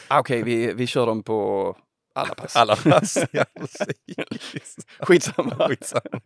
Ah, 0.08 0.20
Okej, 0.20 0.44
vi, 0.44 0.74
vi 0.74 0.88
kör 0.88 1.06
dem 1.06 1.24
på 1.24 1.76
alla 2.16 2.34
pass. 2.36 2.56
Alla 2.56 2.76
pass. 2.76 3.18
Ja, 3.32 3.44
precis. 3.60 4.76
Skitsamma. 5.00 5.68
Skitsamma. 5.68 6.22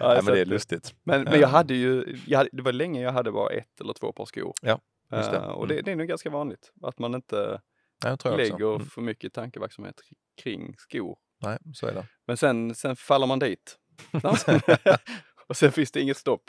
Ja, 0.00 0.16
så 0.18 0.24
men 0.24 0.34
det 0.34 0.40
är 0.40 0.44
lustigt. 0.44 0.94
Men, 1.04 1.22
men 1.24 1.40
jag 1.40 1.48
hade 1.48 1.74
ju, 1.74 2.16
jag 2.26 2.38
hade, 2.38 2.50
det 2.52 2.62
var 2.62 2.72
länge 2.72 3.02
jag 3.02 3.12
hade 3.12 3.32
bara 3.32 3.50
ett 3.54 3.80
eller 3.80 3.92
två 3.92 4.12
par 4.12 4.24
skor. 4.26 4.52
Ja, 4.62 4.80
just 5.12 5.30
det. 5.30 5.36
Eh, 5.36 5.42
och 5.44 5.68
det, 5.68 5.80
det 5.80 5.92
är 5.92 5.96
nog 5.96 6.06
ganska 6.08 6.30
vanligt 6.30 6.72
att 6.82 6.98
man 6.98 7.14
inte 7.14 7.60
Ja, 8.02 8.08
jag 8.08 8.18
tror 8.18 8.32
också. 8.32 8.42
lägger 8.52 8.74
Mm. 8.74 8.86
för 8.86 9.00
mycket 9.00 9.32
tankeverksamhet 9.34 10.00
kring 10.42 10.74
skor. 10.78 11.18
Nej, 11.42 11.58
så 11.74 11.86
är 11.86 11.94
det. 11.94 12.06
Men 12.26 12.36
sen, 12.36 12.74
sen 12.74 12.96
faller 12.96 13.26
man 13.26 13.38
dit. 13.38 13.76
och 15.48 15.56
sen 15.56 15.72
finns 15.72 15.92
det 15.92 16.00
inget 16.00 16.16
stopp. 16.16 16.42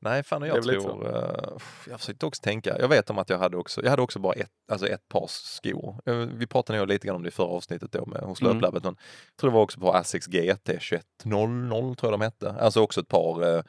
Nej, 0.00 0.22
fan 0.22 0.42
och 0.42 0.48
jag 0.48 0.62
tror, 0.62 1.06
uh, 1.08 1.58
jag 1.90 2.00
försökte 2.00 2.26
också 2.26 2.40
tänka, 2.42 2.78
jag 2.78 2.88
vet 2.88 3.10
om 3.10 3.18
att 3.18 3.30
jag 3.30 3.38
hade 3.38 3.56
också, 3.56 3.82
jag 3.82 3.90
hade 3.90 4.02
också 4.02 4.18
bara 4.18 4.32
ett, 4.32 4.50
alltså 4.72 4.88
ett 4.88 5.08
par 5.08 5.26
skor. 5.28 6.00
Eh, 6.06 6.14
Vi 6.16 6.46
pratade 6.46 6.78
nog 6.78 6.88
lite 6.88 7.06
grann 7.06 7.16
om 7.16 7.22
det 7.22 7.28
i 7.28 7.32
förra 7.32 7.46
avsnittet 7.46 7.92
då 7.92 8.06
med, 8.06 8.20
hos 8.20 8.40
Mm. 8.40 8.52
Löplabbet, 8.54 8.84
jag 8.84 8.96
tror 9.40 9.50
det 9.50 9.54
var 9.54 9.62
också 9.62 9.80
på 9.80 9.92
Asics 9.92 10.26
GT 10.26 10.64
2100 11.24 11.94
tror 11.94 12.12
jag 12.12 12.20
de 12.20 12.24
hette. 12.24 12.50
Alltså 12.52 12.80
också 12.80 13.00
ett 13.00 13.08
par 13.08 13.56
eh, 13.56 13.62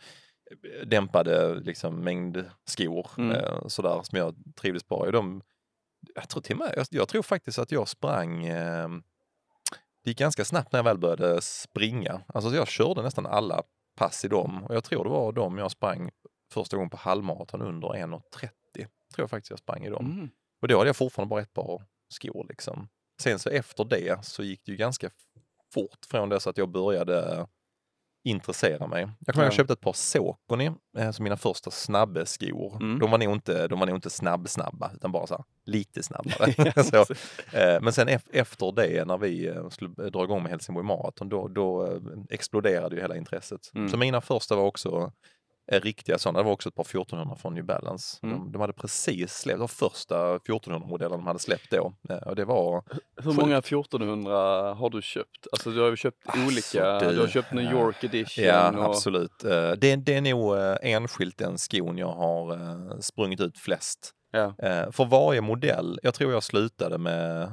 dämpade 0.86 1.56
liksom 1.56 1.96
mängdskor 2.00 3.10
Mm. 3.18 3.32
eh, 3.36 3.68
sådär 3.68 4.00
som 4.04 4.18
jag 4.18 4.36
trivdes 4.56 4.88
bra 4.88 5.08
i. 5.08 5.12
De, 5.12 5.42
jag 6.16 6.30
tror 6.30 6.42
till 6.42 6.56
och 6.56 6.66
med, 6.66 6.74
jag, 6.78 6.88
jag 6.90 7.08
tror 7.08 7.22
faktiskt 7.22 7.60
att 7.60 7.72
jag 7.72 7.88
sprang 7.88 8.46
eh, 8.46 8.90
det 10.04 10.12
gick 10.12 10.18
ganska 10.18 10.46
snabbt 10.46 10.72
när 10.72 10.80
jag 10.80 10.84
väl 10.84 10.98
började 10.98 11.42
springa. 11.42 12.22
Alltså 12.28 12.56
jag 12.56 12.68
körde 12.68 13.02
nästan 13.02 13.26
alla 13.26 13.64
pass 13.96 14.26
i 14.26 14.28
dem 14.28 14.64
och 14.64 14.76
jag 14.76 14.84
tror 14.84 15.04
det 15.04 15.10
var 15.10 15.32
de 15.32 15.58
jag 15.58 15.72
sprang 15.72 16.10
första 16.54 16.78
gången 16.78 16.90
på 16.90 16.98
halvmaraton 16.98 17.62
under 17.62 17.88
1.30. 17.88 18.50
tror 18.74 18.90
jag 19.16 19.30
faktiskt 19.30 19.50
jag 19.50 19.60
sprang 19.60 19.86
i 19.86 19.90
dem. 19.90 20.06
Mm. 20.06 20.30
Och 20.62 20.68
då 20.68 20.78
hade 20.78 20.90
jag 20.90 20.96
fortfarande 20.96 21.30
bara 21.30 21.42
ett 21.42 21.54
par 21.54 21.84
skor 22.10 22.46
liksom. 22.50 22.90
Sen 23.22 23.40
så 23.40 23.50
efter 23.50 23.86
det 23.86 24.26
så 24.26 24.44
gick 24.44 24.66
det 24.66 24.72
ju 24.72 24.78
ganska 24.78 25.10
fort 25.74 26.06
från 26.08 26.30
det 26.30 26.40
så 26.40 26.50
att 26.50 26.58
jag 26.58 26.70
började 26.70 27.48
intressera 28.30 28.88
mig. 28.88 29.02
Jag 29.26 29.34
kommer 29.34 29.44
ihåg 29.44 29.44
Ja. 29.44 29.44
jag 29.46 29.54
köpte 29.54 29.74
ett 29.74 29.82
par 29.82 29.94
Saucony 29.94 30.72
eh, 30.98 31.12
som 31.12 31.24
mina 31.24 31.38
första 31.38 31.72
snabbe 31.72 32.26
skor. 32.26 32.76
Mm. 32.82 33.00
De 33.00 33.12
var 33.12 33.18
nog 33.18 33.34
inte, 33.34 33.68
de 33.68 33.80
var 33.80 33.88
nog 33.88 33.98
inte 33.98 34.10
snabb-snabba 34.10 34.92
utan 34.96 35.12
bara 35.12 35.28
så 35.28 35.34
här, 35.36 35.44
lite 35.66 36.04
snabbare. 36.04 36.74
Så, 36.84 36.98
eh, 37.58 37.82
men 37.82 37.94
sen 37.94 38.10
ef- 38.10 38.30
efter 38.32 38.72
det 38.72 39.06
när 39.06 39.18
vi 39.18 39.48
eh, 39.48 39.70
skulle 39.70 40.10
dra 40.10 40.24
igång 40.24 40.44
med 40.44 40.50
Helsingborg 40.52 40.86
Marathon 40.88 41.30
då, 41.30 41.48
då 41.48 41.86
eh, 41.86 42.02
exploderade 42.30 42.96
ju 42.96 43.02
hela 43.02 43.16
intresset. 43.18 43.72
Mm. 43.76 43.90
Så 43.90 43.98
mina 43.98 44.22
första 44.22 44.56
var 44.56 44.64
också 44.64 45.12
eh, 45.72 45.82
riktiga 45.82 46.18
sådana. 46.18 46.40
Det 46.40 46.46
var 46.46 46.52
också 46.52 46.70
ett 46.70 46.76
par 46.76 46.84
1400 46.84 47.36
från 47.36 47.54
New 47.54 47.66
Balance. 47.66 48.20
Mm. 48.24 48.38
De, 48.38 48.52
de 48.52 48.62
hade 48.62 48.74
precis 48.74 49.34
släppt, 49.34 49.60
var 49.60 49.68
första 49.68 50.38
1400-modellen 50.38 51.18
de 51.18 51.28
hade 51.28 51.40
släppt 51.40 51.72
då. 51.72 51.94
Eh, 52.10 52.18
och 52.18 52.36
det 52.36 52.46
var 52.46 52.84
Hur 53.24 53.34
många 53.34 53.58
1400 53.58 54.74
har 54.74 54.90
du 54.90 55.02
köpt? 55.02 55.48
Alltså 55.52 55.72
du 55.72 55.82
har 55.82 55.90
ju 55.90 55.96
köpt 55.96 56.18
Alltså, 56.26 56.46
olika, 56.48 57.00
du. 57.00 57.16
du 57.16 57.20
har 57.22 57.28
köpt 57.28 57.54
New 57.54 57.72
York 57.72 58.04
edition 58.04 58.44
Ja, 58.46 58.72
och... 58.78 58.86
absolut. 58.86 59.44
Eh, 59.44 59.72
Det, 59.72 59.96
det 59.96 60.16
är 60.16 60.22
nog 60.22 60.58
eh, 60.58 60.76
enskilt 60.82 61.38
den 61.38 61.58
skon 61.58 61.98
jag 61.98 62.14
har 62.14 63.02
sprungit 63.02 63.40
ut 63.42 63.58
flest. 63.58 64.14
Ja. 64.32 64.54
För 64.92 65.06
varje 65.06 65.42
modell, 65.42 66.00
jag 66.04 66.14
tror 66.14 66.32
jag 66.32 66.44
slutade 66.44 66.98
med 66.98 67.52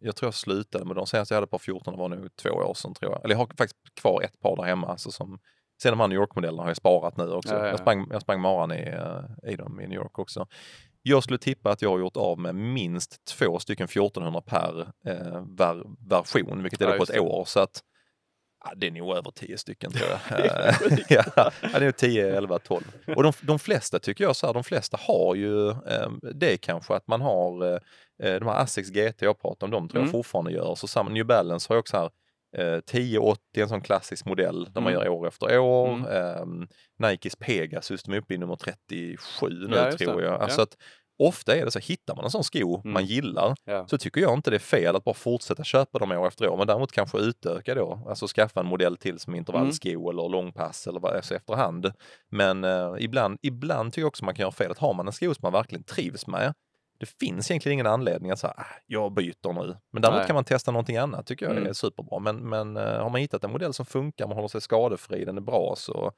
jag 0.00 0.16
tror 0.16 0.26
jag 0.26 0.34
slutade 0.34 0.84
med 0.84 0.96
de 0.96 1.06
senaste 1.06 1.34
jag 1.34 1.36
hade 1.36 1.46
på 1.50 1.58
14 1.58 1.98
var 1.98 2.08
nog 2.08 2.36
två 2.36 2.50
år 2.50 2.74
sedan 2.74 2.94
tror 2.94 3.12
jag. 3.12 3.24
Eller 3.24 3.34
jag 3.34 3.38
har 3.38 3.46
faktiskt 3.46 3.76
kvar 4.00 4.22
ett 4.22 4.40
par 4.40 4.56
där 4.56 4.62
hemma. 4.62 4.86
Alltså 4.88 5.10
som, 5.10 5.38
sen 5.82 5.90
de 5.92 6.00
här 6.00 6.08
New 6.08 6.18
York-modellerna 6.18 6.62
har 6.62 6.68
jag 6.70 6.76
sparat 6.76 7.16
nu 7.16 7.30
också. 7.32 7.54
Ja, 7.54 7.58
ja, 7.58 7.64
ja. 7.64 7.70
Jag, 7.70 7.78
sprang, 7.80 8.06
jag 8.10 8.22
sprang 8.22 8.40
maran 8.40 8.72
i, 8.72 8.88
eh, 8.88 9.50
i 9.52 9.56
dem 9.56 9.80
i 9.80 9.86
New 9.86 9.96
York 9.98 10.18
också. 10.18 10.46
Jag 11.02 11.22
skulle 11.22 11.38
tippa 11.38 11.70
att 11.70 11.82
jag 11.82 11.90
har 11.90 11.98
gjort 11.98 12.16
av 12.16 12.38
med 12.38 12.54
minst 12.54 13.24
två 13.24 13.58
stycken 13.58 13.84
1400 13.84 14.40
per 14.40 14.80
eh, 15.06 15.42
ver, 15.58 15.82
version, 16.08 16.62
vilket 16.62 16.80
är 16.80 16.88
Ja, 16.90 16.96
på 16.96 17.02
ett 17.02 17.18
år. 17.18 17.44
Så 17.44 17.60
att 17.60 17.82
Ja, 18.64 18.72
det 18.76 18.86
är 18.86 18.90
nog 18.90 19.16
över 19.16 19.30
10 19.30 19.58
stycken 19.58 19.92
tror 19.92 20.08
jag. 20.10 20.18
Det 20.42 20.48
är 20.48 20.68
Eh, 20.68 20.74
sjukt. 20.74 21.06
ja, 21.10 21.50
det 21.62 21.74
är 21.76 21.80
nog 21.80 21.96
10, 21.96 22.36
11, 22.36 22.58
12. 22.58 22.82
Och 23.16 23.22
de, 23.22 23.32
de 23.42 23.58
flesta 23.58 23.98
tycker 23.98 24.24
jag 24.24 24.36
så 24.36 24.46
här, 24.46 24.54
de 24.54 24.64
flesta 24.64 24.98
har 25.00 25.34
ju 25.34 25.68
eh, 25.70 26.10
det 26.34 26.56
kanske 26.56 26.94
att 26.94 27.06
man 27.08 27.20
har 27.20 27.72
eh, 27.72 27.78
de 28.40 28.46
här 28.46 28.62
Asics 28.62 28.88
GT 28.90 29.22
jag 29.22 29.38
pratar 29.40 29.66
om, 29.66 29.70
de 29.70 29.88
tror 29.88 29.98
jag 30.00 30.02
Mm. 30.02 30.12
fortfarande 30.12 30.52
gör. 30.52 30.74
Så 30.74 30.86
samma, 30.86 31.10
New 31.10 31.26
Balance 31.26 31.66
har 31.70 31.76
ju 31.76 31.80
också 31.80 31.96
här 31.96 32.10
eh, 32.56 32.74
1080, 32.78 33.40
en 33.62 33.68
sån 33.68 33.80
klassisk 33.80 34.24
modell 34.26 34.64
där 34.64 34.80
man 34.80 34.92
Mm. 34.92 35.04
gör 35.04 35.08
år 35.10 35.28
efter 35.28 35.58
år. 35.58 35.88
Mm. 35.92 36.06
Eh, 36.62 36.66
Nikes 37.08 37.36
Pegasus, 37.36 38.02
de 38.02 38.12
är 38.12 38.18
uppe 38.18 38.34
i 38.34 38.38
nummer 38.38 38.56
37 38.56 39.48
nu 39.68 39.76
Ja, 39.76 39.92
tror 39.92 40.22
jag. 40.22 40.32
Ja. 40.32 40.36
Alltså 40.38 40.62
att 40.62 40.76
ofta 41.22 41.56
är 41.56 41.64
det 41.64 41.70
så, 41.70 41.78
hittar 41.78 42.14
man 42.16 42.24
en 42.24 42.30
sån 42.30 42.44
sko 42.44 42.80
Mm. 42.80 42.92
man 42.92 43.04
gillar 43.04 43.54
Ja. 43.64 43.86
så 43.88 43.98
tycker 43.98 44.20
jag 44.20 44.34
inte 44.34 44.50
det 44.50 44.56
är 44.56 44.58
fel 44.58 44.96
att 44.96 45.04
bara 45.04 45.14
fortsätta 45.14 45.64
köpa 45.64 45.98
dem 45.98 46.12
år 46.12 46.26
efter 46.28 46.48
år, 46.48 46.56
men 46.56 46.66
däremot 46.66 46.92
kanske 46.92 47.18
utöka 47.18 47.74
då, 47.74 48.06
alltså 48.08 48.26
skaffa 48.26 48.60
en 48.60 48.66
modell 48.66 48.96
till 48.96 49.18
som 49.18 49.34
intervallsko 49.34 50.10
eller 50.10 50.28
långpass 50.28 50.86
eller 50.86 51.00
vad 51.00 51.14
alltså 51.16 51.34
efterhand. 51.34 51.92
Men 52.30 52.64
eh, 52.64 52.94
ibland, 52.98 53.38
ibland 53.42 53.92
tycker 53.92 54.02
jag 54.02 54.08
också 54.08 54.24
man 54.24 54.34
kan 54.34 54.42
göra 54.42 54.52
fel, 54.52 54.70
att 54.70 54.78
har 54.78 54.94
man 54.94 55.06
en 55.06 55.12
sko 55.12 55.34
som 55.34 55.42
man 55.42 55.52
verkligen 55.52 55.84
trivs 55.84 56.26
med, 56.26 56.54
det 57.00 57.06
finns 57.06 57.50
egentligen 57.50 57.72
ingen 57.72 57.86
anledning 57.86 58.30
att 58.30 58.38
säga, 58.38 58.54
ah, 58.56 58.64
jag 58.86 59.12
byter 59.12 59.52
nu. 59.52 59.76
Men 59.92 60.02
däremot 60.02 60.18
Nej. 60.18 60.26
kan 60.26 60.34
man 60.34 60.44
testa 60.44 60.70
någonting 60.70 60.96
annat, 60.96 61.26
tycker 61.26 61.46
jag 61.46 61.56
Mm. 61.56 61.68
är 61.68 61.72
superbra. 61.72 62.18
Men, 62.18 62.48
men 62.48 62.76
eh, 62.76 62.82
har 63.02 63.10
man 63.10 63.20
hittat 63.20 63.44
en 63.44 63.52
modell 63.52 63.72
som 63.72 63.86
funkar, 63.86 64.26
man 64.26 64.36
håller 64.36 64.48
sig 64.48 64.60
skadefri, 64.60 65.24
den 65.24 65.36
är 65.36 65.40
bra, 65.42 65.74
så, 65.76 66.12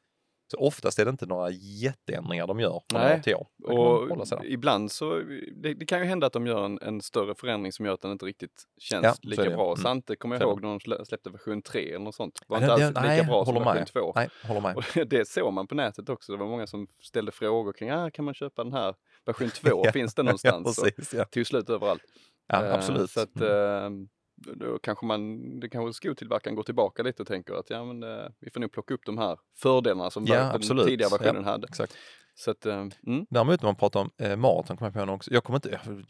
så 0.50 0.58
oftast 0.58 0.98
är 0.98 1.04
det 1.04 1.10
inte 1.10 1.26
några 1.26 1.50
jätteändringar 1.50 2.46
de 2.46 2.60
gör 2.60 2.80
från 2.90 3.00
Nej. 3.00 3.14
år 3.16 3.18
till 3.22 3.34
år. 3.34 3.46
Och 3.62 4.44
ibland 4.44 4.92
så, 4.92 5.14
det, 5.62 5.74
det 5.74 5.86
kan 5.86 5.98
ju 5.98 6.04
hända 6.04 6.26
att 6.26 6.32
de 6.32 6.46
gör 6.46 6.64
en, 6.64 6.78
en 6.82 7.00
större 7.00 7.34
förändring 7.34 7.72
som 7.72 7.86
gör 7.86 7.94
att 7.94 8.00
den 8.00 8.12
inte 8.12 8.26
riktigt 8.26 8.62
känns 8.78 9.04
Ja, 9.04 9.14
lika 9.22 9.50
bra. 9.50 9.66
Mm. 9.66 9.76
Sante 9.76 10.16
kommer 10.16 10.36
jag 10.36 10.42
ihåg 10.42 10.62
när 10.62 10.68
de 10.68 10.78
slä- 10.78 11.04
släppte 11.04 11.30
version 11.30 11.62
3 11.62 11.88
eller 11.88 11.98
något 12.04 12.14
sånt. 12.14 12.40
Var 12.46 12.56
Ja, 12.56 12.62
inte 12.62 12.72
alls 12.72 12.82
lika 12.82 13.00
nej, 13.00 13.24
bra 13.24 13.44
som 13.44 13.54
version 13.54 13.74
med. 13.74 13.86
2. 13.86 14.12
Nej, 14.14 14.28
håller 14.44 14.60
med. 14.60 14.76
Och 14.76 14.84
det 15.06 15.28
såg 15.28 15.52
man 15.52 15.66
på 15.66 15.74
nätet 15.74 16.08
också. 16.08 16.32
Det 16.32 16.38
var 16.38 16.46
många 16.46 16.66
som 16.66 16.86
ställde 17.02 17.32
frågor 17.32 17.72
kring, 17.72 17.90
ah, 17.90 18.10
kan 18.10 18.24
man 18.24 18.34
köpa 18.34 18.64
den 18.64 18.72
här 18.72 18.94
version 19.26 19.50
2? 19.54 19.82
Ja, 19.84 19.92
Finns 19.92 20.14
Ja, 20.16 20.22
någonstans? 20.22 20.78
och 20.78 20.84
precis. 20.96 21.14
Ja, 21.14 21.24
tog 21.24 21.46
slut 21.46 21.70
överallt. 21.70 22.02
ja 22.46 22.64
Eh, 22.64 22.74
absolut. 22.74 23.10
Så 23.10 23.20
att 23.20 23.36
Mm. 23.40 24.02
eh, 24.02 24.08
då 24.56 24.78
kanske 24.78 25.06
man, 25.06 25.60
det 25.60 25.68
kanske 25.68 25.92
skotillverkaren 25.92 26.56
går 26.56 26.62
tillbaka 26.62 27.02
lite 27.02 27.22
och 27.22 27.28
tänker 27.28 27.54
att 27.54 27.70
ja 27.70 27.84
men 27.84 28.02
eh, 28.02 28.26
vi 28.40 28.50
får 28.50 28.60
nog 28.60 28.72
plocka 28.72 28.94
upp 28.94 29.00
de 29.06 29.18
här 29.18 29.38
fördelarna 29.58 30.10
som 30.10 30.26
Ja, 30.26 30.34
den 30.34 30.46
absolut. 30.54 30.86
tidigare 30.86 31.10
versionen 31.18 31.44
Ja, 31.44 31.50
hade. 31.50 31.66
Exakt. 31.66 31.96
Så 32.34 32.50
att, 32.50 32.66
mm, 32.66 32.90
Däremot 33.30 33.62
när 33.62 33.66
man 33.68 33.76
pratar 33.76 34.00
om 34.00 34.10
eh, 34.18 34.36
maraton 34.36 34.76
kommer 34.76 34.92
jag 34.94 35.06
på 35.08 35.12
också. 35.14 35.32
Jag 35.32 35.44
kommer 35.44 35.56
inte, 35.56 35.70
jag 35.70 36.04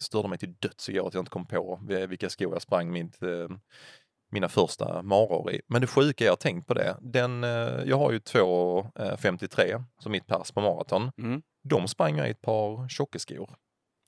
störde 0.00 0.28
mig 0.28 0.38
till 0.38 0.54
döds 0.58 0.88
igår 0.88 1.08
att 1.08 1.14
jag 1.14 1.20
inte 1.20 1.30
kom 1.30 1.46
på 1.46 1.80
vi- 1.88 2.06
vilka 2.06 2.28
skor 2.30 2.52
jag 2.52 2.62
sprang 2.62 2.92
mitt, 2.92 3.22
eh, 3.22 3.48
mina 4.30 4.48
första 4.48 5.02
maror 5.02 5.52
i. 5.52 5.60
Men 5.66 5.80
det 5.80 5.86
sjuka 5.86 6.24
jag 6.24 6.32
har 6.32 6.36
tänkt 6.36 6.66
på 6.66 6.74
det, 6.74 6.96
den, 7.00 7.44
eh, 7.44 7.50
jag 7.84 7.98
har 7.98 8.12
ju 8.12 8.18
2,53 8.18 9.84
som 10.02 10.12
mitt 10.12 10.26
pass 10.26 10.52
på 10.52 10.60
maraton. 10.60 11.10
mm. 11.18 11.42
De 11.68 11.88
sprang 11.88 12.18
jag 12.18 12.28
i 12.28 12.30
ett 12.30 12.42
par 12.42 12.88
tjockeskor. 12.88 13.50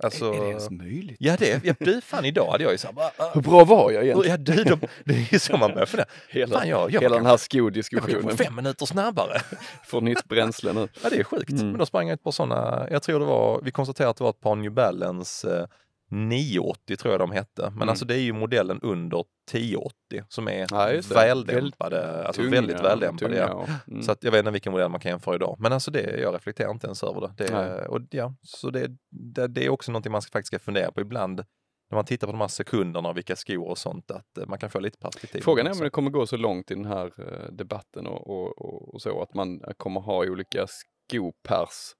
Alltså, 0.02 0.32
är, 0.32 0.36
är 0.36 0.40
det 0.40 0.48
ens 0.48 0.70
möjligt? 0.70 1.16
ja 1.20 1.36
det, 1.38 1.64
ja, 1.64 1.74
du 1.78 2.00
fan 2.00 2.24
idag 2.24 2.50
hade 2.50 2.64
jag 2.64 2.72
ju 2.72 2.78
såhär, 2.78 2.94
bara, 2.94 3.10
ah, 3.16 3.30
Hur 3.34 3.40
bra 3.40 3.64
var 3.64 3.90
jag 3.90 4.04
egentligen? 4.04 4.44
ja 4.46 4.54
du, 4.54 4.64
de, 4.64 4.80
det 5.04 5.14
är 5.14 5.32
ju 5.32 5.38
så 5.38 5.56
man 5.56 5.72
börjar 5.72 5.86
fundera. 5.86 6.08
Hela, 6.28 6.58
Fan, 6.58 6.68
jag, 6.68 6.90
jag, 6.90 7.00
hela 7.00 7.16
den 7.16 7.26
här 7.26 7.30
jag 7.30 7.32
var 7.32 7.38
skodiskussionen 7.38 8.36
fem 8.36 8.56
minuter 8.56 8.86
snabbare. 8.86 9.40
får 9.86 10.00
nytt 10.00 10.24
bränsle 10.24 10.72
nu. 10.72 10.88
Ja, 11.02 11.10
det 11.10 11.16
är 11.16 11.24
sjukt. 11.24 11.50
Mm. 11.50 11.68
Men 11.68 11.78
då 11.78 11.86
sprang 11.86 12.08
jag 12.08 12.14
ett 12.14 12.22
par 12.22 12.30
sådana, 12.30 12.88
jag 12.90 13.02
tror 13.02 13.20
det 13.20 13.26
var, 13.26 13.60
vi 13.62 13.70
konstaterade 13.70 14.10
att 14.10 14.16
det 14.16 14.24
var 14.24 14.30
ett 14.30 14.40
par 14.40 14.56
New 14.56 14.72
Balance 14.72 15.58
eh, 15.58 15.66
980 16.10 16.96
tror 16.96 17.12
jag 17.12 17.20
de 17.20 17.30
hette. 17.30 17.62
Men 17.62 17.72
Mm. 17.72 17.88
alltså 17.88 18.04
det 18.04 18.14
är 18.14 18.18
ju 18.20 18.32
modellen 18.32 18.80
under 18.82 19.24
1080 19.50 19.92
som 20.28 20.48
är 20.48 20.66
Ja, 20.70 21.00
väldämpade, 21.14 22.26
alltså 22.26 22.42
Tunga, 22.42 22.50
väldigt 22.56 22.80
väldämpade. 22.80 23.34
tunga 23.34 23.48
Ja. 23.48 23.66
mm. 23.90 24.02
Så 24.02 24.12
att 24.12 24.24
jag 24.24 24.30
vet 24.30 24.38
inte 24.38 24.50
vilken 24.50 24.72
modell 24.72 24.88
man 24.88 25.00
kan 25.00 25.10
jämföra 25.10 25.34
idag. 25.34 25.56
Men 25.58 25.72
alltså 25.72 25.90
det, 25.90 26.20
jag 26.20 26.34
reflekterar 26.34 26.70
inte 26.70 26.86
ens 26.86 27.02
över 27.02 27.20
det. 27.20 27.34
det, 27.36 27.52
Nej. 27.52 27.86
och 27.86 28.00
ja, 28.10 28.34
så 28.42 28.70
det, 28.70 28.90
det, 29.34 29.46
det 29.48 29.64
är 29.66 29.70
också 29.70 29.92
någonting 29.92 30.12
man 30.12 30.22
ska, 30.22 30.30
faktiskt 30.32 30.46
ska 30.46 30.58
fundera 30.58 30.92
på 30.92 31.00
ibland. 31.00 31.44
När 31.90 31.96
man 31.96 32.04
tittar 32.04 32.26
på 32.26 32.32
de 32.32 32.40
här 32.40 32.48
sekunderna 32.48 33.08
och 33.08 33.16
vilka 33.16 33.36
skor 33.36 33.68
och 33.68 33.78
sånt, 33.78 34.10
att 34.10 34.38
eh, 34.38 34.46
man 34.46 34.58
kan 34.58 34.70
få 34.70 34.80
lite 34.80 34.98
perspektiv. 34.98 35.40
Frågan 35.40 35.66
är 35.66 35.72
om 35.72 35.78
det 35.78 35.90
kommer 35.90 36.10
gå 36.10 36.26
så 36.26 36.36
långt 36.36 36.70
i 36.70 36.74
den 36.74 36.84
här 36.86 37.06
eh, 37.18 37.52
debatten 37.52 38.06
och, 38.06 38.30
och, 38.30 38.58
och, 38.58 38.94
och 38.94 39.02
så 39.02 39.22
att 39.22 39.34
man 39.34 39.60
kommer 39.76 40.00
ha 40.00 40.24
olika 40.26 40.66
skopers. 40.66 41.92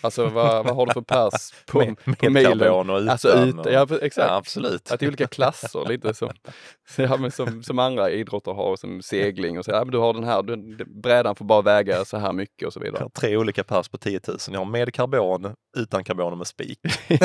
Alltså 0.00 0.26
vad, 0.28 0.64
vad 0.66 0.76
har 0.76 0.86
du 0.86 0.92
för 0.92 1.00
pers 1.00 1.52
på, 1.66 1.78
med, 1.78 1.96
med 2.04 2.18
på 2.18 2.30
mailen? 2.30 2.90
och 2.90 2.96
utan. 2.98 3.08
Alltså 3.08 3.28
ut, 3.44 3.54
och, 3.58 3.72
ja 3.72 3.86
exakt. 4.02 4.28
ja, 4.28 4.34
absolut. 4.36 4.92
Att 4.92 5.00
det 5.00 5.06
är 5.06 5.08
olika 5.08 5.26
klasser, 5.26 5.88
lite 5.88 6.14
som, 6.14 6.30
ja, 6.96 7.16
men 7.16 7.30
som, 7.30 7.62
som 7.62 7.78
andra 7.78 8.10
idrotter 8.10 8.52
har, 8.52 8.76
som 8.76 9.02
segling 9.02 9.58
och 9.58 9.64
så. 9.64 9.70
Ja, 9.70 9.78
men 9.84 9.90
du 9.90 9.98
har 9.98 10.12
den 10.14 10.24
här, 10.24 10.42
du, 10.42 10.84
brädan 10.84 11.36
får 11.36 11.44
bara 11.44 11.62
väga 11.62 12.04
så 12.04 12.16
här 12.18 12.32
mycket 12.32 12.66
och 12.66 12.72
så 12.72 12.78
Jag 12.80 12.84
vidare. 12.84 13.02
har 13.02 13.08
tre 13.20 13.36
olika 13.36 13.64
pers 13.64 13.88
på 13.88 13.98
10 13.98 14.20
000. 14.28 14.38
Jag 14.50 14.58
har 14.58 14.64
med 14.64 14.94
karbon, 14.94 15.54
utan 15.76 16.04
karbon 16.04 16.32
och 16.32 16.38
med 16.38 16.46
spik. 16.46 16.78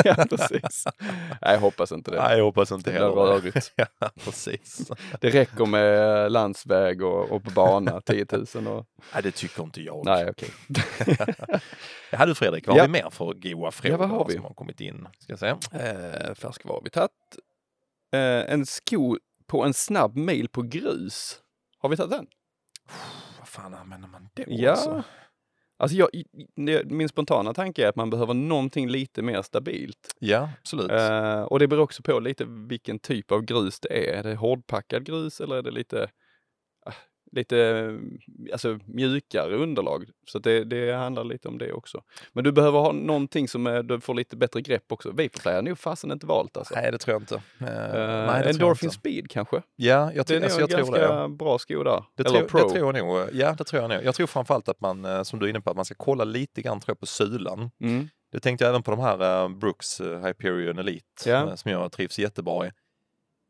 ja, 0.04 0.14
precis. 0.30 0.84
Nej, 1.42 1.52
jag 1.52 1.58
hoppas 1.58 1.92
inte 1.92 2.10
det. 2.10 2.22
Nej, 2.22 2.36
jag 2.38 2.44
hoppas 2.44 2.72
inte 2.72 2.90
Det 2.90 2.94
heller. 2.94 3.08
rörigt. 3.08 3.72
ja, 3.76 3.86
precis. 4.24 4.90
Det 5.20 5.30
räcker 5.30 5.66
med 5.66 6.32
landsväg 6.32 7.02
och, 7.02 7.30
och 7.30 7.44
på 7.44 7.50
bana, 7.50 8.00
10 8.00 8.26
000 8.54 8.66
och... 8.66 8.86
Nej, 9.14 9.22
det 9.22 9.30
tycker 9.30 9.62
inte 9.62 9.80
jag. 9.82 10.02
Nej, 10.04 10.30
okej. 10.30 10.48
Ja, 12.10 12.26
du 12.26 12.34
Fredrik, 12.34 12.61
vad 12.66 12.76
Ja. 12.76 12.82
har 12.82 12.88
vi 12.88 12.92
mer 12.92 13.10
för 13.10 13.34
goa 13.34 13.70
frågor 13.70 13.96
vad 13.96 14.08
har 14.08 14.26
vi? 14.28 14.34
som 14.34 14.42
har 14.44 14.54
kommit 14.54 14.80
in? 14.80 15.08
Ska 15.18 15.32
jag 15.32 15.38
säga. 15.38 15.58
Eh, 15.72 16.34
färskvaror 16.34 16.74
har 16.76 16.82
vi 16.84 16.90
tagit. 16.90 17.10
Eh, 18.14 18.52
en 18.54 18.66
sko 18.66 19.16
på 19.46 19.64
en 19.64 19.74
snabb 19.74 20.16
mil 20.16 20.48
på 20.48 20.62
grus. 20.62 21.40
Har 21.78 21.88
vi 21.88 21.96
tagit 21.96 22.10
den? 22.10 22.26
Vad 23.38 23.48
fan 23.48 23.74
använder 23.74 24.08
man 24.08 24.28
då? 24.34 24.42
Ja. 24.46 24.70
Alltså? 24.70 25.02
Alltså 25.76 25.96
jag, 25.96 26.08
min 26.92 27.08
spontana 27.08 27.54
tanke 27.54 27.84
är 27.84 27.88
att 27.88 27.96
man 27.96 28.10
behöver 28.10 28.34
någonting 28.34 28.88
lite 28.88 29.22
mer 29.22 29.42
stabilt. 29.42 30.16
ja 30.18 30.50
absolut. 30.60 30.90
Eh, 30.90 31.42
och 31.42 31.58
det 31.58 31.68
beror 31.68 31.82
också 31.82 32.02
på 32.02 32.20
lite 32.20 32.44
vilken 32.68 32.98
typ 32.98 33.32
av 33.32 33.42
grus 33.42 33.80
det 33.80 34.08
är. 34.10 34.18
Är 34.18 34.22
det 34.22 34.34
hårdpackad 34.34 35.04
grus 35.04 35.40
eller 35.40 35.56
är 35.56 35.62
det 35.62 35.70
lite, 35.70 36.08
lite 37.32 37.98
alltså, 38.52 38.78
mjukare 38.84 39.56
underlag? 39.56 40.04
Så 40.26 40.38
det, 40.38 40.64
det 40.64 40.92
handlar 40.92 41.24
lite 41.24 41.48
om 41.48 41.58
det 41.58 41.72
också. 41.72 42.02
Men 42.32 42.44
du 42.44 42.52
behöver 42.52 42.78
ha 42.78 42.92
någonting 42.92 43.48
som 43.48 43.66
är, 43.66 43.82
du 43.82 44.00
får 44.00 44.14
lite 44.14 44.36
bättre 44.36 44.60
grepp 44.60 44.92
också. 44.92 45.08
Vaporfly 45.08 45.52
har 45.52 45.62
nog 45.62 45.78
fasen 45.78 46.12
inte 46.12 46.26
valt 46.26 46.56
alltså. 46.56 46.74
Nej, 46.74 46.92
det 46.92 46.98
tror 46.98 47.12
jag 47.14 47.22
inte. 47.22 47.34
Uh, 47.34 47.40
nej, 47.60 48.42
det 48.42 48.50
Endorphin 48.50 48.86
inte. 48.86 48.96
Speed 48.98 49.30
kanske? 49.30 49.62
Ja, 49.76 50.12
jag, 50.14 50.26
Det 50.26 50.34
är 50.36 50.42
alltså, 50.42 50.58
en 50.58 50.60
jag 50.60 50.70
tror 50.70 50.78
ganska 50.78 50.98
det. 50.98 51.14
ja. 51.14 51.28
bra 51.28 51.58
sko 51.58 51.82
där. 51.82 52.04
Det 52.16 52.26
Eller 52.26 52.38
tror, 52.38 52.48
Pro. 52.48 52.68
det 52.68 52.74
tror 52.74 52.96
jag 52.96 53.04
nog. 53.06 53.28
Ja, 53.32 53.54
det 53.58 53.64
tror 53.64 53.82
jag 53.82 53.90
nog. 53.90 54.04
Jag 54.04 54.14
tror 54.14 54.26
framförallt 54.26 54.68
att 54.68 54.80
man, 54.80 55.04
eh, 55.04 55.22
som 55.22 55.38
du 55.38 55.46
är 55.46 55.50
inne 55.50 55.60
på, 55.60 55.70
att 55.70 55.76
man 55.76 55.84
ska 55.84 55.94
kolla 55.98 56.24
lite 56.24 56.62
grann 56.62 56.80
tror 56.80 56.90
jag, 56.90 57.00
på 57.00 57.06
sulan. 57.06 57.70
Mm. 57.80 58.08
Det 58.32 58.40
tänkte 58.40 58.64
jag 58.64 58.68
även 58.70 58.82
på 58.82 58.90
de 58.90 59.00
här 59.00 59.48
Brooks 59.48 60.00
Hyperion 60.00 60.78
Elite 60.78 61.06
Ja. 61.26 61.56
som 61.56 61.70
jag 61.70 61.92
trivs 61.92 62.18
jättebra 62.18 62.66
i. 62.66 62.70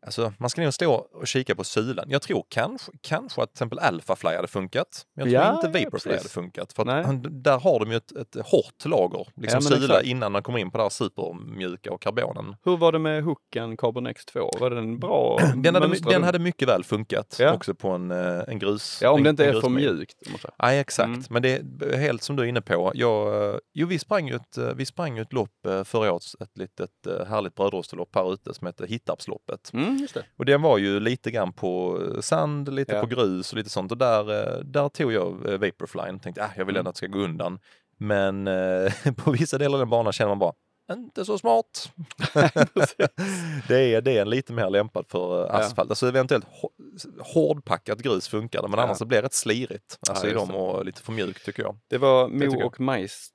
Alltså, 0.06 0.32
man 0.38 0.50
ska 0.50 0.62
nog 0.62 0.74
stå 0.74 0.92
och 0.94 1.26
kika 1.26 1.54
på 1.54 1.64
sulan. 1.64 2.04
Jag 2.08 2.22
tror 2.22 2.44
kanske, 2.48 2.92
kanske 3.00 3.42
att 3.42 3.48
till 3.48 3.54
exempel 3.54 3.78
Alphafly 3.78 4.30
hade 4.36 4.48
funkat. 4.48 5.06
Men 5.16 5.30
jag 5.30 5.42
tror 5.42 5.54
Ja, 5.62 5.66
inte 5.66 5.78
ja, 5.78 5.84
Vaporfly 5.84 6.10
precis. 6.12 6.22
hade 6.22 6.28
funkat. 6.44 6.72
För 6.72 6.86
han, 6.86 7.42
där 7.42 7.58
har 7.58 7.80
de 7.80 7.90
ju 7.90 7.96
ett, 7.96 8.12
ett 8.12 8.36
hårt 8.46 8.84
lager, 8.84 9.26
liksom 9.36 9.60
Ja, 9.62 9.68
sula 9.68 9.84
exakt. 9.94 10.06
innan 10.06 10.32
man 10.32 10.42
kommer 10.42 10.58
in 10.58 10.70
på 10.70 10.78
det 10.78 10.84
här 10.84 10.90
supermjuka 10.90 11.92
och 11.92 12.02
karbonen. 12.02 12.56
Hur 12.64 12.76
var 12.76 12.92
det 12.92 12.98
med 12.98 13.22
hooken 13.24 13.76
Carbon 13.76 14.06
X2? 14.08 14.60
Var 14.60 14.70
den 14.70 14.98
bra? 14.98 15.38
Den 15.56 15.74
hade, 15.74 15.98
den 16.10 16.22
hade 16.22 16.38
mycket 16.38 16.68
väl 16.68 16.84
funkat 16.84 17.36
Ja. 17.38 17.52
också 17.52 17.74
på 17.74 17.88
en, 17.88 18.10
eh, 18.10 18.40
en 18.48 18.58
grus. 18.58 18.98
Ja, 19.02 19.10
om 19.10 19.18
en, 19.18 19.22
det 19.24 19.30
inte 19.30 19.44
är 19.46 19.60
för 19.60 19.68
mjukt. 19.68 20.16
Nej, 20.62 20.78
exakt. 20.78 21.06
Mm. 21.06 21.22
Men 21.30 21.42
det 21.42 21.62
är 21.80 21.96
helt 21.96 22.22
som 22.22 22.36
du 22.36 22.42
är 22.42 22.46
inne 22.46 22.60
på. 22.60 22.92
Jag, 22.94 23.50
eh, 23.50 23.56
jo, 23.74 23.86
vi 23.86 23.98
sprang 23.98 24.28
ju 24.28 24.34
ett, 24.34 24.58
eh, 24.58 24.68
vi 24.74 24.86
sprang 24.86 25.16
ju 25.16 25.22
ett 25.22 25.32
lopp 25.32 25.50
förra 25.84 26.12
året, 26.12 26.22
ett 26.40 26.58
litet 26.58 26.90
härligt 27.28 27.54
brödrostelopp 27.54 28.14
här 28.14 28.32
ute 28.34 28.54
som 28.54 28.66
heter 28.66 28.86
Hittarpsloppet. 28.86 29.70
Mm, 29.72 29.91
just 29.98 30.14
det. 30.14 30.24
Och 30.36 30.44
den 30.44 30.62
var 30.62 30.78
ju 30.78 31.00
lite 31.00 31.30
grann 31.30 31.52
på 31.52 32.00
eh, 32.14 32.20
sand, 32.20 32.74
lite 32.74 32.94
Ja. 32.94 33.00
på 33.00 33.06
grus 33.06 33.52
och 33.52 33.58
lite 33.58 33.70
sånt. 33.70 33.92
Och 33.92 33.98
där, 33.98 34.30
eh, 34.58 34.60
där 34.64 34.88
tog 34.88 35.12
jag 35.12 35.26
eh, 35.52 35.58
Vaporflyn. 35.58 36.18
Tänkte, 36.20 36.44
ah, 36.44 36.50
jag 36.56 36.64
vill 36.64 36.74
Mm. 36.76 36.78
ändå 36.80 36.88
att 36.88 36.94
det 36.94 36.98
ska 36.98 37.06
gå 37.06 37.18
undan. 37.18 37.58
Men 37.98 38.46
eh, 38.48 38.92
på 39.16 39.30
vissa 39.30 39.58
delar 39.58 39.74
av 39.74 39.78
den 39.78 39.90
banan 39.90 40.12
känner 40.12 40.28
man 40.28 40.38
bara, 40.38 40.52
inte 40.92 41.24
så 41.24 41.38
smart. 41.38 41.92
det, 43.68 43.94
är, 43.94 44.00
det 44.00 44.12
är 44.18 44.22
en 44.22 44.30
lite 44.30 44.52
mer 44.52 44.70
lämpad 44.70 45.04
för 45.08 45.40
eh, 45.42 45.46
Ja. 45.48 45.54
asfalt. 45.58 45.90
Alltså 45.90 46.08
eventuellt 46.08 46.44
hå- 46.46 47.20
hårdpackat 47.34 47.98
grus 47.98 48.28
funkar 48.28 48.62
det, 48.62 48.68
men 48.68 48.78
Ja. 48.78 48.84
annars 48.84 48.98
så 48.98 49.04
blir 49.04 49.18
det 49.18 49.26
rätt 49.26 49.34
slirigt. 49.34 49.98
Alltså 50.08 50.26
Ja, 50.26 50.30
i 50.30 50.34
dem 50.34 50.50
och 50.50 50.84
lite 50.84 51.02
för 51.02 51.12
mjukt 51.12 51.44
tycker 51.44 51.62
jag. 51.62 51.76
Det 51.88 51.98
var 51.98 52.28
Mo 52.28 52.64
och 52.66 52.80
Meister 52.80 53.32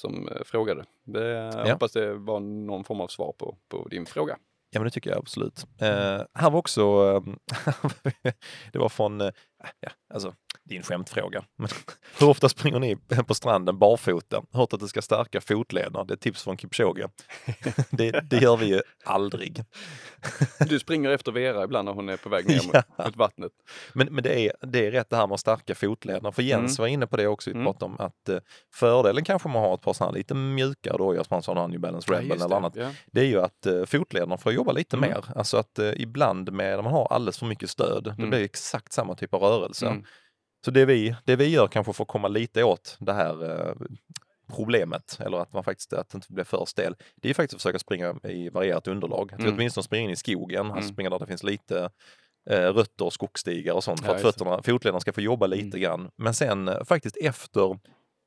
som 0.00 0.28
frågade. 0.44 0.84
Det, 1.04 1.28
jag 1.28 1.66
Ja. 1.68 1.72
hoppas 1.72 1.92
det 1.92 2.14
var 2.14 2.40
någon 2.40 2.84
form 2.84 3.00
av 3.00 3.08
svar 3.08 3.32
på, 3.38 3.56
på 3.68 3.88
din 3.88 4.06
fråga. 4.06 4.36
Ja 4.70 4.80
men 4.80 4.84
det 4.84 4.90
tycker 4.90 5.10
jag 5.10 5.18
absolut. 5.18 5.64
Eh, 5.80 6.22
här 6.34 6.50
var 6.50 6.58
också, 6.58 6.82
ehm, 6.82 7.38
det 8.72 8.78
var 8.78 8.88
från, 8.88 9.20
eh, 9.20 9.30
ja 9.80 9.90
alltså 10.14 10.34
din 10.68 10.82
skämtfråga. 10.82 11.44
Men 11.56 11.68
hur 12.20 12.28
ofta 12.28 12.48
springer 12.48 12.78
ni 12.78 12.96
på 13.26 13.34
stranden 13.34 13.78
barfota? 13.78 14.42
Hört 14.52 14.72
att 14.72 14.80
det 14.80 14.88
ska 14.88 15.02
stärka 15.02 15.40
fotlederna. 15.40 16.04
Det 16.04 16.14
är 16.14 16.16
tips 16.16 16.42
från 16.42 16.58
Kipchoge. 16.58 17.08
det, 17.90 18.10
det 18.30 18.36
gör 18.36 18.56
vi 18.56 18.66
ju 18.66 18.80
aldrig. 19.04 19.64
Du 20.68 20.78
springer 20.78 21.10
efter 21.10 21.32
Vera 21.32 21.64
ibland 21.64 21.84
när 21.86 21.92
hon 21.92 22.08
är 22.08 22.16
på 22.16 22.28
väg 22.28 22.46
ner 22.48 22.56
mot, 22.66 22.74
Ja. 22.96 23.04
mot 23.04 23.16
vattnet. 23.16 23.52
Men, 23.92 24.08
men 24.14 24.24
det, 24.24 24.40
är, 24.46 24.52
det 24.66 24.86
är 24.86 24.90
rätt 24.90 25.10
det 25.10 25.16
här 25.16 25.26
med 25.26 25.34
att 25.34 25.40
stärka 25.40 25.74
fotlederna. 25.74 26.32
För 26.32 26.42
Jens 26.42 26.78
Mm. 26.78 26.82
var 26.84 26.88
inne 26.88 27.06
på 27.06 27.16
det 27.16 27.26
också, 27.26 27.50
vi 27.50 27.54
Mm. 27.54 27.64
pratade 27.66 27.84
om 27.84 28.00
att 28.00 28.28
eh, 28.28 28.38
fördelen 28.74 29.24
kanske 29.24 29.48
med 29.48 29.56
att 29.56 29.66
ha 29.68 29.74
ett 29.74 29.80
par 29.82 29.92
sådana 29.92 30.12
lite 30.16 30.34
mjukare 30.34 30.96
dojor 30.98 31.22
som 31.22 31.26
man 31.30 31.42
sa, 31.42 31.66
New 31.66 31.80
Balance 31.80 32.12
Rebel 32.12 32.26
just 32.28 32.36
eller 32.36 32.48
det. 32.48 32.56
annat. 32.56 32.76
Ja. 32.76 32.90
det 33.12 33.20
är 33.20 33.24
ju 33.24 33.40
att 33.40 33.66
eh, 33.66 33.84
fotlederna 33.84 34.36
får 34.36 34.52
jobba 34.52 34.72
lite 34.72 34.96
Mm. 34.96 35.10
mer. 35.10 35.24
Alltså 35.36 35.56
att 35.56 35.78
eh, 35.78 35.92
ibland 35.96 36.52
med, 36.52 36.76
när 36.76 36.82
man 36.82 36.92
har 36.92 37.06
alldeles 37.12 37.38
för 37.38 37.46
mycket 37.46 37.70
stöd, 37.70 38.04
det 38.04 38.10
Mm. 38.10 38.30
blir 38.30 38.44
exakt 38.44 38.92
samma 38.92 39.14
typ 39.14 39.34
av 39.34 39.42
rörelse. 39.42 39.86
Så 40.64 40.70
det 40.70 40.84
vi, 40.84 41.16
det 41.24 41.36
vi 41.36 41.48
gör 41.48 41.66
kanske 41.66 41.92
för 41.92 42.04
att 42.04 42.08
komma 42.08 42.28
lite 42.28 42.64
åt 42.64 42.96
det 43.00 43.12
här 43.12 43.50
eh, 43.68 43.74
problemet, 44.56 45.18
eller 45.20 45.38
att 45.38 45.52
man 45.52 45.64
faktiskt 45.64 45.92
att 45.92 46.08
det 46.08 46.16
inte 46.16 46.32
blir 46.32 46.44
för 46.44 46.64
stel, 46.64 46.96
det 47.16 47.30
är 47.30 47.34
faktiskt 47.34 47.54
att 47.54 47.62
försöka 47.62 47.78
springa 47.78 48.14
i 48.24 48.48
varierat 48.48 48.88
underlag. 48.88 49.32
Att 49.32 49.40
Mm. 49.40 49.54
åtminstone 49.54 49.84
springer 49.84 50.04
in 50.04 50.10
i 50.12 50.16
skogen, 50.16 50.60
Mm. 50.66 50.76
alltså 50.76 50.92
springa 50.92 51.10
där 51.10 51.18
det 51.18 51.26
finns 51.26 51.42
lite 51.42 51.90
eh, 52.50 52.60
rötter 52.72 53.10
skogsstigar 53.10 53.74
och 53.74 53.84
sånt 53.84 54.00
för 54.00 54.08
Ja, 54.08 54.14
att 54.14 54.22
fötterna, 54.22 54.62
fotlederna 54.62 55.00
ska 55.00 55.12
få 55.12 55.20
jobba 55.20 55.46
lite 55.46 55.64
Mm. 55.76 55.80
grann. 55.80 56.10
Men 56.16 56.34
sen 56.34 56.68
eh, 56.68 56.84
faktiskt 56.84 57.16
efter 57.16 57.78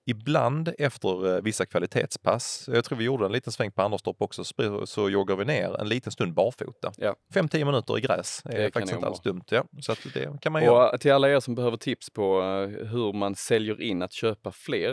Ibland 0.05 0.73
efter 0.77 1.35
eh, 1.35 1.41
vissa 1.41 1.65
kvalitetspass, 1.65 2.69
jag 2.73 2.85
tror 2.85 2.97
vi 2.97 3.03
gjorde 3.03 3.25
en 3.25 3.31
liten 3.31 3.53
sväng 3.53 3.71
på 3.71 3.81
Anderstorp 3.81 4.21
också, 4.21 4.43
så, 4.85 5.09
joggar 5.09 5.35
vi 5.35 5.45
ner 5.45 5.81
en 5.81 5.89
liten 5.89 6.11
stund 6.11 6.33
barfota. 6.33 6.91
Ja. 6.97 7.15
5-10 7.33 7.65
minuter 7.65 7.97
i 7.97 8.01
gräs 8.01 8.41
är 8.45 8.57
Det 8.57 8.73
faktiskt 8.73 8.93
inte 8.93 9.07
alls 9.07 9.21
dumt. 9.21 9.43
Ja. 9.49 9.63
Så 9.81 9.91
att 9.91 9.99
det 10.13 10.41
kan 10.41 10.51
man 10.51 10.63
göra. 10.63 10.87
Och 10.87 10.93
eh, 10.93 10.97
till 10.97 11.11
alla 11.11 11.29
er 11.29 11.39
som 11.39 11.55
behöver 11.55 11.77
tips 11.77 12.09
på 12.09 12.41
eh, 12.41 12.87
hur 12.87 13.13
man 13.13 13.35
säljer 13.35 13.81
in 13.81 14.01
att 14.01 14.13
köpa 14.13 14.51
fler 14.51 14.91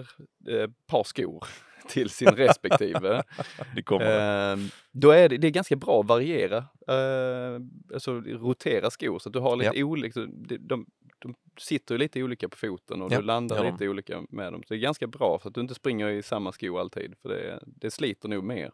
eh, 0.49 0.71
par 0.87 1.05
skor 1.05 1.45
till 1.89 2.11
sin 2.11 2.29
respektive. 2.29 3.23
Det 3.75 3.83
kommer. 3.83 4.53
Eh, 4.53 4.59
då 4.93 5.11
är 5.11 5.29
det, 5.29 5.37
det 5.37 5.47
är 5.47 5.51
ganska 5.51 5.77
bra 5.77 6.01
att 6.01 6.07
variera, 6.07 6.57
eh, 6.89 7.61
alltså 7.95 8.13
rotera 8.21 8.91
skor 8.91 9.19
så 9.19 9.29
att 9.29 9.33
du 9.33 9.39
har 9.39 9.57
lite 9.57 9.83
olika, 9.83 10.21
de, 10.21 10.57
de, 10.59 10.87
de 11.19 11.35
sitter 11.61 11.95
ju 11.95 11.99
lite 11.99 12.23
olika 12.23 12.49
på 12.49 12.57
foten 12.57 13.03
och 13.03 13.13
Ja, 13.13 13.17
du 13.19 13.23
landar 13.25 13.65
de. 13.65 13.71
lite 13.73 13.89
olika 13.89 14.23
med 14.31 14.53
dem. 14.53 14.63
Så 14.67 14.75
det 14.75 14.79
är 14.79 14.83
ganska 14.83 15.07
bra 15.07 15.39
så 15.43 15.49
att 15.49 15.55
du 15.55 15.61
inte 15.61 15.75
springer 15.75 16.09
i 16.09 16.23
samma 16.23 16.53
sko 16.53 16.79
alltid 16.79 17.15
för 17.23 17.29
det, 17.29 17.61
det 17.67 17.91
sliter 17.91 18.29
nog 18.29 18.45
mer. 18.45 18.71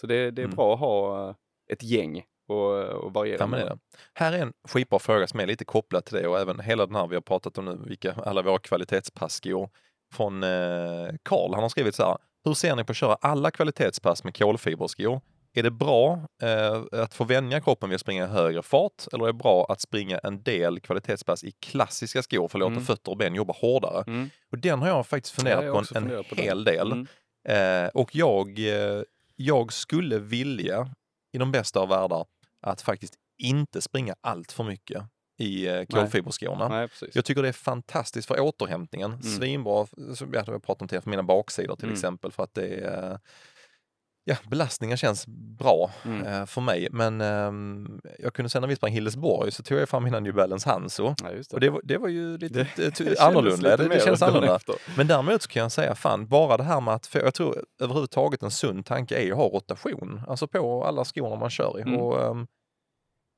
Så 0.00 0.06
det, 0.06 0.30
det 0.30 0.42
är 0.42 0.44
Mm. 0.44 0.56
bra 0.56 0.74
att 0.74 0.80
ha 0.80 1.28
eh, 1.28 1.34
ett 1.72 1.82
gäng 1.82 2.24
och, 2.48 2.84
och 2.84 3.12
variera 3.12 3.58
Ja. 3.68 3.78
Här 4.14 4.32
är 4.32 4.38
en 4.42 4.52
skitbra 4.68 4.98
fråga 4.98 5.26
som 5.26 5.40
är 5.40 5.46
lite 5.46 5.64
kopplad 5.64 6.04
till 6.04 6.14
det 6.16 6.28
och 6.28 6.38
även 6.38 6.60
hela 6.60 6.86
den 6.86 6.94
här 6.94 7.06
vi 7.06 7.14
har 7.16 7.20
pratat 7.22 7.58
om 7.58 7.64
nu, 7.64 7.78
vilka 7.86 8.12
alla 8.12 8.42
våra 8.42 8.58
kvalitetspassskor. 8.58 9.70
Från 10.14 10.42
eh, 10.42 11.08
Karl, 11.22 11.54
han 11.54 11.62
har 11.62 11.68
skrivit 11.68 11.94
så 11.94 12.02
här. 12.02 12.16
Hur 12.48 12.54
ser 12.54 12.76
ni 12.76 12.84
på 12.84 12.90
att 12.90 12.96
köra 12.96 13.14
alla 13.20 13.50
kvalitetspass 13.50 14.24
med 14.24 14.36
kolfiberskor? 14.36 15.20
Är 15.54 15.62
det 15.62 15.70
bra 15.70 16.28
eh, 16.42 17.02
att 17.02 17.14
få 17.14 17.24
vänja 17.24 17.60
kroppen 17.60 17.88
vid 17.88 17.94
att 17.94 18.00
springa 18.00 18.24
i 18.24 18.26
högre 18.26 18.62
fart 18.62 19.06
eller 19.12 19.24
är 19.24 19.26
det 19.26 19.38
bra 19.38 19.66
att 19.68 19.80
springa 19.80 20.18
en 20.18 20.42
del 20.42 20.80
kvalitetspass 20.80 21.44
i 21.44 21.50
klassiska 21.50 22.22
skor 22.22 22.48
för 22.48 22.58
att 22.58 22.60
låta 22.60 22.72
Mm. 22.72 22.84
fötter 22.84 23.10
och 23.10 23.16
ben 23.16 23.34
jobba 23.34 23.54
hårdare? 23.60 24.04
Mm. 24.06 24.30
Och 24.52 24.58
den 24.58 24.78
har 24.78 24.88
jag 24.88 25.06
faktiskt 25.06 25.34
funderat 25.34 25.64
jag 25.64 25.72
på 25.74 25.98
en, 25.98 26.10
en 26.10 26.24
på 26.24 26.34
hel 26.34 26.64
del. 26.64 26.92
Mm. 26.92 27.06
Eh, 27.84 27.90
och 27.94 28.16
jag, 28.16 28.58
eh, 28.58 29.02
jag 29.36 29.72
skulle 29.72 30.18
vilja, 30.18 30.88
i 31.32 31.38
de 31.38 31.52
bästa 31.52 31.80
av 31.80 31.88
världar, 31.88 32.24
att 32.62 32.82
faktiskt 32.82 33.14
inte 33.38 33.80
springa 33.80 34.14
allt 34.20 34.52
för 34.52 34.64
mycket 34.64 35.02
i 35.38 35.66
eh, 35.68 35.84
kolfiberskorna. 35.84 36.68
Nej. 36.68 36.88
Jag 37.14 37.24
tycker 37.24 37.42
det 37.42 37.48
är 37.48 37.52
fantastiskt 37.52 38.28
för 38.28 38.40
återhämtningen. 38.40 39.22
Svinbra, 39.22 39.86
som 40.14 40.32
jag 40.32 40.44
har 40.44 40.58
pratat 40.58 40.82
om 40.82 40.88
till 40.88 41.00
för 41.00 41.10
mina 41.10 41.22
baksidor 41.22 41.76
till 41.76 41.84
Mm. 41.84 41.94
exempel, 41.94 42.32
för 42.32 42.42
att 42.42 42.54
det 42.54 42.66
är 42.66 43.10
eh, 43.12 43.18
Ja, 44.24 44.36
belastningen 44.50 44.96
känns 44.96 45.26
bra 45.58 45.90
Mm. 46.04 46.26
eh, 46.26 46.46
för 46.46 46.60
mig, 46.60 46.88
men 46.90 47.20
ehm, 47.20 48.00
jag 48.18 48.34
kunde 48.34 48.48
sen 48.48 48.60
när 48.62 48.68
vi 48.68 48.76
sprang 48.76 48.92
Hillesborg 48.92 49.50
så 49.52 49.62
tog 49.62 49.78
jag 49.78 49.88
fram 49.88 50.04
mina 50.04 50.20
New 50.20 50.34
Balance 50.34 50.68
Hanso 50.70 51.14
Ja, 51.24 51.32
just 51.32 51.54
och 51.54 51.60
det 51.60 51.70
var, 51.70 51.80
det 51.84 51.98
var 51.98 52.08
ju 52.08 52.38
lite 52.38 52.66
Det- 52.76 52.84
eh, 52.84 52.92
det 53.06 53.20
annorlunda. 53.20 53.70
lite 53.70 53.82
Det, 53.82 53.88
det 53.94 54.04
känns 54.04 54.22
annorlunda. 54.22 54.56
efter. 54.56 54.74
Men 54.96 55.06
däremot 55.06 55.42
så 55.42 55.48
kan 55.48 55.62
jag 55.62 55.72
säga, 55.72 55.94
fan, 55.94 56.26
bara 56.26 56.56
det 56.56 56.62
här 56.62 56.80
med 56.80 56.94
att, 56.94 57.06
för 57.06 57.18
jag 57.20 57.34
tror 57.34 57.64
överhuvudtaget 57.80 58.42
en 58.42 58.50
sund 58.50 58.86
tanke 58.86 59.16
är 59.16 59.30
att 59.30 59.36
ha 59.36 59.44
rotation, 59.48 60.20
alltså 60.28 60.46
på 60.48 60.84
alla 60.84 61.04
skorna 61.04 61.36
man 61.36 61.50
kör 61.50 61.78
i. 61.78 61.82
Mm. 61.82 61.96
Och, 62.00 62.22
ehm, 62.22 62.46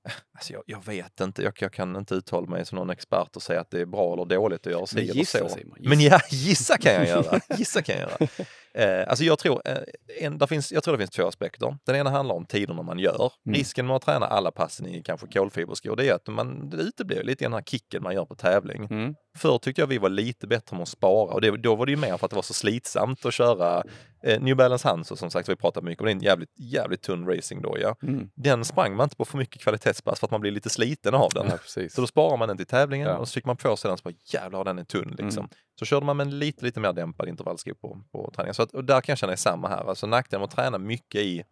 alltså 0.34 0.52
jag, 0.52 0.62
jag 0.66 0.84
vet 0.84 1.20
inte, 1.20 1.42
jag, 1.42 1.52
jag 1.58 1.72
kan 1.72 1.96
inte 1.96 2.14
uttala 2.14 2.46
mig 2.46 2.66
som 2.66 2.76
någon 2.76 2.90
expert 2.90 3.36
och 3.36 3.42
säga 3.42 3.60
att 3.60 3.70
det 3.70 3.80
är 3.80 3.86
bra 3.86 4.12
eller 4.12 4.24
dåligt 4.24 4.66
att 4.66 4.72
göra 4.72 4.86
si 4.86 5.10
eller 5.10 5.24
så. 5.24 5.48
Simon, 5.48 5.76
gissa. 5.78 5.88
Men 5.88 6.00
ja, 6.00 6.20
gissa 6.30 6.78
kan 6.78 6.92
jag 6.92 7.06
göra. 7.06 7.40
Gissa 7.58 7.82
kan 7.82 7.98
jag 7.98 8.10
göra. 8.10 8.28
Eh, 8.74 9.08
alltså 9.08 9.24
jag 9.24 9.38
tror, 9.38 9.62
eh, 9.64 9.78
en, 10.20 10.48
finns, 10.48 10.72
jag 10.72 10.84
tror 10.84 10.94
det 10.94 10.98
finns 10.98 11.10
två 11.10 11.26
aspekter. 11.26 11.76
Den 11.84 11.96
ena 11.96 12.10
handlar 12.10 12.34
om 12.34 12.46
tiderna 12.46 12.82
man 12.82 12.98
gör. 12.98 13.32
Mm. 13.46 13.58
Risken 13.58 13.86
med 13.86 13.96
att 13.96 14.02
träna 14.02 14.26
alla 14.26 14.50
passen 14.50 14.86
i 14.86 15.02
kanske 15.02 15.26
kolfiberskor, 15.26 15.96
det 15.96 16.08
är 16.08 16.14
att 16.14 16.26
man, 16.26 16.70
det 16.70 16.76
uteblir 16.76 17.22
lite 17.22 17.44
den 17.44 17.52
här 17.52 17.62
kicken 17.62 18.02
man 18.02 18.14
gör 18.14 18.24
på 18.24 18.34
tävling. 18.34 18.84
Mm. 18.90 19.14
Förr 19.38 19.58
tyckte 19.58 19.82
jag 19.82 19.86
vi 19.86 19.98
var 19.98 20.08
lite 20.08 20.46
bättre 20.46 20.76
med 20.76 20.82
att 20.82 20.88
spara 20.88 21.34
och 21.34 21.40
det, 21.40 21.56
då 21.56 21.74
var 21.74 21.86
det 21.86 21.92
ju 21.92 21.98
mer 21.98 22.16
för 22.16 22.24
att 22.24 22.30
det 22.30 22.36
var 22.36 22.42
så 22.42 22.54
slitsamt 22.54 23.26
att 23.26 23.34
köra 23.34 23.82
eh, 24.22 24.40
New 24.40 24.56
Balance 24.56 24.88
Hanso 24.88 25.16
som 25.16 25.30
sagt, 25.30 25.48
vi 25.48 25.56
pratat 25.56 25.84
mycket 25.84 26.00
om, 26.00 26.06
det 26.06 26.10
är 26.10 26.14
en 26.14 26.22
jävligt, 26.22 26.50
jävligt 26.58 27.02
tunn 27.02 27.26
racingdoja. 27.26 27.94
Mm. 28.02 28.30
Den 28.34 28.64
sprang 28.64 28.96
man 28.96 29.04
inte 29.04 29.16
på 29.16 29.24
för 29.24 29.38
mycket 29.38 29.62
kvalitetspass 29.62 30.20
för 30.20 30.26
att 30.26 30.30
man 30.30 30.40
blir 30.40 30.50
lite 30.50 30.70
sliten 30.70 31.14
av 31.14 31.30
den. 31.34 31.46
Ja. 31.48 31.88
Så 31.90 32.00
då 32.00 32.06
sparar 32.06 32.36
man 32.36 32.48
den 32.48 32.56
till 32.56 32.66
tävlingen 32.66 33.08
Ja. 33.08 33.16
och 33.16 33.28
så 33.28 33.32
fick 33.34 33.44
man 33.44 33.56
på 33.56 33.76
sig 33.76 33.88
den 33.88 33.98
så 33.98 34.02
bara 34.02 34.14
jävlar 34.24 34.64
den 34.64 34.78
är 34.78 34.84
tunn 34.84 35.14
liksom. 35.18 35.40
Mm. 35.44 35.50
Så 35.78 35.84
körde 35.84 36.06
man 36.06 36.16
med 36.16 36.26
en 36.26 36.38
lite, 36.38 36.64
lite 36.64 36.80
mer 36.80 36.92
dämpad 36.92 37.28
intervallsko 37.28 37.74
på, 37.74 38.00
på 38.12 38.30
träningen. 38.36 38.54
Så 38.54 38.62
att, 38.62 38.74
och 38.74 38.84
där 38.84 39.00
kan 39.00 39.12
jag 39.12 39.18
känna 39.18 39.32
är 39.32 39.36
samma 39.36 39.68
här. 39.68 39.88
Alltså 39.88 40.06
nackdelen 40.06 40.40
med 40.40 40.48
att 40.48 40.54
träna 40.54 40.78
mycket 40.78 41.20
i 41.20 41.44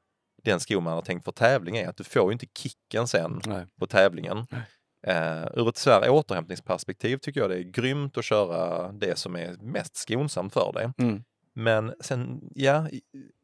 den 0.45 0.61
sko 0.61 0.81
man 0.81 0.93
har 0.93 1.03
tänkt 1.03 1.25
för 1.25 1.33
tävling 1.33 1.77
är 1.77 1.89
att 1.89 1.97
du 1.97 2.05
får 2.05 2.27
ju 2.27 2.33
inte 2.33 2.47
kicken 2.59 3.09
sen 3.09 3.41
Nej. 3.47 3.67
på 3.81 3.87
tävlingen. 3.87 4.47
Nej. 4.51 4.63
Eh, 5.07 5.47
ur 5.55 5.69
ett 5.69 5.77
så 5.77 5.91
här 5.91 6.11
återhämtningsperspektiv 6.11 7.17
tycker 7.17 7.41
jag 7.41 7.51
det 7.51 7.59
är 7.59 7.63
grymt 7.63 8.19
att 8.19 8.25
köra 8.25 8.93
det 8.93 9.19
som 9.19 9.37
är 9.37 9.57
mest 9.61 9.97
skonsamt 9.97 10.53
för 10.53 10.73
dig. 10.73 10.91
Mm. 10.99 11.25
Men 11.61 11.95
sen, 12.01 12.41
ja, 12.55 12.89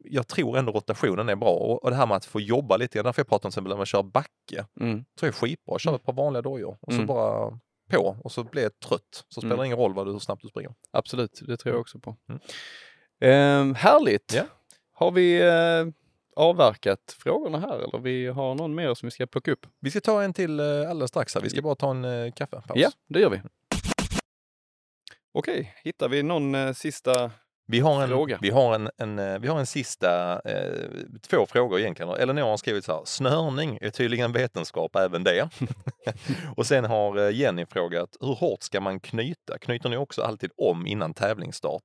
jag 0.04 0.26
tror 0.28 0.58
ändå 0.58 0.72
rotationen 0.72 1.28
är 1.28 1.36
bra 1.36 1.50
och, 1.50 1.84
och 1.84 1.90
det 1.90 1.96
här 1.96 2.06
med 2.06 2.16
att 2.16 2.24
få 2.24 2.40
jobba 2.40 2.76
lite, 2.76 3.02
därför 3.02 3.20
jag 3.20 3.28
pratar 3.28 3.46
om 3.48 3.50
till 3.50 3.54
exempel 3.56 3.70
när 3.70 3.76
man 3.76 3.86
kör 3.86 4.02
backe, 4.02 4.66
Mm. 4.80 4.94
tror 4.96 5.06
jag 5.20 5.28
är 5.28 5.32
skitbra. 5.32 5.78
Kör 5.78 5.94
ett 5.96 6.02
par 6.04 6.12
vanliga 6.12 6.42
dojor 6.42 6.76
och 6.80 6.92
så 6.92 6.96
Mm. 6.96 7.06
bara 7.06 7.58
på 7.90 8.16
och 8.24 8.32
så 8.32 8.44
blir 8.44 8.62
jag 8.62 8.78
trött. 8.80 9.24
Så 9.28 9.40
spelar 9.40 9.54
Mm. 9.54 9.58
det 9.62 9.66
ingen 9.66 9.78
roll 9.78 9.94
vad 9.94 10.06
du, 10.06 10.12
hur 10.12 10.18
snabbt 10.18 10.42
du 10.42 10.48
springer. 10.48 10.74
Absolut, 10.90 11.40
det 11.46 11.56
tror 11.56 11.74
jag 11.74 11.80
också 11.80 11.98
på. 11.98 12.16
Mm. 12.28 12.40
Ehm, 13.20 13.74
härligt! 13.74 14.32
Ja. 14.34 14.44
Har 14.92 15.10
vi 15.10 15.40
eh, 15.40 15.86
avverkat 16.36 17.16
frågorna 17.18 17.58
här 17.60 17.74
eller 17.78 17.98
vi 17.98 18.26
har 18.26 18.54
någon 18.54 18.74
mer 18.74 18.94
som 18.94 19.06
vi 19.06 19.10
ska 19.10 19.26
plocka 19.26 19.52
upp? 19.52 19.66
Vi 19.80 19.90
ska 19.90 20.00
ta 20.00 20.22
en 20.22 20.32
till 20.32 20.60
eh, 20.60 20.66
alldeles 20.90 21.08
strax 21.10 21.34
här. 21.34 21.42
Vi 21.42 21.50
ska 21.50 21.62
bara 21.62 21.74
ta 21.74 21.90
en 21.90 22.04
eh, 22.04 22.32
kaffepaus. 22.32 22.78
Ja, 22.80 22.90
det 23.08 23.20
gör 23.20 23.30
vi. 23.30 23.40
Okej, 25.32 25.74
hittar 25.84 26.08
vi 26.08 26.22
någon 26.22 26.54
eh, 26.54 26.72
sista 26.72 27.30
Vi 27.66 27.80
har 27.80 28.02
en, 28.02 28.08
Fråga. 28.08 28.38
vi 28.42 28.50
har 28.50 28.74
en, 28.74 28.90
en, 28.96 29.18
eh, 29.18 29.38
vi 29.38 29.48
har 29.48 29.58
en 29.58 29.66
sista, 29.66 30.40
eh, 30.40 30.88
två 31.28 31.46
frågor 31.46 31.80
egentligen. 31.80 32.12
Eleonora 32.12 32.44
har 32.44 32.56
skrivit 32.56 32.84
så 32.84 32.92
här, 32.92 33.02
snörning 33.04 33.78
är 33.80 33.90
tydligen 33.90 34.32
vetenskap 34.32 34.96
även 34.96 35.24
det. 35.24 35.48
och 36.56 36.66
sen 36.66 36.84
har 36.84 37.18
eh, 37.18 37.36
Jenny 37.36 37.66
frågat, 37.66 38.16
hur 38.20 38.34
hårt 38.34 38.62
ska 38.62 38.80
man 38.80 39.00
knyta? 39.00 39.58
Knyter 39.58 39.88
ni 39.88 39.96
också 39.96 40.22
alltid 40.22 40.50
om 40.56 40.86
innan 40.86 41.14
tävlingsstart? 41.14 41.84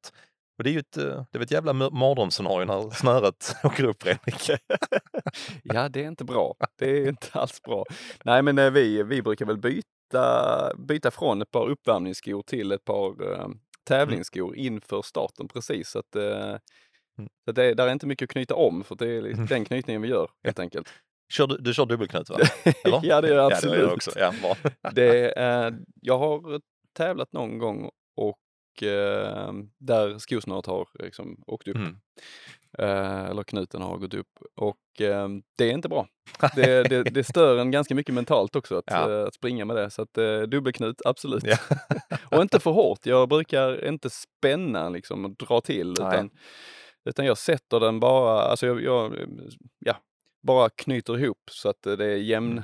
Och 0.57 0.63
det 0.63 0.69
är 0.69 0.71
ju 0.71 0.79
ett, 0.79 0.97
eh, 0.97 1.23
det 1.31 1.37
är 1.39 1.43
ett 1.43 1.51
jävla 1.51 1.73
mardrömsscenario 1.73 2.65
när 2.65 2.89
snöret 2.89 3.55
åker 3.63 3.83
upp 3.83 4.03
Fredrik. 4.03 4.49
Ja, 5.63 5.89
det 5.89 6.03
är 6.03 6.07
inte 6.07 6.23
bra. 6.23 6.55
Det 6.79 6.89
är 6.91 7.09
inte 7.09 7.27
alls 7.31 7.61
bra. 7.61 7.85
Nej, 8.23 8.41
men 8.41 8.73
vi, 8.73 9.03
vi 9.03 9.21
brukar 9.21 9.45
väl 9.45 9.57
byta, 9.57 10.75
byta 10.77 11.11
från 11.11 11.41
ett 11.41 11.51
par 11.51 11.69
uppvärmningsskor 11.69 12.41
till 12.41 12.71
ett 12.71 12.85
par 12.85 13.15
tävlingsskor 13.89 14.55
inför 14.55 15.01
starten 15.01 15.47
precis. 15.47 15.89
Så 15.89 15.99
att, 15.99 16.15
eh, 16.15 16.57
så 17.45 17.49
att 17.49 17.55
det, 17.55 17.73
där 17.73 17.87
är 17.87 17.91
inte 17.91 18.07
mycket 18.07 18.25
att 18.25 18.31
knyta 18.31 18.55
om 18.55 18.83
för 18.83 18.95
det 18.95 19.07
är 19.07 19.21
liksom 19.21 19.45
den 19.45 19.65
knytningen 19.65 20.01
vi 20.01 20.07
gör 20.07 20.29
helt 20.43 20.59
enkelt. 20.59 20.89
Kör 21.33 21.47
du, 21.47 21.57
du 21.57 21.73
kör 21.73 21.85
dubbelknut 21.85 22.29
va? 22.29 22.37
Ja, 22.83 22.99
det 23.01 23.07
är 23.07 23.11
jag 23.11 23.15
Ja, 23.15 23.21
det 23.21 23.27
gör 23.27 23.37
jag 23.37 23.51
absolut. 23.51 23.91
också. 23.91 24.11
Ja, 24.15 24.33
det, 24.91 25.31
eh, 25.41 25.71
jag 26.01 26.17
har 26.17 26.61
tävlat 26.93 27.33
någon 27.33 27.57
gång 27.57 27.89
och 28.15 28.37
eh, 28.83 29.53
där 29.77 30.17
skosnöret 30.19 30.65
har 30.65 30.87
liksom 30.99 31.43
åkt 31.47 31.67
upp. 31.67 31.75
Mm. 31.75 31.95
Eh, 32.77 33.25
eller 33.25 33.43
knuten 33.43 33.81
har 33.81 33.97
gått 33.97 34.13
upp. 34.13 34.39
Och 34.55 35.01
eh, 35.01 35.27
det 35.57 35.65
är 35.65 35.71
inte 35.73 35.89
bra. 35.89 36.07
Det, 36.55 36.83
det, 36.83 37.03
det 37.03 37.23
stör 37.23 37.57
en 37.57 37.71
ganska 37.71 37.95
mycket 37.95 38.15
mentalt 38.15 38.55
också 38.55 38.77
att, 38.77 38.83
Ja. 38.87 39.11
eh, 39.11 39.23
att 39.27 39.33
springa 39.33 39.65
med 39.65 39.75
det. 39.75 39.89
Så 39.89 40.01
att 40.01 40.17
eh, 40.17 40.41
dubbelknut, 40.41 41.01
absolut. 41.05 41.43
Ja. 41.45 41.57
och 42.31 42.41
inte 42.41 42.59
för 42.59 42.71
hårt. 42.71 43.05
Jag 43.05 43.29
brukar 43.29 43.85
inte 43.87 44.09
spänna 44.09 44.89
liksom 44.89 45.25
och 45.25 45.31
dra 45.31 45.61
till. 45.61 45.91
Utan, 45.91 46.29
utan 47.05 47.25
jag 47.25 47.37
sätter 47.37 47.79
den 47.79 47.99
bara, 47.99 48.41
alltså 48.41 48.65
jag, 48.67 48.83
jag 48.83 49.15
ja, 49.79 49.95
bara 50.41 50.69
knyter 50.69 51.19
ihop 51.19 51.41
så 51.51 51.69
att 51.69 51.81
det 51.81 52.05
är 52.05 52.17
jämn, 52.17 52.61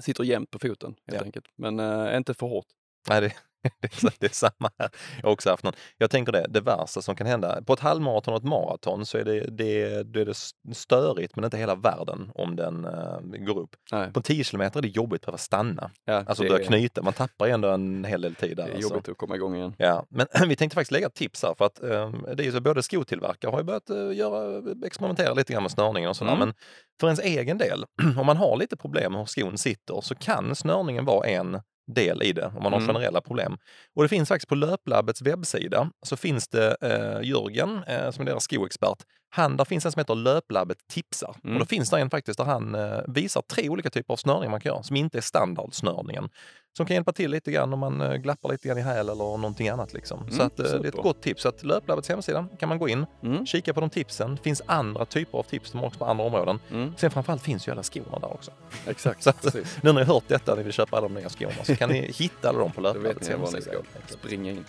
sitter 0.00 0.24
jämnt 0.24 0.50
på 0.50 0.58
foten 0.58 0.90
helt 0.90 1.08
Mm. 1.08 1.18
Ja. 1.18 1.24
enkelt. 1.24 1.46
Men 1.56 1.80
eh, 1.80 2.16
inte 2.16 2.34
för 2.34 2.46
hårt. 2.46 2.66
Nej, 3.08 3.20
det, 3.20 3.32
det, 3.80 4.02
är, 4.02 4.12
det 4.18 4.26
är 4.26 4.34
samma 4.34 4.70
här. 4.78 4.90
Jag 5.16 5.28
har 5.28 5.32
också 5.32 5.50
haft 5.50 5.64
någon. 5.64 5.74
Jag 5.98 6.10
tänker 6.10 6.32
det, 6.32 6.46
det 6.48 6.60
värsta 6.60 7.02
som 7.02 7.16
kan 7.16 7.26
hända. 7.26 7.62
På 7.62 7.72
ett 7.72 7.80
halvmaraton 7.80 8.34
och 8.34 8.40
ett 8.40 8.46
maraton 8.46 9.06
så 9.06 9.18
är 9.18 9.24
det, 9.24 9.40
det, 9.40 10.02
det 10.02 10.20
är 10.20 10.24
det 10.24 10.36
störigt 10.74 11.36
men 11.36 11.44
inte 11.44 11.56
hela 11.56 11.74
världen 11.74 12.30
om 12.34 12.56
den 12.56 12.84
eh, 12.84 13.18
går 13.20 13.58
upp. 13.58 13.76
Nej, 13.92 14.12
På 14.12 14.22
10 14.22 14.44
kilometer 14.44 14.78
är 14.78 14.82
det 14.82 14.88
jobbigt 14.88 15.22
att 15.22 15.26
behöva 15.26 15.38
stanna. 15.38 15.90
ja, 16.04 16.24
Alltså 16.26 16.42
börja 16.42 16.64
knyta. 16.64 17.02
Man 17.02 17.12
tappar 17.12 17.46
ju 17.46 17.52
ändå 17.52 17.68
en 17.68 18.04
hel 18.04 18.20
del 18.20 18.34
tid 18.34 18.56
där. 18.56 18.64
det 18.64 18.70
är 18.70 18.74
alltså. 18.74 18.90
jobbigt 18.90 19.08
att 19.08 19.16
komma 19.18 19.36
igång 19.36 19.56
igen. 19.56 19.74
Ja, 19.78 20.06
men 20.08 20.26
vi 20.48 20.56
tänkte 20.56 20.74
faktiskt 20.74 20.92
lägga 20.92 21.10
tips 21.10 21.42
här 21.42 21.54
för 21.58 21.64
att 21.64 21.82
eh, 21.82 22.12
det 22.36 22.46
är 22.46 22.50
så 22.50 22.60
både 22.60 22.82
skotillverkare 22.82 23.50
har 23.50 23.58
ju 23.58 23.64
börjat 23.64 23.90
eh, 23.90 24.12
göra, 24.12 24.62
experimentera 24.86 25.34
lite 25.34 25.52
grann 25.52 25.62
med 25.62 25.72
snörningen 25.72 26.10
och 26.10 26.16
sådär. 26.16 26.32
Mm. 26.32 26.48
Men 26.48 26.54
för 27.00 27.06
ens 27.06 27.20
egen 27.20 27.58
del, 27.58 27.84
om 28.18 28.26
man 28.26 28.36
har 28.36 28.56
lite 28.56 28.76
problem 28.76 29.12
med 29.12 29.20
hur 29.20 29.26
skon 29.26 29.58
sitter 29.58 30.00
så 30.00 30.14
kan 30.14 30.54
snörningen 30.54 31.04
vara 31.04 31.26
en 31.26 31.60
del 31.86 32.22
i 32.22 32.32
det 32.32 32.46
om 32.56 32.62
man 32.62 32.72
har 32.72 32.80
Mm. 32.80 32.86
generella 32.94 33.20
problem. 33.20 33.56
Och 33.94 34.02
det 34.02 34.08
finns 34.08 34.28
faktiskt 34.28 34.48
på 34.48 34.54
Löplabbets 34.54 35.22
webbsida 35.22 35.90
så 36.02 36.16
finns 36.16 36.48
det 36.48 36.76
eh, 36.80 37.28
Jörgen 37.28 37.80
eh, 37.86 38.10
som 38.10 38.22
är 38.22 38.30
deras 38.30 38.44
skoexpert. 38.44 38.98
Han, 39.34 39.56
där 39.56 39.64
finns 39.64 39.84
en 39.86 39.92
som 39.92 40.00
heter 40.00 40.14
Löplabbet 40.14 40.78
tipsar. 40.88 41.36
Mm. 41.44 41.56
Och 41.56 41.60
då 41.60 41.66
finns 41.66 41.90
det 41.90 42.00
en 42.00 42.10
faktiskt 42.10 42.38
där 42.38 42.44
han 42.44 42.74
eh, 42.74 42.98
visar 43.08 43.42
tre 43.42 43.68
olika 43.68 43.90
typer 43.90 44.12
av 44.14 44.16
snörning 44.16 44.50
man 44.50 44.60
kan 44.60 44.72
göra 44.72 44.82
som 44.82 44.96
inte 44.96 45.18
är 45.18 45.22
standardsnörningen. 45.22 46.28
Som 46.76 46.86
kan 46.86 46.94
hjälpa 46.94 47.12
till 47.12 47.30
lite 47.30 47.52
grann 47.52 47.72
om 47.72 47.78
man 47.78 48.00
eh, 48.00 48.14
glappar 48.14 48.48
lite 48.52 48.68
grann 48.68 48.78
i 48.78 48.80
häl 48.80 49.08
eller 49.08 49.14
någonting 49.24 49.68
annat. 49.68 49.92
Liksom. 49.92 50.18
så 50.28 50.34
Mm, 50.34 50.46
att, 50.46 50.58
eh, 50.58 50.64
det 50.64 50.72
är 50.72 50.84
ett 50.88 50.94
gott 50.94 51.22
tips. 51.22 51.42
Så 51.42 51.48
att 51.48 51.62
Löplabbets 51.64 52.08
hemsida 52.08 52.46
kan 52.58 52.68
man 52.68 52.78
gå 52.78 52.88
in, 52.88 53.06
Mm. 53.22 53.46
kika 53.46 53.74
på 53.74 53.80
de 53.80 53.90
tipsen. 53.90 54.34
Det 54.34 54.42
finns 54.42 54.62
andra 54.66 55.04
typer 55.04 55.38
av 55.38 55.42
tips 55.42 55.70
de 55.70 55.78
har 55.78 55.86
också 55.86 55.98
på 55.98 56.04
andra 56.04 56.24
områden. 56.24 56.58
Mm. 56.70 56.92
Sen 56.96 57.10
framförallt 57.10 57.42
finns 57.42 57.68
ju 57.68 57.72
alla 57.72 57.82
skorna 57.82 58.18
där 58.18 58.32
också. 58.32 58.50
Exakt, 58.86 59.22
Så 59.24 59.30
att, 59.30 59.42
precis. 59.42 59.78
nu 59.82 59.92
när 59.92 60.00
ni 60.00 60.06
har 60.06 60.14
hört 60.14 60.24
detta, 60.28 60.54
ni 60.54 60.62
vill 60.62 60.72
köpa 60.72 60.96
alla 60.96 61.08
de 61.08 61.14
nya 61.14 61.28
skorna, 61.28 61.64
så 61.64 61.76
kan 61.76 61.90
ni 61.90 62.12
hitta 62.18 62.48
alla 62.48 62.58
dem 62.58 62.72
på 62.72 62.80
Löplabbets 62.80 63.28
hemsida. 63.28 63.70
springa 64.08 64.50
in. 64.50 64.64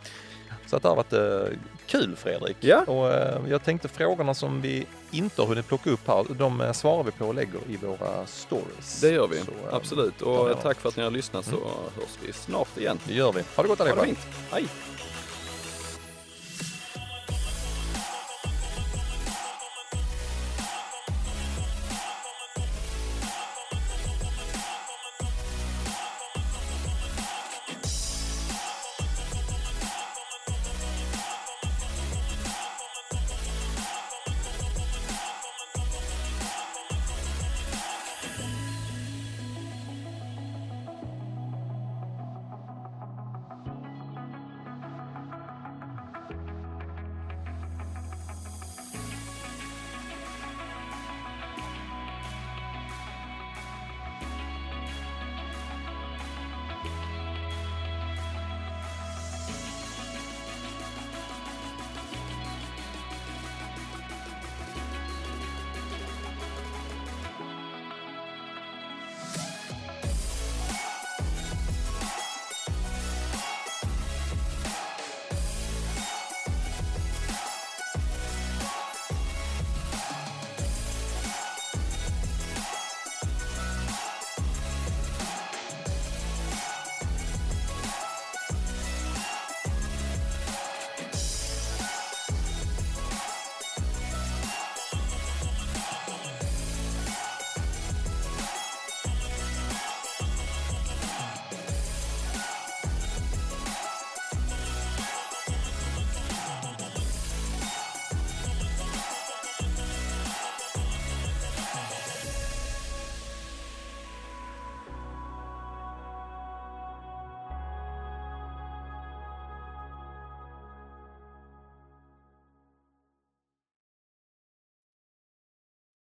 Så 0.68 0.76
att 0.76 0.84
det 0.84 0.90
har 0.90 0.96
varit 0.96 1.14
eh, 1.14 1.58
kul 1.88 2.16
Fredrik. 2.16 2.58
Ja. 2.60 2.82
Och 2.88 3.14
eh, 3.14 3.42
jag 3.50 3.64
tänkte 3.64 3.88
frågorna 3.88 4.34
som 4.34 4.62
vi 4.62 4.86
inte 5.12 5.42
har 5.42 5.48
hunnit 5.50 5.68
plocka 5.68 5.90
upp 5.90 6.08
här, 6.08 6.26
de 6.30 6.62
eh, 6.62 6.72
svarar 6.72 7.04
vi 7.04 7.12
på 7.12 7.26
och 7.26 7.36
lägger 7.36 7.60
i 7.70 7.78
våra 7.78 8.26
stories. 8.26 9.02
Det 9.02 9.10
gör 9.10 9.28
vi, 9.28 9.38
Så, 9.40 9.52
eh, 9.52 9.74
absolut. 9.76 10.22
Och 10.22 10.62
tack 10.62 10.80
för 10.80 10.90
att 10.90 10.98
ni 10.98 11.04
har 11.04 11.12
lyssnat 11.12 11.46
så 11.46 11.52
hörs 11.96 12.18
vi 12.26 12.34
snart 12.34 12.78
igen. 12.78 13.00
Det 13.08 13.14
gör 13.14 13.32
vi. 13.32 13.44
Ha 13.56 13.64
det 13.64 13.70
gott 13.70 13.80
Ha 13.80 13.86
det 13.86 13.92
allihopa. 13.92 14.06
fint. 14.06 14.20
Hej! 14.52 14.66